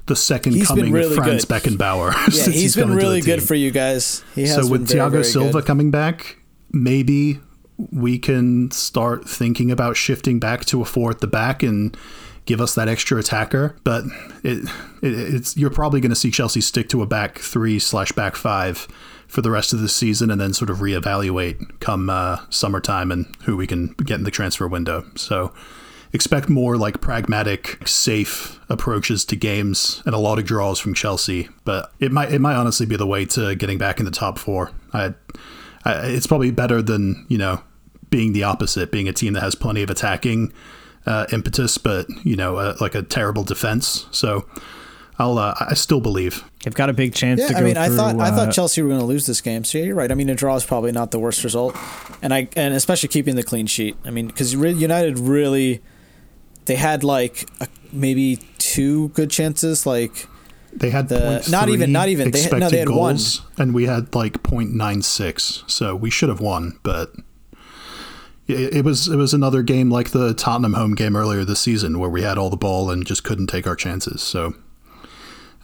the 0.06 0.16
second 0.16 0.54
He's 0.54 0.66
coming 0.66 0.92
really 0.92 1.16
of 1.16 1.22
Franz 1.22 1.44
good. 1.44 1.62
Beckenbauer. 1.62 2.12
Yeah, 2.34 2.52
he's 2.52 2.74
come 2.76 2.90
been 2.90 2.96
really 2.96 3.20
good 3.20 3.42
for 3.46 3.54
you 3.54 3.70
guys. 3.70 4.24
So 4.34 4.66
with 4.66 4.88
very, 4.88 5.00
Thiago 5.00 5.10
very 5.12 5.24
Silva 5.24 5.52
good. 5.52 5.66
coming 5.66 5.90
back, 5.90 6.38
maybe 6.72 7.40
we 7.92 8.18
can 8.18 8.70
start 8.70 9.26
thinking 9.28 9.70
about 9.70 9.96
shifting 9.96 10.38
back 10.40 10.64
to 10.66 10.82
a 10.82 10.84
four 10.84 11.10
at 11.10 11.20
the 11.20 11.26
back 11.26 11.62
and 11.62 11.96
give 12.44 12.60
us 12.60 12.74
that 12.74 12.88
extra 12.88 13.18
attacker. 13.18 13.76
But 13.84 14.04
it, 14.42 14.64
it 15.02 15.34
it's 15.34 15.56
you're 15.56 15.70
probably 15.70 16.00
going 16.00 16.10
to 16.10 16.16
see 16.16 16.30
Chelsea 16.30 16.60
stick 16.60 16.88
to 16.90 17.02
a 17.02 17.06
back 17.06 17.38
three 17.38 17.78
slash 17.78 18.12
back 18.12 18.34
five 18.34 18.88
for 19.28 19.42
the 19.42 19.50
rest 19.50 19.72
of 19.72 19.80
the 19.80 19.88
season, 19.88 20.30
and 20.30 20.40
then 20.40 20.52
sort 20.52 20.70
of 20.70 20.78
reevaluate 20.78 21.80
come 21.80 22.10
uh, 22.10 22.38
summertime 22.50 23.12
and 23.12 23.26
who 23.44 23.56
we 23.56 23.66
can 23.66 23.88
get 24.04 24.18
in 24.18 24.24
the 24.24 24.30
transfer 24.30 24.66
window. 24.66 25.04
So. 25.14 25.52
Expect 26.10 26.48
more 26.48 26.78
like 26.78 27.02
pragmatic, 27.02 27.86
safe 27.86 28.58
approaches 28.70 29.26
to 29.26 29.36
games 29.36 30.02
and 30.06 30.14
a 30.14 30.18
lot 30.18 30.38
of 30.38 30.46
draws 30.46 30.78
from 30.78 30.94
Chelsea, 30.94 31.50
but 31.64 31.92
it 32.00 32.10
might 32.10 32.32
it 32.32 32.40
might 32.40 32.54
honestly 32.54 32.86
be 32.86 32.96
the 32.96 33.06
way 33.06 33.26
to 33.26 33.54
getting 33.56 33.76
back 33.76 33.98
in 33.98 34.06
the 34.06 34.10
top 34.10 34.38
four. 34.38 34.70
I, 34.94 35.12
I, 35.84 36.06
it's 36.06 36.26
probably 36.26 36.50
better 36.50 36.80
than 36.80 37.26
you 37.28 37.36
know 37.36 37.60
being 38.08 38.32
the 38.32 38.44
opposite, 38.44 38.90
being 38.90 39.06
a 39.06 39.12
team 39.12 39.34
that 39.34 39.42
has 39.42 39.54
plenty 39.54 39.82
of 39.82 39.90
attacking 39.90 40.50
uh, 41.06 41.26
impetus, 41.32 41.78
but 41.78 42.06
you 42.24 42.36
know 42.36 42.56
uh, 42.56 42.76
like 42.80 42.94
a 42.94 43.02
terrible 43.02 43.44
defense. 43.44 44.06
So 44.10 44.46
I'll 45.18 45.36
uh, 45.38 45.54
I 45.58 45.74
still 45.74 46.00
believe. 46.00 46.44
They've 46.62 46.74
got 46.74 46.90
a 46.90 46.92
big 46.92 47.12
chance 47.14 47.40
to 47.40 47.46
Yeah, 47.46 47.52
go 47.54 47.58
I 47.58 47.62
mean, 47.62 47.76
I 47.76 47.86
through, 47.88 47.96
thought 47.96 48.16
I 48.20 48.28
uh, 48.28 48.36
thought 48.36 48.52
Chelsea 48.52 48.82
were 48.82 48.88
going 48.88 49.00
to 49.00 49.06
lose 49.06 49.26
this 49.26 49.40
game. 49.40 49.64
So 49.64 49.78
yeah, 49.78 49.84
you're 49.86 49.94
right. 49.96 50.10
I 50.10 50.14
mean, 50.14 50.28
a 50.28 50.34
draw 50.34 50.54
is 50.56 50.64
probably 50.64 50.92
not 50.92 51.10
the 51.10 51.18
worst 51.18 51.42
result, 51.44 51.76
and 52.22 52.32
I 52.32 52.48
and 52.56 52.72
especially 52.74 53.08
keeping 53.08 53.34
the 53.34 53.42
clean 53.42 53.66
sheet. 53.66 53.96
I 54.04 54.10
mean, 54.10 54.28
because 54.28 54.54
United 54.54 55.18
really, 55.18 55.80
they 56.66 56.76
had 56.76 57.02
like 57.02 57.48
a, 57.60 57.66
maybe 57.92 58.38
two 58.58 59.08
good 59.08 59.30
chances. 59.30 59.86
Like 59.86 60.26
They 60.72 60.90
had 60.90 61.08
The- 61.08 61.44
not 61.50 61.68
even- 61.68 61.90
not 61.90 62.08
even. 62.08 62.30
They 62.30 62.42
had- 62.42 62.52
no, 62.52 62.56
expected 62.58 62.74
they 62.76 62.78
had 62.80 62.88
one. 62.90 63.14
goals, 63.14 63.42
and 63.56 63.74
we 63.74 63.86
had 63.86 64.14
like 64.14 64.42
.96, 64.44 65.64
so 65.68 65.96
we 65.96 66.10
should 66.10 66.28
have 66.28 66.40
won, 66.40 66.78
but. 66.82 67.12
It 68.46 68.76
it 68.76 68.84
was 68.84 69.08
it 69.08 69.16
was 69.16 69.34
another 69.34 69.60
game 69.62 69.90
like 69.90 70.10
the 70.10 70.32
Tottenham 70.32 70.72
home 70.72 70.94
game 70.94 71.14
earlier 71.16 71.44
this 71.44 71.60
season 71.60 71.98
where 71.98 72.08
we 72.08 72.22
had 72.22 72.38
all 72.38 72.48
the 72.48 72.56
ball 72.56 72.88
and 72.90 73.04
just 73.04 73.22
couldn't 73.22 73.48
take 73.48 73.66
our 73.66 73.76
chances. 73.76 74.22
So, 74.22 74.54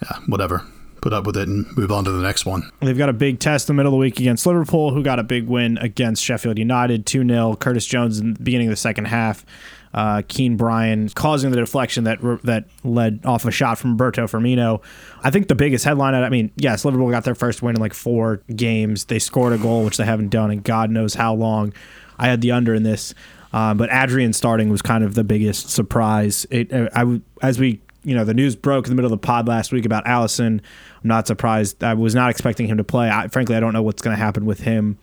yeah, 0.04 0.18
whatever. 0.26 0.64
Put 1.00 1.12
up 1.12 1.26
with 1.26 1.36
it 1.36 1.48
and 1.48 1.66
move 1.76 1.92
on 1.92 2.04
to 2.04 2.10
the 2.10 2.22
next 2.22 2.46
one. 2.46 2.70
They've 2.80 2.96
got 2.96 3.10
a 3.10 3.12
big 3.12 3.38
test 3.38 3.68
in 3.68 3.76
the 3.76 3.76
middle 3.76 3.92
of 3.92 3.96
the 3.96 4.00
week 4.00 4.18
against 4.18 4.46
Liverpool, 4.46 4.90
who 4.90 5.02
got 5.02 5.18
a 5.18 5.22
big 5.22 5.46
win 5.46 5.76
against 5.78 6.22
Sheffield 6.22 6.58
United, 6.58 7.04
2 7.04 7.28
0. 7.28 7.56
Curtis 7.56 7.84
Jones 7.84 8.18
in 8.18 8.34
the 8.34 8.42
beginning 8.42 8.68
of 8.68 8.72
the 8.72 8.76
second 8.76 9.06
half. 9.06 9.44
Uh, 9.92 10.22
Kean 10.26 10.56
Bryan 10.56 11.08
causing 11.10 11.50
the 11.50 11.56
deflection 11.56 12.04
that 12.04 12.18
that 12.42 12.64
led 12.82 13.20
off 13.24 13.44
a 13.44 13.50
shot 13.50 13.78
from 13.78 13.90
Roberto 13.92 14.26
Firmino. 14.26 14.82
I 15.22 15.30
think 15.30 15.48
the 15.48 15.54
biggest 15.54 15.84
headline, 15.84 16.14
I 16.14 16.30
mean, 16.30 16.50
yes, 16.56 16.84
Liverpool 16.84 17.10
got 17.10 17.24
their 17.24 17.36
first 17.36 17.62
win 17.62 17.76
in 17.76 17.80
like 17.80 17.94
four 17.94 18.42
games. 18.56 19.04
They 19.04 19.18
scored 19.18 19.52
a 19.52 19.58
goal, 19.58 19.84
which 19.84 19.98
they 19.98 20.04
haven't 20.04 20.30
done 20.30 20.50
in 20.50 20.62
God 20.62 20.90
knows 20.90 21.14
how 21.14 21.34
long. 21.34 21.72
I 22.18 22.28
had 22.28 22.40
the 22.40 22.50
under 22.50 22.74
in 22.74 22.82
this. 22.82 23.14
Uh, 23.52 23.72
but 23.72 23.88
Adrian 23.92 24.32
starting 24.32 24.68
was 24.68 24.82
kind 24.82 25.04
of 25.04 25.14
the 25.14 25.22
biggest 25.22 25.70
surprise. 25.70 26.44
It, 26.50 26.72
I, 26.72 26.88
I, 26.92 27.20
as 27.40 27.60
we 27.60 27.80
you 28.04 28.14
know, 28.14 28.24
the 28.24 28.34
news 28.34 28.54
broke 28.54 28.86
in 28.86 28.90
the 28.90 28.94
middle 28.96 29.12
of 29.12 29.18
the 29.20 29.26
pod 29.26 29.48
last 29.48 29.72
week 29.72 29.84
about 29.84 30.04
Alisson. 30.04 30.60
I'm 30.60 31.08
not 31.08 31.26
surprised. 31.26 31.82
I 31.82 31.94
was 31.94 32.14
not 32.14 32.30
expecting 32.30 32.66
him 32.68 32.76
to 32.76 32.84
play. 32.84 33.10
I, 33.10 33.28
frankly, 33.28 33.56
I 33.56 33.60
don't 33.60 33.72
know 33.72 33.82
what's 33.82 34.02
going 34.02 34.16
to 34.16 34.22
happen 34.22 34.44
with 34.46 34.60
him 34.60 34.98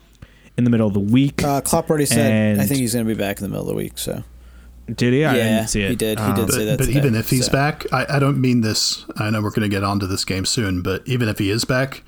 in 0.57 0.63
the 0.63 0.69
middle 0.69 0.87
of 0.87 0.93
the 0.93 0.99
week. 0.99 1.43
uh, 1.43 1.61
Klopp 1.61 1.89
already 1.89 2.05
said, 2.05 2.31
And- 2.31 2.61
I 2.61 2.65
think 2.65 2.79
he's 2.79 2.93
going 2.93 3.05
to 3.05 3.13
be 3.13 3.17
back 3.17 3.37
in 3.39 3.43
the 3.43 3.49
middle 3.49 3.63
of 3.63 3.67
the 3.69 3.75
week. 3.75 3.97
So 3.97 4.23
did 4.93 5.13
he? 5.13 5.23
I 5.25 5.35
yeah, 5.35 5.43
didn't 5.57 5.69
see 5.69 5.81
it. 5.83 5.89
he 5.91 5.95
did. 5.95 6.19
He 6.19 6.25
Um, 6.25 6.35
did 6.35 6.51
say 6.51 6.57
But, 6.59 6.65
that. 6.65 6.77
but 6.79 6.85
today, 6.85 6.97
even 6.99 7.15
if 7.15 7.29
he's 7.29 7.45
so. 7.47 7.51
back, 7.51 7.85
I, 7.93 8.05
I 8.09 8.19
don't 8.19 8.39
mean 8.41 8.61
this. 8.61 9.05
I 9.17 9.29
know 9.29 9.41
we're 9.41 9.49
going 9.51 9.61
to 9.61 9.69
get 9.69 9.83
onto 9.83 10.05
this 10.07 10.25
game 10.25 10.45
soon, 10.45 10.81
but 10.81 11.01
even 11.07 11.27
if 11.29 11.37
he 11.39 11.49
is 11.49 11.63
back, 11.65 12.03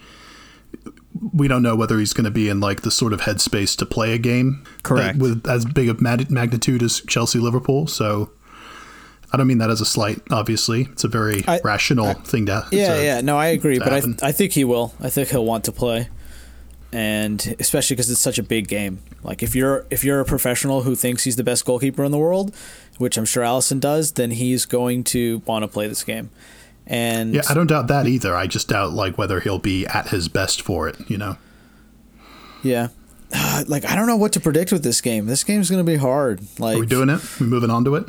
we 1.31 1.47
don't 1.47 1.61
know 1.63 1.75
whether 1.75 1.99
he's 1.99 2.13
going 2.13 2.25
to 2.25 2.31
be 2.31 2.49
in 2.49 2.59
like 2.59 2.81
the 2.81 2.91
sort 2.91 3.13
of 3.13 3.21
headspace 3.21 3.77
to 3.77 3.85
play 3.85 4.13
a 4.13 4.17
game 4.17 4.63
Correct. 4.83 5.17
that- 5.19 5.23
with 5.23 5.47
as 5.47 5.65
big 5.65 5.87
of 5.89 6.01
mag- 6.01 6.29
magnitude 6.31 6.83
as 6.83 7.01
Chelsea 7.07 7.39
Liverpool. 7.39 7.87
So 7.87 8.31
I 9.33 9.37
don't 9.37 9.47
mean 9.47 9.57
that 9.57 9.71
as 9.71 9.81
a 9.81 9.85
slight. 9.85 10.21
Obviously, 10.29 10.83
it's 10.91 11.03
a 11.03 11.07
very 11.07 11.43
I- 11.47 11.59
rational 11.63 12.13
thing 12.13 12.45
to 12.45 12.67
yeah, 12.71 12.95
to- 12.95 13.03
yeah, 13.03 13.21
no, 13.21 13.35
I 13.37 13.47
agree, 13.47 13.79
but 13.79 13.89
I, 13.91 13.95
happen. 13.95 14.17
I 14.21 14.31
think 14.31 14.51
he 14.53 14.63
will. 14.63 14.93
I 15.01 15.09
think 15.09 15.29
he'll 15.29 15.43
want 15.45 15.63
to 15.65 15.71
play. 15.71 16.07
and 16.91 17.55
especially 17.59 17.95
because 17.95 18.09
it's 18.11 18.19
such 18.21 18.37
a 18.37 18.43
big 18.43 18.67
game. 18.67 18.99
Like 19.23 19.41
if 19.41 19.55
you're 19.55 19.85
if 19.89 20.03
you're 20.03 20.19
a 20.19 20.25
professional 20.25 20.83
who 20.83 20.95
thinks 20.95 21.23
he's 21.23 21.35
the 21.35 21.43
best 21.43 21.65
goalkeeper 21.65 22.03
in 22.03 22.11
the 22.11 22.19
world, 22.19 22.53
which 22.99 23.17
I'm 23.17 23.25
sure 23.25 23.43
Alisson 23.43 23.79
does, 23.79 24.11
then 24.11 24.31
he's 24.31 24.65
going 24.65 25.03
to 25.05 25.41
want 25.47 25.63
to 25.63 25.67
play 25.67 25.87
this 25.87 26.03
game. 26.03 26.29
And 26.85 27.33
Yeah, 27.33 27.41
I 27.49 27.53
don't 27.55 27.67
doubt 27.67 27.87
that 27.87 28.05
either. 28.07 28.35
I 28.35 28.45
just 28.45 28.67
doubt 28.67 28.91
like 28.93 29.17
whether 29.17 29.39
he'll 29.39 29.57
be 29.57 29.87
at 29.87 30.09
his 30.09 30.27
best 30.27 30.61
for 30.61 30.87
it. 30.87 30.97
You 31.09 31.17
know. 31.17 31.37
yeah, 32.61 32.89
like 33.67 33.85
I 33.85 33.95
don't 33.95 34.05
know 34.07 34.17
what 34.17 34.33
to 34.33 34.39
predict 34.39 34.71
with 34.71 34.83
this 34.83 35.01
game. 35.01 35.25
This 35.25 35.43
game's 35.43 35.69
going 35.71 35.83
to 35.83 35.91
be 35.91 35.97
hard. 35.97 36.41
Like 36.59 36.77
Are 36.77 36.79
we 36.81 36.85
doing 36.85 37.09
it? 37.09 37.21
we 37.39 37.47
moving 37.47 37.69
on 37.71 37.83
to 37.85 37.95
it? 37.95 38.05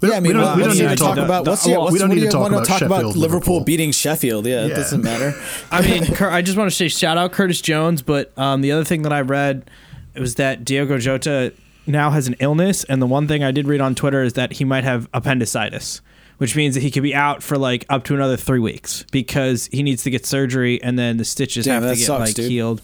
We 0.00 0.08
Yeah, 0.10 0.16
I 0.16 0.20
don't- 0.20 0.26
we 0.26 0.32
don't, 0.34 0.56
we 0.58 0.62
don't 0.64 0.72
need 0.76 0.78
to 0.88 0.88
talk 0.88 0.98
talk 0.98 1.12
about. 1.16 1.24
about. 1.42 1.46
What's 1.46 1.66
yeah, 1.66 1.78
we 1.90 1.98
don't 1.98 2.10
need 2.10 2.20
to 2.20 2.28
talk 2.28 2.50
about 2.50 2.66
talk 2.66 2.82
about? 2.82 3.02
Liverpool 3.04 3.20
Liverpool. 3.22 3.60
beating 3.60 3.92
Sheffield. 3.92 4.46
Yeah, 4.46 4.66
it 4.66 4.70
doesn't 4.70 5.02
matter. 5.02 5.32
I 5.70 5.80
mean, 5.82 6.04
Cur- 6.06 6.30
I 6.30 6.42
just 6.42 6.58
want 6.58 6.70
to 6.70 6.76
say 6.76 6.88
shout 6.88 7.16
out 7.16 7.32
Curtis 7.32 7.60
Jones, 7.62 8.02
but 8.02 8.36
um, 8.38 8.60
the 8.60 8.72
other 8.72 8.84
thing 8.84 9.02
that 9.02 9.12
I 9.12 9.22
read 9.22 9.70
was 10.14 10.34
that 10.36 10.64
Diego 10.64 10.98
Jota 10.98 11.52
now 11.86 12.10
has 12.10 12.26
an 12.28 12.36
illness, 12.40 12.84
and 12.84 13.00
the 13.00 13.06
one 13.06 13.26
thing 13.28 13.42
I 13.44 13.52
did 13.52 13.66
read 13.66 13.80
on 13.80 13.94
Twitter 13.94 14.22
is 14.22 14.34
that 14.34 14.52
he 14.54 14.64
might 14.64 14.84
have 14.84 15.08
appendicitis, 15.14 16.02
which 16.38 16.54
means 16.56 16.74
that 16.74 16.82
he 16.82 16.90
could 16.90 17.02
be 17.02 17.14
out 17.14 17.42
for 17.42 17.56
like 17.56 17.86
up 17.88 18.04
to 18.04 18.14
another 18.14 18.36
three 18.36 18.58
weeks 18.58 19.04
because 19.12 19.66
he 19.72 19.82
needs 19.82 20.02
to 20.02 20.10
get 20.10 20.26
surgery, 20.26 20.82
and 20.82 20.98
then 20.98 21.16
the 21.16 21.24
stitches 21.24 21.64
Damn, 21.64 21.82
have 21.82 21.92
to 21.92 21.96
get 21.98 22.04
sucks, 22.06 22.20
like 22.20 22.34
dude. 22.34 22.50
healed. 22.50 22.82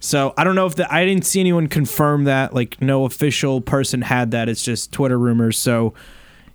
So 0.00 0.34
I 0.36 0.42
don't 0.42 0.56
know 0.56 0.66
if 0.66 0.74
the 0.74 0.92
I 0.92 1.04
didn't 1.04 1.24
see 1.24 1.38
anyone 1.38 1.68
confirm 1.68 2.24
that. 2.24 2.52
Like 2.52 2.80
no 2.82 3.04
official 3.04 3.60
person 3.60 4.02
had 4.02 4.32
that. 4.32 4.48
It's 4.48 4.62
just 4.64 4.90
Twitter 4.90 5.16
rumors. 5.16 5.56
So 5.56 5.94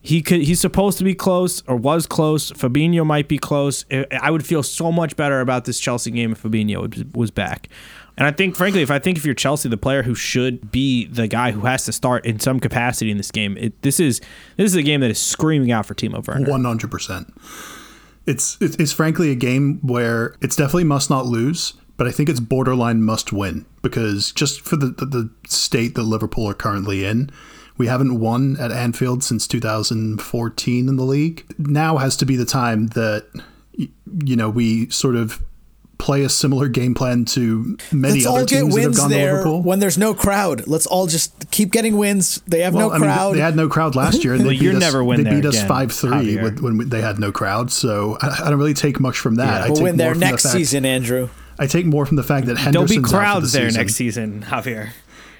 he 0.07 0.21
could 0.21 0.41
he's 0.41 0.61
supposed 0.61 0.97
to 0.99 1.03
be 1.03 1.13
close 1.13 1.61
or 1.67 1.75
was 1.75 2.07
close. 2.07 2.51
Fabinho 2.53 3.05
might 3.05 3.27
be 3.27 3.37
close. 3.37 3.83
I 4.21 4.31
would 4.31 4.45
feel 4.45 4.63
so 4.63 4.89
much 4.89 5.17
better 5.17 5.41
about 5.41 5.65
this 5.65 5.79
Chelsea 5.81 6.11
game 6.11 6.31
if 6.31 6.41
Fabinho 6.41 7.13
was- 7.13 7.31
back. 7.31 7.67
And 8.17 8.25
I 8.25 8.31
think, 8.31 8.55
frankly, 8.55 8.81
if 8.81 8.89
I 8.89 8.99
think 8.99 9.17
if 9.17 9.25
you're 9.25 9.35
Chelsea, 9.35 9.69
the 9.69 9.77
player 9.77 10.01
who 10.01 10.15
should 10.15 10.71
be 10.71 11.05
the 11.05 11.27
guy 11.27 11.51
who 11.51 11.61
has 11.67 11.85
to 11.85 11.91
start 11.91 12.25
in 12.25 12.39
some 12.39 12.59
capacity 12.59 13.11
in 13.11 13.17
this 13.17 13.31
game, 13.31 13.57
it, 13.57 13.79
this 13.81 13.99
is 13.99 14.21
this 14.55 14.71
is 14.71 14.75
a 14.75 14.81
game 14.81 15.01
that 15.01 15.11
is 15.11 15.19
screaming 15.19 15.71
out 15.71 15.85
for 15.85 15.93
Timo 15.93 16.25
Werner. 16.25 16.49
One 16.49 16.63
hundred 16.63 16.89
percent. 16.89 17.31
It's, 18.25 18.57
it's 18.59 18.75
it's 18.77 18.93
frankly 18.93 19.29
a 19.29 19.35
game 19.35 19.79
where 19.81 20.35
it's 20.41 20.55
definitely 20.55 20.85
must 20.85 21.09
not 21.09 21.25
lose, 21.25 21.73
but 21.97 22.07
I 22.07 22.11
think 22.11 22.27
it's 22.29 22.39
borderline 22.39 23.03
must 23.03 23.31
win 23.33 23.65
because 23.83 24.31
just 24.31 24.61
for 24.61 24.77
the, 24.77 24.87
the 24.87 25.05
the 25.05 25.29
state 25.47 25.93
that 25.95 26.03
Liverpool 26.03 26.47
are 26.49 26.53
currently 26.55 27.05
in, 27.05 27.29
we 27.77 27.87
haven't 27.87 28.19
won 28.19 28.57
at 28.59 28.71
Anfield 28.71 29.23
since 29.23 29.47
2014 29.47 30.89
in 30.89 30.95
the 30.95 31.03
league. 31.03 31.45
Now 31.57 31.97
has 31.97 32.17
to 32.17 32.25
be 32.25 32.35
the 32.35 32.45
time 32.45 32.87
that 32.87 33.25
you 33.73 34.35
know 34.35 34.49
we 34.49 34.89
sort 34.89 35.15
of 35.15 35.41
play 35.99 36.21
a 36.23 36.29
similar 36.29 36.67
game 36.67 36.93
plan 36.93 37.25
to 37.25 37.75
many 37.91 38.15
Let's 38.15 38.25
other 38.27 38.39
all 38.41 38.45
get 38.45 38.59
teams 38.59 38.75
that 38.75 38.81
have 38.81 38.85
wins 38.87 38.97
gone 38.99 39.09
to 39.09 39.15
Liverpool. 39.15 39.61
when 39.63 39.79
there's 39.79 39.97
no 39.97 40.13
crowd. 40.13 40.67
Let's 40.67 40.85
all 40.85 41.07
just 41.07 41.49
keep 41.49 41.71
getting 41.71 41.97
wins. 41.97 42.39
They 42.47 42.59
have 42.61 42.75
Well, 42.75 42.89
no 42.89 42.95
I 42.95 42.99
mean, 42.99 43.09
crowd. 43.09 43.35
they 43.35 43.39
had 43.41 43.55
no 43.55 43.67
crowd 43.67 43.95
last 43.95 44.23
year. 44.23 44.33
And 44.33 44.41
they 44.41 44.45
Well, 44.45 44.51
beat 44.53 44.61
you're 44.61 44.73
us, 44.75 44.79
never 44.79 45.03
win 45.03 45.23
They 45.23 45.29
there 45.31 45.41
beat 45.41 45.47
us 45.47 45.63
five 45.63 45.91
three 45.91 46.35
Javier. 46.37 46.61
when 46.61 46.89
they 46.89 47.01
had 47.01 47.17
no 47.19 47.31
crowd. 47.31 47.71
So 47.71 48.15
I, 48.21 48.43
I 48.45 48.49
don't 48.51 48.59
really 48.59 48.75
take 48.75 48.99
much 48.99 49.17
from 49.17 49.35
that. 49.35 49.63
I 49.63 49.67
we'll 49.69 49.75
take 49.77 49.83
win 49.85 49.91
more 49.93 49.97
there 49.97 50.11
from 50.13 50.19
the 50.19 50.25
next 50.27 50.43
fact- 50.43 50.53
season, 50.53 50.85
Andrew. 50.85 51.29
I 51.59 51.65
take 51.65 51.87
more 51.87 52.05
from 52.05 52.17
the 52.17 52.23
fact 52.23 52.45
that 52.45 52.53
There'll 52.57 52.85
Henderson's 52.85 52.91
be 52.91 52.97
out 52.99 53.09
for 53.09 53.17
crowds 53.17 53.51
the 53.51 53.57
there 53.59 53.69
season. 53.69 53.81
next 53.81 53.95
season, 53.95 54.45
Javier, 54.47 54.89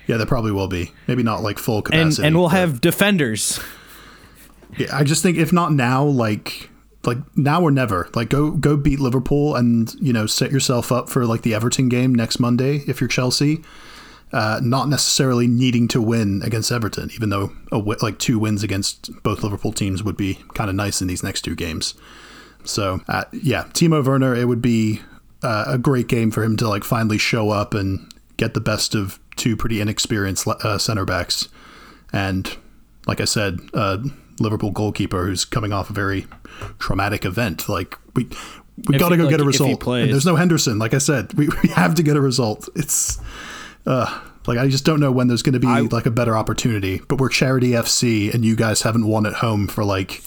Yeah, 0.07 0.17
there 0.17 0.25
probably 0.25 0.51
will 0.51 0.67
be. 0.67 0.91
Maybe 1.07 1.23
not 1.23 1.43
like 1.43 1.59
full 1.59 1.77
and 1.77 1.85
capacity. 1.85 2.27
and 2.27 2.35
we'll 2.35 2.49
but- 2.49 2.57
have 2.57 2.81
defenders. 2.81 3.59
Yeah, 4.77 4.95
I 4.95 5.03
just 5.03 5.23
think 5.23 5.37
if 5.37 5.53
not 5.53 5.71
now, 5.73 6.03
like 6.03 6.69
like 7.05 7.17
now 7.37 7.61
or 7.61 7.71
never. 7.71 8.09
Like 8.15 8.29
go 8.29 8.51
go 8.51 8.77
beat 8.77 8.99
Liverpool 8.99 9.55
and 9.55 9.93
you 10.01 10.13
know 10.13 10.25
set 10.25 10.51
yourself 10.51 10.91
up 10.91 11.09
for 11.09 11.25
like 11.25 11.41
the 11.41 11.53
Everton 11.53 11.89
game 11.89 12.13
next 12.13 12.39
Monday 12.39 12.83
if 12.87 13.01
you're 13.01 13.07
Chelsea. 13.07 13.63
Uh, 14.33 14.59
not 14.61 14.89
necessarily 14.89 15.47
needing 15.47 15.87
to 15.87 16.01
win 16.01 16.41
against 16.43 16.69
Everton, 16.69 17.09
even 17.15 17.29
though 17.29 17.53
a 17.71 17.77
like 17.77 18.19
two 18.19 18.37
wins 18.37 18.61
against 18.61 19.09
both 19.23 19.41
Liverpool 19.41 19.71
teams 19.71 20.03
would 20.03 20.17
be 20.17 20.39
kind 20.53 20.69
of 20.69 20.75
nice 20.75 21.01
in 21.01 21.07
these 21.07 21.23
next 21.23 21.43
two 21.43 21.55
games. 21.55 21.93
So 22.65 22.99
uh, 23.07 23.23
yeah, 23.31 23.63
Timo 23.71 24.05
Werner, 24.05 24.35
it 24.35 24.45
would 24.45 24.61
be 24.61 25.01
uh, 25.41 25.63
a 25.67 25.77
great 25.77 26.09
game 26.09 26.29
for 26.29 26.43
him 26.43 26.57
to 26.57 26.67
like 26.67 26.83
finally 26.83 27.17
show 27.17 27.51
up 27.51 27.73
and 27.73 28.11
get 28.35 28.53
the 28.53 28.59
best 28.59 28.95
of 28.95 29.17
two 29.37 29.55
pretty 29.55 29.81
inexperienced 29.81 30.47
uh, 30.47 30.77
center 30.77 31.05
backs, 31.05 31.49
and 32.11 32.57
like 33.05 33.21
I 33.21 33.25
said, 33.25 33.59
uh, 33.73 33.97
Liverpool 34.39 34.71
goalkeeper 34.71 35.25
who's 35.25 35.45
coming 35.45 35.73
off 35.73 35.89
a 35.89 35.93
very 35.93 36.27
traumatic 36.79 37.25
event. 37.25 37.69
Like 37.69 37.97
we 38.15 38.27
we 38.87 38.97
got 38.97 39.09
to 39.09 39.17
go 39.17 39.23
like, 39.23 39.31
get 39.31 39.41
a 39.41 39.45
result. 39.45 39.85
And 39.87 40.11
there's 40.11 40.25
no 40.25 40.35
Henderson. 40.35 40.77
Like 40.77 40.93
I 40.93 40.99
said, 40.99 41.33
we, 41.33 41.47
we 41.63 41.69
have 41.69 41.95
to 41.95 42.03
get 42.03 42.15
a 42.15 42.21
result. 42.21 42.69
It's 42.75 43.19
uh, 43.85 44.21
like 44.45 44.57
I 44.57 44.67
just 44.67 44.85
don't 44.85 44.99
know 44.99 45.11
when 45.11 45.27
there's 45.27 45.41
going 45.41 45.53
to 45.53 45.59
be 45.59 45.67
like 45.93 46.05
a 46.05 46.11
better 46.11 46.37
opportunity. 46.37 47.01
But 47.07 47.19
we're 47.19 47.29
Charity 47.29 47.71
FC, 47.71 48.33
and 48.33 48.45
you 48.45 48.55
guys 48.55 48.81
haven't 48.81 49.07
won 49.07 49.25
at 49.25 49.33
home 49.33 49.67
for 49.67 49.83
like 49.83 50.21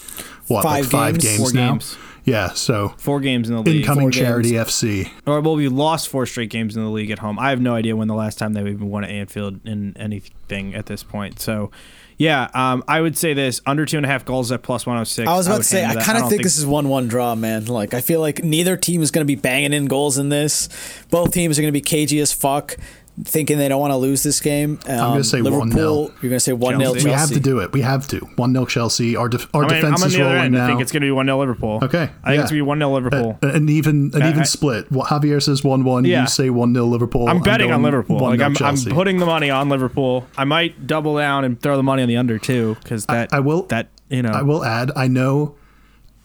what 0.47 0.65
like 0.65 0.83
Five 0.83 0.91
five 0.91 1.19
games? 1.19 1.37
games, 1.37 1.53
now. 1.53 1.71
games. 1.71 1.97
Yeah, 2.23 2.53
so 2.53 2.89
Four 2.97 3.19
games 3.19 3.49
in 3.49 3.55
the 3.55 3.61
league. 3.63 3.81
incoming 3.81 4.03
Four 4.05 4.11
games. 4.11 4.25
Charity 4.25 4.51
FC. 4.51 5.11
or 5.25 5.41
well, 5.41 5.55
we 5.55 5.67
lost 5.67 6.07
four 6.09 6.25
straight 6.25 6.49
games 6.51 6.75
in 6.77 6.83
the 6.83 6.89
league 6.89 7.09
at 7.11 7.19
home. 7.19 7.39
I 7.39 7.49
have 7.49 7.59
no 7.61 7.73
idea 7.73 7.95
when 7.95 8.07
the 8.07 8.13
last 8.15 8.37
time 8.37 8.53
they 8.53 8.61
even 8.61 8.89
won 8.89 9.03
at 9.03 9.09
Anfield 9.09 9.65
in 9.65 9.95
anything 9.97 10.75
at 10.75 10.85
this 10.85 11.01
point. 11.01 11.39
So, 11.39 11.71
yeah, 12.17 12.49
um, 12.53 12.83
I 12.87 13.01
would 13.01 13.17
say 13.17 13.33
this: 13.33 13.59
under 13.65 13.85
two 13.87 13.97
and 13.97 14.05
a 14.05 14.09
half 14.09 14.23
goals 14.23 14.51
at 14.51 14.61
plus 14.61 14.85
one 14.85 14.95
hundred 14.97 15.05
six. 15.05 15.27
I 15.27 15.35
was 15.35 15.47
about 15.47 15.55
would 15.55 15.63
to 15.63 15.67
say, 15.69 15.83
I 15.83 15.95
kind 15.95 16.17
of 16.17 16.23
don't 16.23 16.29
think, 16.29 16.43
this 16.43 16.59
is 16.59 16.65
one-one 16.67 17.07
draw, 17.07 17.33
man. 17.33 17.65
Like, 17.65 17.95
I 17.95 18.01
feel 18.01 18.19
like 18.19 18.43
neither 18.43 18.77
team 18.77 19.01
is 19.01 19.09
going 19.09 19.25
to 19.25 19.27
be 19.27 19.39
banging 19.39 19.73
in 19.73 19.87
goals 19.87 20.19
in 20.19 20.29
this. 20.29 20.69
Both 21.09 21.33
teams 21.33 21.57
are 21.57 21.63
going 21.63 21.73
to 21.73 21.77
be 21.77 21.81
cagey 21.81 22.19
as 22.19 22.31
fuck, 22.31 22.77
thinking 23.23 23.57
they 23.57 23.67
don't 23.67 23.79
want 23.79 23.91
to 23.91 23.97
lose 23.97 24.23
this 24.23 24.39
game. 24.39 24.79
Um, 24.87 24.91
I'm 24.91 24.97
gonna 25.11 25.23
say 25.23 25.41
Liverpool. 25.41 25.67
1-0. 25.67 26.21
You're 26.21 26.29
going 26.29 26.31
to 26.31 26.39
say 26.39 26.53
one 26.53 26.77
0 26.79 26.93
Chelsea. 26.93 26.99
Chelsea. 27.01 27.07
We 27.09 27.13
have 27.13 27.29
to 27.31 27.39
do 27.39 27.59
it. 27.59 27.73
We 27.73 27.81
have 27.81 28.07
to. 28.09 28.19
One 28.35 28.53
0 28.53 28.65
Chelsea. 28.65 29.15
Our 29.15 29.29
def- 29.29 29.53
our 29.53 29.63
I 29.63 29.67
mean, 29.67 29.75
defense 29.75 29.99
I'm 30.01 30.03
on 30.03 30.09
is 30.09 30.19
rolling 30.19 30.37
end. 30.37 30.53
now. 30.53 30.63
I 30.65 30.67
think 30.67 30.81
it's 30.81 30.91
going 30.91 31.01
to 31.01 31.05
be 31.07 31.11
one 31.11 31.25
0 31.27 31.39
Liverpool. 31.39 31.79
Okay, 31.83 32.03
I 32.03 32.05
think 32.05 32.11
yeah. 32.25 32.31
it's 32.31 32.39
going 32.39 32.47
to 32.47 32.53
be 32.53 32.61
one 32.61 32.79
0 32.79 32.89
Liverpool. 32.93 33.39
Uh, 33.43 33.47
an 33.49 33.69
even 33.69 34.11
an 34.13 34.21
I- 34.21 34.29
even 34.29 34.41
I- 34.41 34.43
split. 34.43 34.91
Well, 34.91 35.05
Javier 35.05 35.41
says 35.41 35.63
one 35.63 35.83
one. 35.83 36.05
Yeah. 36.05 36.21
You 36.21 36.27
say 36.27 36.49
one 36.49 36.73
0 36.73 36.85
Liverpool. 36.85 37.27
I'm 37.29 37.41
betting 37.41 37.71
on 37.71 37.81
Liverpool. 37.83 38.19
Like 38.19 38.39
1-0 38.39 38.61
I'm, 38.61 38.65
I'm 38.89 38.95
putting 38.95 39.17
the 39.19 39.25
money 39.25 39.49
on 39.49 39.69
Liverpool. 39.69 40.27
I 40.37 40.43
might 40.45 40.87
double 40.87 41.17
down 41.17 41.45
and 41.45 41.61
throw 41.61 41.77
the 41.77 41.83
money 41.83 42.01
on 42.03 42.09
the 42.09 42.17
under 42.17 42.39
too, 42.39 42.75
because 42.83 43.05
that 43.07 43.33
I 43.33 43.39
will- 43.39 43.63
that 43.63 43.87
you 44.09 44.21
know 44.21 44.31
I 44.31 44.41
will 44.41 44.63
add. 44.65 44.91
I 44.95 45.07
know. 45.07 45.55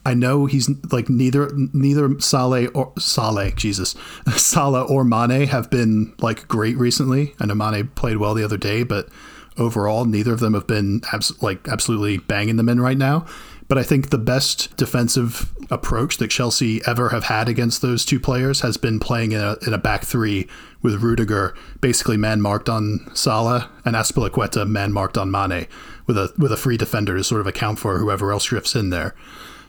I 0.07 0.13
know 0.13 0.45
he's 0.45 0.69
like 0.89 1.09
neither 1.09 1.51
neither 1.73 2.17
Saleh 2.21 2.69
or 2.73 2.93
Saleh, 2.97 3.53
Jesus, 3.57 3.93
Salah 4.37 4.83
or 4.83 5.03
Mane 5.03 5.47
have 5.47 5.69
been 5.69 6.15
like 6.19 6.47
great 6.47 6.77
recently. 6.77 7.35
I 7.41 7.45
know 7.45 7.55
Mane 7.55 7.89
played 7.89 8.15
well 8.15 8.33
the 8.33 8.45
other 8.45 8.55
day, 8.55 8.83
but 8.83 9.09
overall, 9.57 10.05
neither 10.05 10.31
of 10.31 10.39
them 10.39 10.53
have 10.53 10.65
been 10.65 11.01
abs- 11.11 11.43
like 11.43 11.67
absolutely 11.67 12.19
banging 12.19 12.55
them 12.55 12.69
in 12.69 12.79
right 12.79 12.97
now. 12.97 13.25
But 13.67 13.77
I 13.77 13.83
think 13.83 14.09
the 14.09 14.17
best 14.17 14.77
defensive 14.77 15.53
approach 15.69 16.19
that 16.19 16.29
Chelsea 16.29 16.81
ever 16.87 17.09
have 17.09 17.25
had 17.25 17.49
against 17.49 17.81
those 17.81 18.05
two 18.05 18.17
players 18.17 18.61
has 18.61 18.77
been 18.77 19.01
playing 19.01 19.33
in 19.33 19.41
a, 19.41 19.57
in 19.67 19.73
a 19.73 19.77
back 19.77 20.05
three 20.05 20.47
with 20.81 21.03
Rudiger 21.03 21.53
basically 21.81 22.15
man 22.15 22.39
marked 22.39 22.69
on 22.69 23.11
Salah 23.13 23.69
and 23.83 23.93
Azpilicueta 23.93 24.65
man 24.65 24.93
marked 24.93 25.17
on 25.17 25.29
Mane 25.29 25.67
with 26.05 26.17
a 26.17 26.33
with 26.37 26.53
a 26.53 26.57
free 26.57 26.77
defender 26.77 27.17
to 27.17 27.25
sort 27.25 27.41
of 27.41 27.47
account 27.47 27.77
for 27.77 27.97
whoever 27.97 28.31
else 28.31 28.45
drifts 28.45 28.73
in 28.73 28.89
there. 28.89 29.13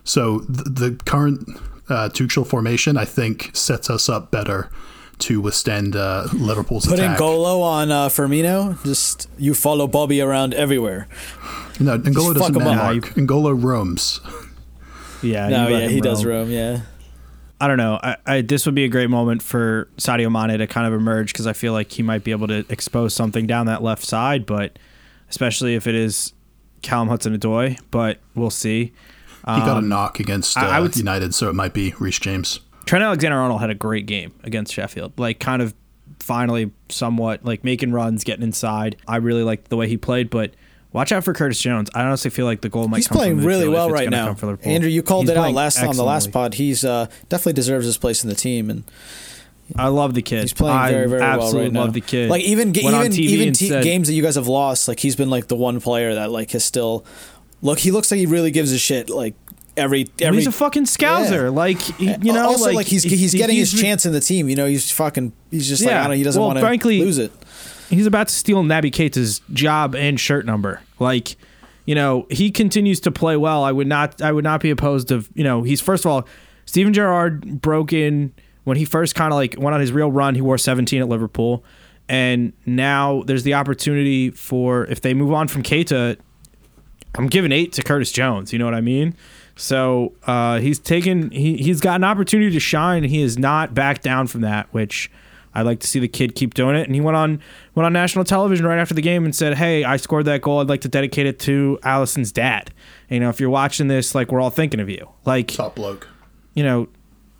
So 0.08 0.38
the, 0.40 0.70
the 0.70 1.00
current 1.04 1.46
uh, 1.90 2.08
Tuchel 2.08 2.46
formation, 2.46 2.96
I 2.96 3.04
think, 3.04 3.50
sets 3.54 3.90
us 3.90 4.08
up 4.08 4.30
better 4.30 4.70
to 5.18 5.40
withstand 5.42 5.96
uh, 5.96 6.28
Liverpool's 6.32 6.86
Putting 6.86 7.04
attack. 7.04 7.18
Putting 7.18 7.34
Golo 7.34 7.60
on 7.60 7.90
uh, 7.90 8.08
Firmino, 8.08 8.82
just 8.84 9.28
you 9.36 9.52
follow 9.52 9.86
Bobby 9.86 10.22
around 10.22 10.54
everywhere. 10.54 11.08
No, 11.78 11.98
N'Golo 11.98 12.34
Just 12.34 12.38
doesn't 12.38 12.56
him 12.56 12.64
man 12.64 12.78
up. 12.78 12.84
mark. 12.84 13.04
N'Golo 13.16 13.62
roams. 13.62 14.20
yeah. 15.22 15.48
No, 15.48 15.68
yeah, 15.68 15.80
him 15.80 15.90
he 15.90 16.00
does 16.00 16.24
roam. 16.24 16.48
roam. 16.48 16.50
Yeah. 16.50 16.80
I 17.60 17.66
don't 17.68 17.76
know. 17.76 18.00
I, 18.02 18.16
I 18.24 18.40
this 18.40 18.64
would 18.64 18.74
be 18.74 18.84
a 18.84 18.88
great 18.88 19.10
moment 19.10 19.42
for 19.42 19.88
Sadio 19.98 20.30
Mane 20.32 20.58
to 20.58 20.66
kind 20.66 20.86
of 20.86 20.94
emerge 20.98 21.32
because 21.32 21.46
I 21.46 21.52
feel 21.52 21.72
like 21.74 21.92
he 21.92 22.02
might 22.02 22.24
be 22.24 22.30
able 22.30 22.46
to 22.46 22.64
expose 22.70 23.12
something 23.12 23.46
down 23.46 23.66
that 23.66 23.82
left 23.82 24.04
side, 24.04 24.46
but 24.46 24.78
especially 25.28 25.74
if 25.74 25.86
it 25.86 25.94
is 25.94 26.32
Callum 26.80 27.08
Hudson-Odoi. 27.08 27.78
But 27.90 28.20
we'll 28.34 28.50
see. 28.50 28.92
He 29.54 29.60
got 29.60 29.76
a 29.82 29.86
knock 29.86 30.20
against 30.20 30.56
uh, 30.56 30.60
Um, 30.60 30.66
I- 30.66 30.76
I 30.76 30.80
would 30.80 30.92
s- 30.92 30.98
United, 30.98 31.34
so 31.34 31.48
it 31.48 31.54
might 31.54 31.72
be 31.74 31.94
Reece 31.98 32.18
James. 32.18 32.60
Trent 32.86 33.02
Alexander-Arnold 33.04 33.60
had 33.60 33.70
a 33.70 33.74
great 33.74 34.06
game 34.06 34.32
against 34.44 34.72
Sheffield. 34.72 35.12
Like 35.18 35.38
kind 35.40 35.60
of 35.62 35.74
finally 36.20 36.70
somewhat 36.88 37.44
like 37.44 37.64
making 37.64 37.92
runs, 37.92 38.24
getting 38.24 38.42
inside. 38.42 38.96
I 39.06 39.16
really 39.16 39.42
liked 39.42 39.68
the 39.68 39.76
way 39.76 39.88
he 39.88 39.96
played, 39.96 40.30
but. 40.30 40.52
Watch 40.90 41.12
out 41.12 41.22
for 41.22 41.34
Curtis 41.34 41.60
Jones. 41.60 41.90
I 41.94 42.02
honestly 42.02 42.30
feel 42.30 42.46
like 42.46 42.62
the 42.62 42.70
goal 42.70 42.88
might 42.88 42.96
He's 42.96 43.08
come 43.08 43.18
playing 43.18 43.36
from 43.36 43.44
really 43.46 43.68
well 43.68 43.88
it's 43.88 43.92
right 43.92 44.08
now. 44.08 44.28
come 44.28 44.36
for 44.36 44.46
Liverpool. 44.46 44.72
Andrew, 44.72 44.88
you 44.88 45.02
called 45.02 45.24
He's 45.24 45.32
it 45.32 45.36
out 45.36 45.52
last 45.52 45.82
on 45.82 45.94
the 45.94 46.02
last 46.02 46.32
pod. 46.32 46.54
He's 46.54 46.82
uh, 46.82 47.08
definitely 47.28 47.52
deserves 47.52 47.84
his 47.84 47.98
place 47.98 48.22
in 48.24 48.30
the 48.30 48.34
team, 48.34 48.70
and 48.70 48.84
I 49.76 49.88
love 49.88 50.14
the 50.14 50.22
kid. 50.22 50.40
he's 50.40 50.54
playing 50.54 50.78
I 50.78 50.90
very, 50.90 51.06
very 51.06 51.20
well 51.20 51.30
absolutely 51.30 51.64
right 51.64 51.72
now. 51.74 51.80
love 51.82 51.92
the 51.92 52.00
kid. 52.00 52.30
Like 52.30 52.42
even 52.42 52.68
Went 52.68 52.78
even 52.78 53.12
even 53.18 53.48
and 53.48 53.56
te- 53.56 53.68
said- 53.68 53.84
games 53.84 54.08
that 54.08 54.14
you 54.14 54.22
guys 54.22 54.36
have 54.36 54.48
lost, 54.48 54.88
like 54.88 54.98
he's 54.98 55.14
been 55.14 55.28
like 55.28 55.48
the 55.48 55.56
one 55.56 55.78
player 55.78 56.14
that 56.14 56.30
like 56.30 56.52
has 56.52 56.64
still 56.64 57.04
look. 57.62 57.78
He 57.78 57.90
looks 57.90 58.10
like 58.10 58.18
he 58.18 58.26
really 58.26 58.50
gives 58.50 58.72
a 58.72 58.78
shit. 58.78 59.10
Like 59.10 59.34
every 59.76 60.08
every. 60.20 60.38
he's 60.38 60.46
a 60.46 60.52
fucking 60.52 60.84
scouser. 60.84 61.44
Yeah. 61.44 61.48
Like 61.50 61.80
he- 61.80 62.14
you 62.22 62.32
know, 62.32 62.46
also 62.46 62.72
like, 62.72 62.86
he's 62.86 63.02
he's 63.02 63.34
getting 63.34 63.56
his 63.56 63.70
he's- 63.72 63.82
chance 63.82 64.06
in 64.06 64.12
the 64.12 64.20
team. 64.20 64.48
You 64.48 64.56
know, 64.56 64.66
he's 64.66 64.90
fucking. 64.90 65.32
He's 65.50 65.68
just 65.68 65.82
like 65.82 65.90
Yeah. 65.92 65.98
I 66.00 66.02
don't. 66.04 66.10
know, 66.12 66.16
He 66.16 66.22
doesn't 66.22 66.40
Well, 66.40 66.54
want 66.54 66.80
to 66.80 66.88
lose 66.88 67.18
it. 67.18 67.32
he's 67.90 68.06
about 68.06 68.28
to 68.28 68.34
steal 68.34 68.62
Naby 68.64 68.90
Keita's 68.92 69.40
job 69.52 69.94
and 69.94 70.18
shirt 70.20 70.44
number. 70.46 70.80
Like, 70.98 71.36
you 71.86 71.94
know, 71.94 72.26
he 72.30 72.50
continues 72.50 73.00
to 73.00 73.10
play 73.10 73.36
well. 73.36 73.62
I 73.64 73.72
would 73.72 73.86
not 73.86 74.20
I 74.20 74.32
would 74.32 74.44
not 74.44 74.60
be 74.60 74.70
opposed 74.70 75.10
of, 75.10 75.28
you 75.34 75.44
know, 75.44 75.62
he's 75.62 75.80
first 75.80 76.04
of 76.04 76.10
all, 76.10 76.26
Steven 76.66 76.92
Gerrard 76.92 77.60
broke 77.62 77.92
in 77.92 78.32
when 78.64 78.76
he 78.76 78.84
first 78.84 79.14
kind 79.14 79.32
of 79.32 79.36
like 79.36 79.54
went 79.58 79.74
on 79.74 79.80
his 79.80 79.92
real 79.92 80.12
run, 80.12 80.34
he 80.34 80.42
wore 80.42 80.58
17 80.58 81.00
at 81.00 81.08
Liverpool. 81.08 81.64
And 82.10 82.52
now 82.66 83.22
there's 83.26 83.42
the 83.42 83.54
opportunity 83.54 84.30
for 84.30 84.84
if 84.86 85.00
they 85.02 85.14
move 85.14 85.32
on 85.32 85.46
from 85.48 85.62
Keita, 85.62 86.16
I'm 87.18 87.26
giving 87.26 87.52
eight 87.52 87.72
to 87.74 87.82
Curtis 87.82 88.10
Jones. 88.12 88.52
You 88.52 88.58
know 88.58 88.64
what 88.64 88.74
I 88.74 88.80
mean? 88.80 89.14
So 89.56 90.12
uh, 90.26 90.60
he's 90.60 90.78
taken 90.78 91.30
he 91.30 91.56
he's 91.56 91.80
got 91.80 91.96
an 91.96 92.04
opportunity 92.04 92.50
to 92.52 92.60
shine. 92.60 93.02
He 93.04 93.20
has 93.22 93.36
not 93.38 93.74
backed 93.74 94.02
down 94.02 94.28
from 94.28 94.40
that, 94.42 94.68
which 94.72 95.10
I 95.52 95.62
like 95.62 95.80
to 95.80 95.86
see 95.88 95.98
the 95.98 96.06
kid 96.08 96.36
keep 96.36 96.54
doing 96.54 96.76
it. 96.76 96.86
And 96.86 96.94
he 96.94 97.00
went 97.00 97.16
on 97.16 97.40
went 97.74 97.84
on 97.86 97.92
national 97.92 98.24
television 98.24 98.64
right 98.66 98.78
after 98.78 98.94
the 98.94 99.02
game 99.02 99.24
and 99.24 99.34
said, 99.34 99.54
"Hey, 99.58 99.82
I 99.82 99.96
scored 99.96 100.26
that 100.26 100.42
goal. 100.42 100.60
I'd 100.60 100.68
like 100.68 100.82
to 100.82 100.88
dedicate 100.88 101.26
it 101.26 101.40
to 101.40 101.78
Alisson's 101.82 102.30
dad. 102.30 102.70
You 103.10 103.18
know, 103.18 103.30
if 103.30 103.40
you're 103.40 103.50
watching 103.50 103.88
this, 103.88 104.14
like 104.14 104.30
we're 104.30 104.40
all 104.40 104.50
thinking 104.50 104.78
of 104.78 104.88
you. 104.88 105.08
Like 105.24 105.48
Top 105.48 105.74
bloke. 105.74 106.06
you 106.54 106.62
know, 106.62 106.88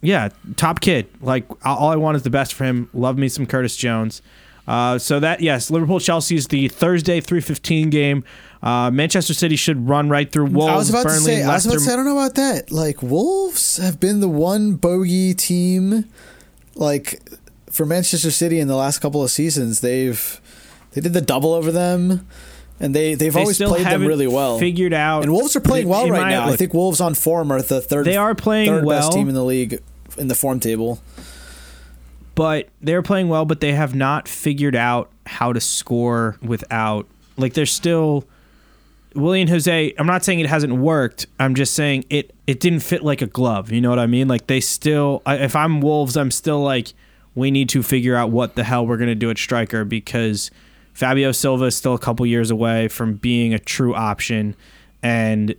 yeah, 0.01 0.31
top 0.57 0.81
kid. 0.81 1.07
Like 1.21 1.45
all 1.65 1.91
I 1.91 1.97
want 1.97 2.17
is 2.17 2.25
the 2.25 2.31
best 2.31 2.55
for 2.55 2.65
him. 2.65 2.91
Love 2.93 3.17
me 3.17 3.29
some 3.29 3.47
Curtis 3.47 3.77
Jones. 3.77 4.23
Uh, 4.69 4.99
so 4.99 5.19
that 5.19 5.41
yes, 5.41 5.71
Liverpool 5.71 5.99
Chelsea 5.99 6.37
is 6.37 6.47
the 6.49 6.69
Thursday 6.69 7.21
three 7.23 7.41
fifteen 7.41 7.89
game. 7.89 8.23
Uh, 8.63 8.91
Manchester 8.91 9.33
City 9.33 9.57
should 9.57 9.89
run 9.89 10.11
right 10.11 10.31
through 10.31 10.47
Wolves, 10.47 10.71
I 10.73 10.77
was 10.77 10.91
about 10.91 11.05
Burnley, 11.05 11.19
to 11.19 11.25
say. 11.25 11.43
I 11.43 11.55
was 11.55 11.65
about 11.65 11.75
to 11.75 11.81
say. 11.81 11.93
I 11.93 11.97
don't 11.97 12.05
know 12.05 12.19
about 12.19 12.35
that. 12.35 12.71
Like 12.71 13.03
Wolves 13.03 13.79
have 13.79 13.99
been 13.99 14.21
the 14.21 14.29
one 14.29 14.75
bogey 14.75 15.33
team, 15.33 16.05
like 16.75 17.23
for 17.71 17.87
Manchester 17.87 18.31
City 18.31 18.61
in 18.61 18.69
the 18.69 18.77
last 18.77 18.99
couple 18.99 19.25
of 19.25 19.31
seasons. 19.31 19.81
They've 19.81 20.41
they 20.93 21.01
did 21.01 21.15
the 21.15 21.23
double 21.23 21.55
over 21.55 21.73
them, 21.73 22.27
and 22.79 22.95
they 22.95 23.15
they've 23.15 23.33
They 23.33 23.41
always 23.41 23.57
played 23.57 23.87
them 23.87 24.05
really 24.05 24.27
well. 24.27 24.59
Figured 24.59 24.93
out, 24.93 25.23
And 25.23 25.33
Wolves 25.33 25.57
are 25.57 25.61
playing 25.61 25.85
in- 25.85 25.89
well 25.89 26.11
right 26.11 26.29
now. 26.29 26.47
I 26.49 26.57
think 26.57 26.75
Wolves 26.75 27.01
on 27.01 27.15
form 27.15 27.51
are 27.51 27.63
the 27.63 27.81
third. 27.81 28.05
They 28.05 28.17
are 28.17 28.35
playing 28.35 28.69
third 28.69 28.85
well. 28.85 29.01
best 29.01 29.13
team 29.13 29.29
in 29.31 29.35
the 29.35 29.45
league 29.45 29.81
in 30.19 30.29
the 30.29 30.35
form 30.35 30.61
table. 30.61 31.01
But 32.39 32.69
they're 32.81 33.03
playing 33.03 33.29
well, 33.29 33.45
but 33.45 33.59
they 33.59 33.73
have 33.73 33.97
not 33.97 34.29
figured 34.29 34.77
out 34.77 35.11
how 35.27 35.53
to 35.53 35.61
score 35.61 36.37
without 36.41 37.09
like 37.37 37.55
they're 37.55 37.67
still 37.67 38.29
Willian 39.17 39.49
Jose. 39.49 39.93
I'm 39.99 40.07
not 40.07 40.25
saying 40.25 40.39
it 40.39 40.47
hasn't 40.47 40.77
worked. 40.77 41.27
I'm 41.41 41.57
just 41.57 41.75
saying 41.75 42.05
it 42.11 42.33
it 42.47 42.61
didn't 42.61 42.81
fit 42.81 43.03
like 43.03 43.23
a 43.23 43.27
glove. 43.27 43.73
You 43.73 43.81
know 43.81 43.91
what 43.91 43.99
I 43.99 44.07
mean? 44.07 44.29
Like 44.29 44.47
they 44.47 44.61
still. 44.61 45.21
If 45.27 45.57
I'm 45.57 45.81
Wolves, 45.81 46.17
I'm 46.17 46.31
still 46.31 46.63
like 46.63 46.93
we 47.35 47.51
need 47.51 47.69
to 47.71 47.83
figure 47.83 48.15
out 48.15 48.31
what 48.31 48.55
the 48.55 48.63
hell 48.63 48.87
we're 48.87 48.99
gonna 48.99 49.17
do 49.17 49.31
at 49.31 49.39
striker 49.39 49.85
because 49.85 50.53
Fabio 50.93 51.33
Silva 51.33 51.65
is 51.65 51.77
still 51.77 51.95
a 51.95 51.99
couple 51.99 52.25
years 52.25 52.53
away 52.53 52.87
from 52.87 53.15
being 53.15 53.53
a 53.53 53.59
true 53.59 53.97
option, 53.97 54.55
and 55.03 55.57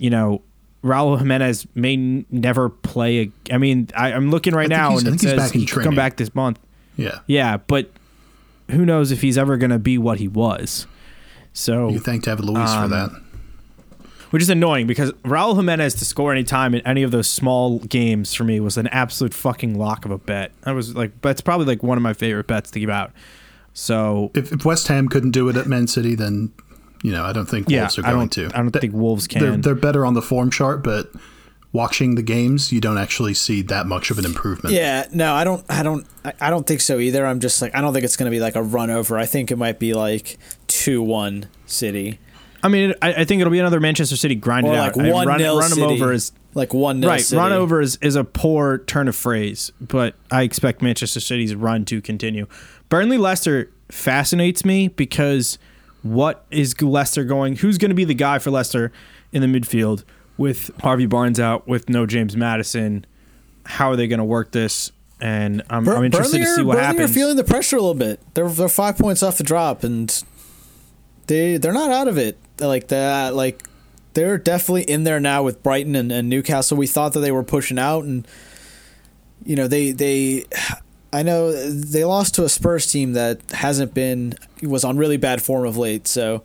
you 0.00 0.08
know. 0.08 0.40
Raul 0.86 1.18
Jimenez 1.18 1.66
may 1.74 1.96
never 2.30 2.68
play. 2.68 3.20
A, 3.50 3.54
I 3.54 3.58
mean, 3.58 3.88
I, 3.96 4.12
I'm 4.12 4.30
looking 4.30 4.54
right 4.54 4.68
now, 4.68 4.96
and 4.96 5.08
I 5.08 5.12
it 5.12 5.20
says 5.20 5.36
back 5.36 5.52
he 5.52 5.66
could 5.66 5.82
come 5.82 5.94
back 5.94 6.16
this 6.16 6.34
month. 6.34 6.58
Yeah. 6.96 7.18
Yeah, 7.26 7.58
but 7.58 7.90
who 8.70 8.84
knows 8.86 9.12
if 9.12 9.20
he's 9.22 9.36
ever 9.36 9.56
going 9.56 9.70
to 9.70 9.78
be 9.78 9.98
what 9.98 10.18
he 10.18 10.28
was. 10.28 10.86
So, 11.52 11.88
You 11.90 11.98
thank 12.00 12.24
David 12.24 12.44
Luiz 12.44 12.70
Um, 12.70 12.82
for 12.84 12.88
that. 12.96 13.10
which 14.30 14.42
is 14.42 14.50
annoying 14.50 14.86
because 14.86 15.12
Raul 15.24 15.56
Jimenez 15.56 15.94
to 15.94 16.04
score 16.04 16.32
any 16.32 16.44
time 16.44 16.74
in 16.74 16.80
any 16.86 17.02
of 17.02 17.10
those 17.10 17.28
small 17.28 17.78
games 17.80 18.34
for 18.34 18.44
me 18.44 18.60
was 18.60 18.76
an 18.76 18.86
absolute 18.88 19.32
fucking 19.34 19.78
lock 19.78 20.04
of 20.04 20.10
a 20.10 20.18
bet. 20.18 20.52
I 20.64 20.72
was 20.72 20.94
like, 20.94 21.20
that's 21.22 21.40
probably 21.40 21.66
like 21.66 21.82
one 21.82 21.96
of 21.98 22.02
my 22.02 22.12
favorite 22.12 22.46
bets 22.46 22.70
to 22.72 22.80
give 22.80 22.90
out. 22.90 23.12
So, 23.72 24.30
If, 24.34 24.52
if 24.52 24.64
West 24.64 24.88
Ham 24.88 25.08
couldn't 25.08 25.30
do 25.32 25.48
it 25.48 25.56
at 25.56 25.66
Man 25.66 25.86
City, 25.86 26.14
then 26.14 26.50
you 27.02 27.12
know 27.12 27.24
I 27.24 27.32
don't 27.32 27.46
think 27.46 27.68
yeah, 27.68 27.80
Wolves 27.82 27.98
are 27.98 28.02
going 28.02 28.14
don't, 28.28 28.32
to. 28.32 28.46
I 28.46 28.58
don't 28.62 28.72
They- 28.72 28.80
think 28.80 28.94
Wolves 28.94 29.26
They're 29.28 29.52
can. 29.52 29.60
they're 29.60 29.74
better 29.74 30.04
on 30.06 30.14
the 30.14 30.22
form 30.22 30.50
chart, 30.50 30.82
but 30.82 31.10
watching 31.72 32.14
the 32.14 32.22
games, 32.22 32.72
you 32.72 32.80
don't 32.80 32.98
actually 32.98 33.34
see 33.34 33.60
that 33.62 33.86
much 33.86 34.10
of 34.10 34.18
an 34.18 34.24
improvement. 34.24 34.74
Yeah, 34.74 35.06
no, 35.12 35.34
I 35.34 35.44
don't. 35.44 35.64
I 35.68 35.82
don't. 35.82 36.06
I- 36.24 36.32
I 36.40 36.50
don't 36.50 36.66
think 36.66 36.80
so 36.80 36.98
either. 36.98 37.24
I'm 37.26 37.40
just 37.40 37.60
like 37.62 37.74
I 37.74 37.80
don't 37.80 37.92
think 37.92 38.04
it's 38.04 38.16
going 38.16 38.30
to 38.30 38.34
be 38.34 38.40
like 38.40 38.56
a 38.56 38.62
run 38.62 38.90
over. 38.90 39.18
I 39.18 39.26
think 39.26 39.50
it 39.50 39.56
might 39.56 39.78
be 39.78 39.94
like 39.94 40.38
two 40.66 41.02
one 41.02 41.48
City 41.66 42.18
I 42.62 42.68
mean, 42.68 42.94
I, 43.00 43.12
I 43.14 43.24
think 43.24 43.40
it'll 43.40 43.50
be 43.52 43.58
another 43.60 43.78
Manchester 43.80 44.16
City 44.16 44.34
grind 44.34 44.66
or 44.66 44.74
it 44.74 44.78
like 44.78 44.96
out. 44.96 45.04
I- 45.06 45.12
one 45.12 45.28
run, 45.28 45.38
nil 45.38 45.58
run 45.58 45.68
City. 45.68 45.80
them 45.82 45.90
over 45.90 46.12
is 46.12 46.32
like 46.54 46.74
one 46.74 47.00
right. 47.00 47.20
City. 47.20 47.38
Run 47.38 47.52
over 47.52 47.80
is, 47.80 47.96
is 48.02 48.16
a 48.16 48.24
poor 48.24 48.78
turn 48.78 49.06
of 49.08 49.14
phrase, 49.14 49.70
but 49.80 50.14
I 50.32 50.42
expect 50.42 50.82
Manchester 50.82 51.20
City's 51.20 51.54
run 51.54 51.84
to 51.84 52.00
continue. 52.00 52.46
Burnley 52.88 53.18
Leicester 53.18 53.70
fascinates 53.90 54.64
me 54.64 54.88
because 54.88 55.58
what 56.12 56.44
is 56.50 56.80
Leicester 56.80 57.24
going? 57.24 57.56
Who's 57.56 57.78
going 57.78 57.90
to 57.90 57.94
be 57.94 58.04
the 58.04 58.14
guy 58.14 58.38
for 58.38 58.50
Leicester 58.50 58.92
in 59.32 59.42
the 59.42 59.48
midfield 59.60 60.04
with 60.36 60.70
Harvey 60.82 61.06
Barnes 61.06 61.40
out, 61.40 61.66
with 61.66 61.88
no 61.88 62.06
James 62.06 62.36
Maddison? 62.36 63.06
How 63.64 63.90
are 63.90 63.96
they 63.96 64.06
going 64.06 64.18
to 64.18 64.24
work 64.24 64.52
this? 64.52 64.92
And 65.20 65.62
I'm, 65.70 65.84
Bur- 65.84 65.96
I'm 65.96 66.04
interested 66.04 66.38
to 66.38 66.46
see 66.46 66.62
what 66.62 66.74
Burnley 66.74 66.86
happens. 66.86 67.10
are 67.10 67.14
feeling 67.14 67.36
the 67.36 67.44
pressure 67.44 67.76
a 67.76 67.80
little 67.80 67.94
bit. 67.94 68.20
They're 68.34 68.48
they're 68.48 68.68
five 68.68 68.98
points 68.98 69.22
off 69.22 69.38
the 69.38 69.44
drop, 69.44 69.82
and 69.82 70.22
they 71.26 71.56
they're 71.56 71.72
not 71.72 71.90
out 71.90 72.06
of 72.06 72.18
it 72.18 72.38
like 72.60 72.88
that. 72.88 73.34
Like 73.34 73.62
they're 74.12 74.38
definitely 74.38 74.82
in 74.82 75.04
there 75.04 75.18
now 75.18 75.42
with 75.42 75.62
Brighton 75.62 75.94
and, 75.94 76.12
and 76.12 76.28
Newcastle. 76.28 76.76
We 76.76 76.86
thought 76.86 77.14
that 77.14 77.20
they 77.20 77.32
were 77.32 77.42
pushing 77.42 77.78
out, 77.78 78.04
and 78.04 78.26
you 79.44 79.56
know 79.56 79.68
they 79.68 79.92
they. 79.92 80.44
I 81.12 81.22
know 81.22 81.50
they 81.52 82.04
lost 82.04 82.34
to 82.34 82.44
a 82.44 82.48
Spurs 82.48 82.86
team 82.90 83.14
that 83.14 83.40
hasn't 83.52 83.94
been 83.94 84.34
was 84.62 84.84
on 84.84 84.96
really 84.96 85.16
bad 85.16 85.42
form 85.42 85.66
of 85.66 85.76
late, 85.76 86.06
so 86.06 86.42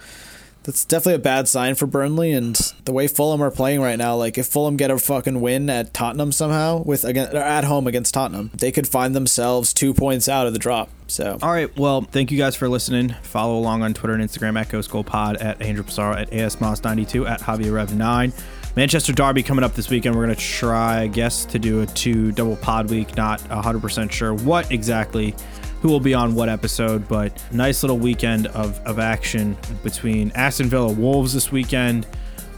that's 0.63 0.85
definitely 0.85 1.15
a 1.15 1.19
bad 1.19 1.47
sign 1.47 1.75
for 1.75 1.87
Burnley. 1.87 2.31
And 2.31 2.55
the 2.85 2.91
way 2.91 3.07
Fulham 3.07 3.41
are 3.41 3.51
playing 3.51 3.81
right 3.81 3.97
now, 3.97 4.15
like 4.15 4.37
if 4.37 4.47
Fulham 4.47 4.77
get 4.77 4.91
a 4.91 4.97
fucking 4.97 5.41
win 5.41 5.69
at 5.69 5.93
Tottenham 5.93 6.31
somehow 6.31 6.83
with 6.83 7.03
again 7.03 7.35
at 7.35 7.63
home 7.63 7.87
against 7.87 8.13
Tottenham, 8.13 8.51
they 8.53 8.71
could 8.71 8.87
find 8.87 9.15
themselves 9.15 9.73
two 9.73 9.93
points 9.93 10.29
out 10.29 10.47
of 10.47 10.53
the 10.53 10.59
drop. 10.59 10.89
So 11.07 11.37
All 11.41 11.51
right. 11.51 11.75
Well, 11.77 12.01
thank 12.01 12.31
you 12.31 12.37
guys 12.37 12.55
for 12.55 12.69
listening. 12.69 13.15
Follow 13.23 13.57
along 13.57 13.83
on 13.83 13.93
Twitter 13.93 14.13
and 14.13 14.23
Instagram 14.23 14.59
at 14.59 14.69
Ghost 14.69 14.89
Goal 14.89 15.03
Pod, 15.03 15.37
at 15.37 15.61
Andrew 15.61 15.83
Pissarro, 15.83 16.21
at 16.21 16.31
ASMoss92, 16.31 17.29
at 17.29 17.41
Javier 17.41 17.73
Rev 17.73 17.95
9 17.95 18.33
Manchester 18.75 19.11
Derby 19.11 19.43
coming 19.43 19.65
up 19.65 19.73
this 19.73 19.89
weekend. 19.89 20.15
We're 20.15 20.25
going 20.25 20.35
to 20.35 20.41
try, 20.41 21.01
I 21.01 21.07
guess, 21.07 21.43
to 21.45 21.59
do 21.59 21.81
a 21.81 21.85
two 21.85 22.31
double 22.31 22.55
pod 22.55 22.89
week. 22.89 23.17
Not 23.17 23.41
100% 23.41 24.11
sure 24.11 24.33
what 24.33 24.71
exactly, 24.71 25.35
who 25.81 25.89
will 25.89 25.99
be 25.99 26.13
on 26.13 26.35
what 26.35 26.47
episode, 26.49 27.07
but 27.07 27.31
nice 27.51 27.83
little 27.83 27.97
weekend 27.97 28.47
of, 28.47 28.79
of 28.85 28.99
action 28.99 29.57
between 29.83 30.31
Aston 30.35 30.67
Villa 30.67 30.91
Wolves 30.91 31.33
this 31.33 31.51
weekend. 31.51 32.05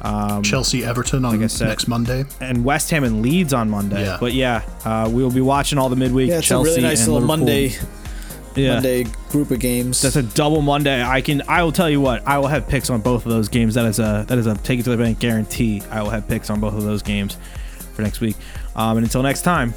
Um, 0.01 0.43
Chelsea 0.43 0.83
Everton 0.83 1.23
on 1.23 1.41
I 1.41 1.47
said- 1.47 1.69
next 1.69 1.87
Monday. 1.87 2.25
and 2.41 2.65
West 2.65 2.89
Ham 2.91 3.03
and 3.05 3.21
Leeds 3.21 3.53
on 3.53 3.69
Monday. 3.69 4.03
Yeah. 4.03 4.17
But 4.19 4.33
yeah, 4.33 4.61
uh, 4.83 5.09
we 5.11 5.23
will 5.23 5.31
be 5.31 5.39
watching 5.41 5.77
all 5.79 5.87
the 5.89 5.95
midweek. 5.95 6.29
yeah, 6.29 6.39
it's 6.39 6.47
Chelsea 6.47 6.69
a 6.71 6.73
really 6.73 6.81
nice 6.83 7.05
and 7.05 7.13
little 7.13 7.27
Liverpool. 7.27 7.45
Monday 7.45 7.75
Yeah. 8.55 8.73
Monday 8.73 9.05
group 9.29 9.49
of 9.51 9.59
games. 9.59 10.01
That's 10.01 10.17
a 10.17 10.23
double 10.23 10.61
Monday. 10.61 11.01
I 11.01 11.21
can. 11.21 11.41
I 11.47 11.63
will 11.63 11.71
tell 11.71 11.89
you 11.89 12.01
what. 12.01 12.21
I 12.27 12.37
will 12.37 12.49
have 12.49 12.67
picks 12.67 12.89
on 12.89 12.99
both 13.01 13.25
of 13.25 13.31
those 13.31 13.47
games. 13.47 13.75
That 13.75 13.85
is 13.85 13.99
a 13.99 14.25
that 14.27 14.37
is 14.37 14.45
a 14.45 14.55
take 14.57 14.79
it 14.81 14.83
to 14.83 14.89
the 14.89 14.97
bank 14.97 15.19
guarantee. 15.19 15.81
I 15.89 16.03
will 16.03 16.09
have 16.11 16.27
picks 16.27 16.49
on 16.49 16.59
both 16.59 16.73
of 16.73 16.83
those 16.83 17.01
games 17.01 17.37
for 17.95 18.01
next 18.01 18.19
week. 18.19 18.35
Um, 18.75 18.97
and 18.97 19.05
until 19.05 19.23
next 19.23 19.43
time. 19.43 19.73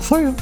for 0.00 0.20
you. 0.22 0.34